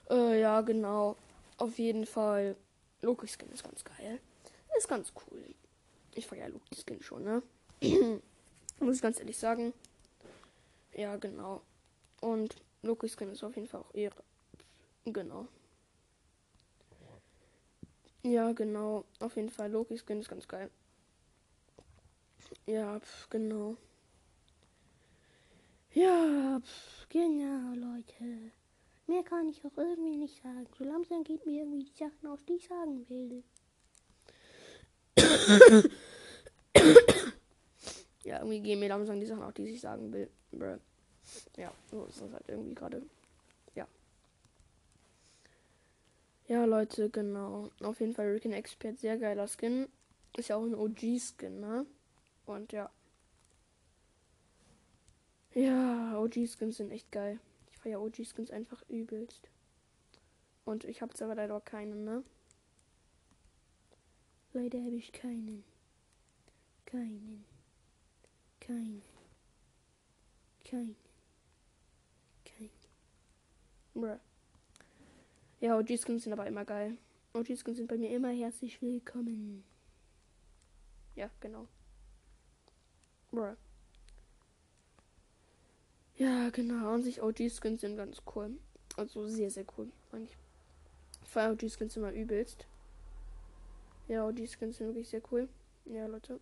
[0.09, 1.17] Äh, ja, genau.
[1.57, 2.55] Auf jeden Fall.
[3.01, 4.19] Loki-Skin ist ganz geil.
[4.77, 5.43] Ist ganz cool.
[6.15, 7.43] Ich feiere Loki-Skin schon, ne?
[8.79, 9.73] Muss ich ganz ehrlich sagen.
[10.93, 11.61] Ja, genau.
[12.21, 14.23] Und Loki-Skin ist auf jeden Fall auch Ehre.
[15.05, 15.47] Genau.
[18.23, 19.05] Ja, genau.
[19.19, 19.71] Auf jeden Fall.
[19.71, 20.69] Loki Skin ist ganz geil.
[22.65, 23.77] Ja, pf, genau.
[25.93, 28.51] Ja, pf, genau, Leute.
[29.07, 30.67] Mehr kann ich auch irgendwie nicht sagen.
[30.77, 33.43] So langsam geht mir irgendwie die Sachen aus, die ich sagen will.
[38.23, 40.29] ja, irgendwie gehen mir langsam die Sachen auch, die ich sagen will.
[40.51, 40.77] Bruh.
[41.57, 43.01] Ja, so ist das halt irgendwie gerade.
[43.75, 43.87] Ja.
[46.47, 47.69] Ja, Leute, genau.
[47.81, 49.87] Auf jeden Fall Ricken Expert, sehr geiler Skin.
[50.37, 51.85] Ist ja auch ein OG-Skin, ne?
[52.45, 52.89] Und ja.
[55.53, 57.39] Ja, OG-Skins sind echt geil.
[57.71, 59.49] Ich feiere OG-Skins einfach übelst.
[60.65, 62.23] Und ich habe aber leider keinen, ne?
[64.53, 65.11] Leider habe ich.
[65.11, 65.63] Keinen.
[66.85, 67.45] Keinen.
[68.59, 69.01] Keinen.
[70.63, 70.95] Keinen.
[73.99, 74.17] Bruh.
[75.59, 76.97] Ja, OG-Skins sind aber immer geil.
[77.33, 79.65] OG-Skins sind bei mir immer herzlich willkommen.
[81.15, 81.67] Ja, genau.
[83.29, 83.55] Bruh.
[86.15, 86.93] Ja, genau.
[86.93, 88.57] An sich OG-Skins sind ganz cool.
[88.95, 89.91] Also sehr, sehr cool.
[90.13, 90.37] Eigentlich.
[91.23, 92.65] Ich feiere OG-Skins immer übelst.
[94.07, 95.49] Ja, OG-Skins sind wirklich sehr cool.
[95.83, 96.39] Ja, Leute.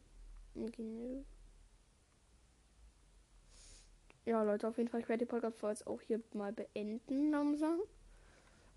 [0.56, 1.24] Okay.
[4.28, 5.00] Ja, Leute, auf jeden Fall.
[5.00, 7.80] Ich werde die Podcast jetzt auch hier mal beenden langsam.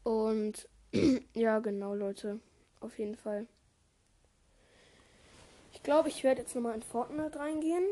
[0.04, 0.68] Und
[1.34, 2.38] ja, genau, Leute.
[2.78, 3.48] Auf jeden Fall.
[5.72, 7.82] Ich glaube, ich werde jetzt nochmal in Fortnite reingehen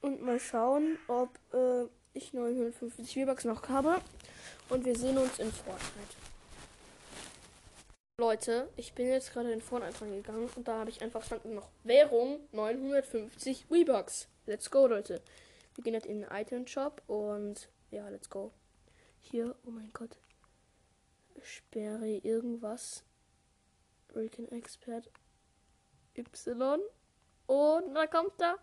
[0.00, 4.00] und mal schauen, ob äh, ich 950 V-Bucks noch habe.
[4.68, 6.16] Und wir sehen uns in Fortnite.
[8.18, 11.68] Leute, ich bin jetzt gerade in Fortnite reingegangen und da habe ich einfach standen noch
[11.84, 14.26] Währung 950 V-Bucks.
[14.46, 15.22] Let's go, Leute.
[15.76, 18.50] Wir gehen jetzt in den Item Shop und ja, let's go.
[19.20, 20.16] Hier, oh mein Gott.
[21.42, 23.04] Sperre irgendwas.
[24.08, 25.10] Breaking Expert
[26.16, 26.80] Y.
[27.46, 28.56] Und da kommt da.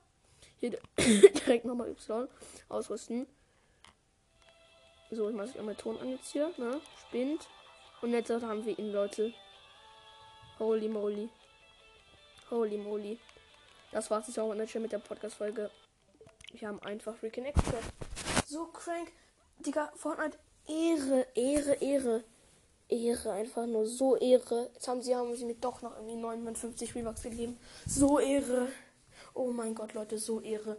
[0.57, 2.27] Hier direkt nochmal Y
[2.67, 3.27] ausrüsten.
[5.11, 6.51] So, ich mache einmal Ton an jetzt hier.
[6.57, 6.81] Ne?
[7.07, 7.47] Spinnt.
[8.01, 9.33] Und jetzt haben wir ihn, Leute.
[10.57, 11.29] Holy moly.
[12.49, 13.19] Holy moly.
[13.91, 15.69] Das war's jetzt auch mit der Podcast-Folge.
[16.53, 17.45] Wir haben einfach Freaking.
[18.47, 19.11] So crank.
[19.65, 20.37] Digga, Fortnite.
[20.67, 22.23] Ehre, Ehre, Ehre.
[22.89, 24.69] Ehre, einfach nur so Ehre.
[24.73, 27.57] Jetzt haben sie, haben sie mir doch noch irgendwie 59 Rebucks gegeben.
[27.87, 28.67] So Ehre.
[29.33, 30.77] Oh mein Gott, Leute, so Ehre.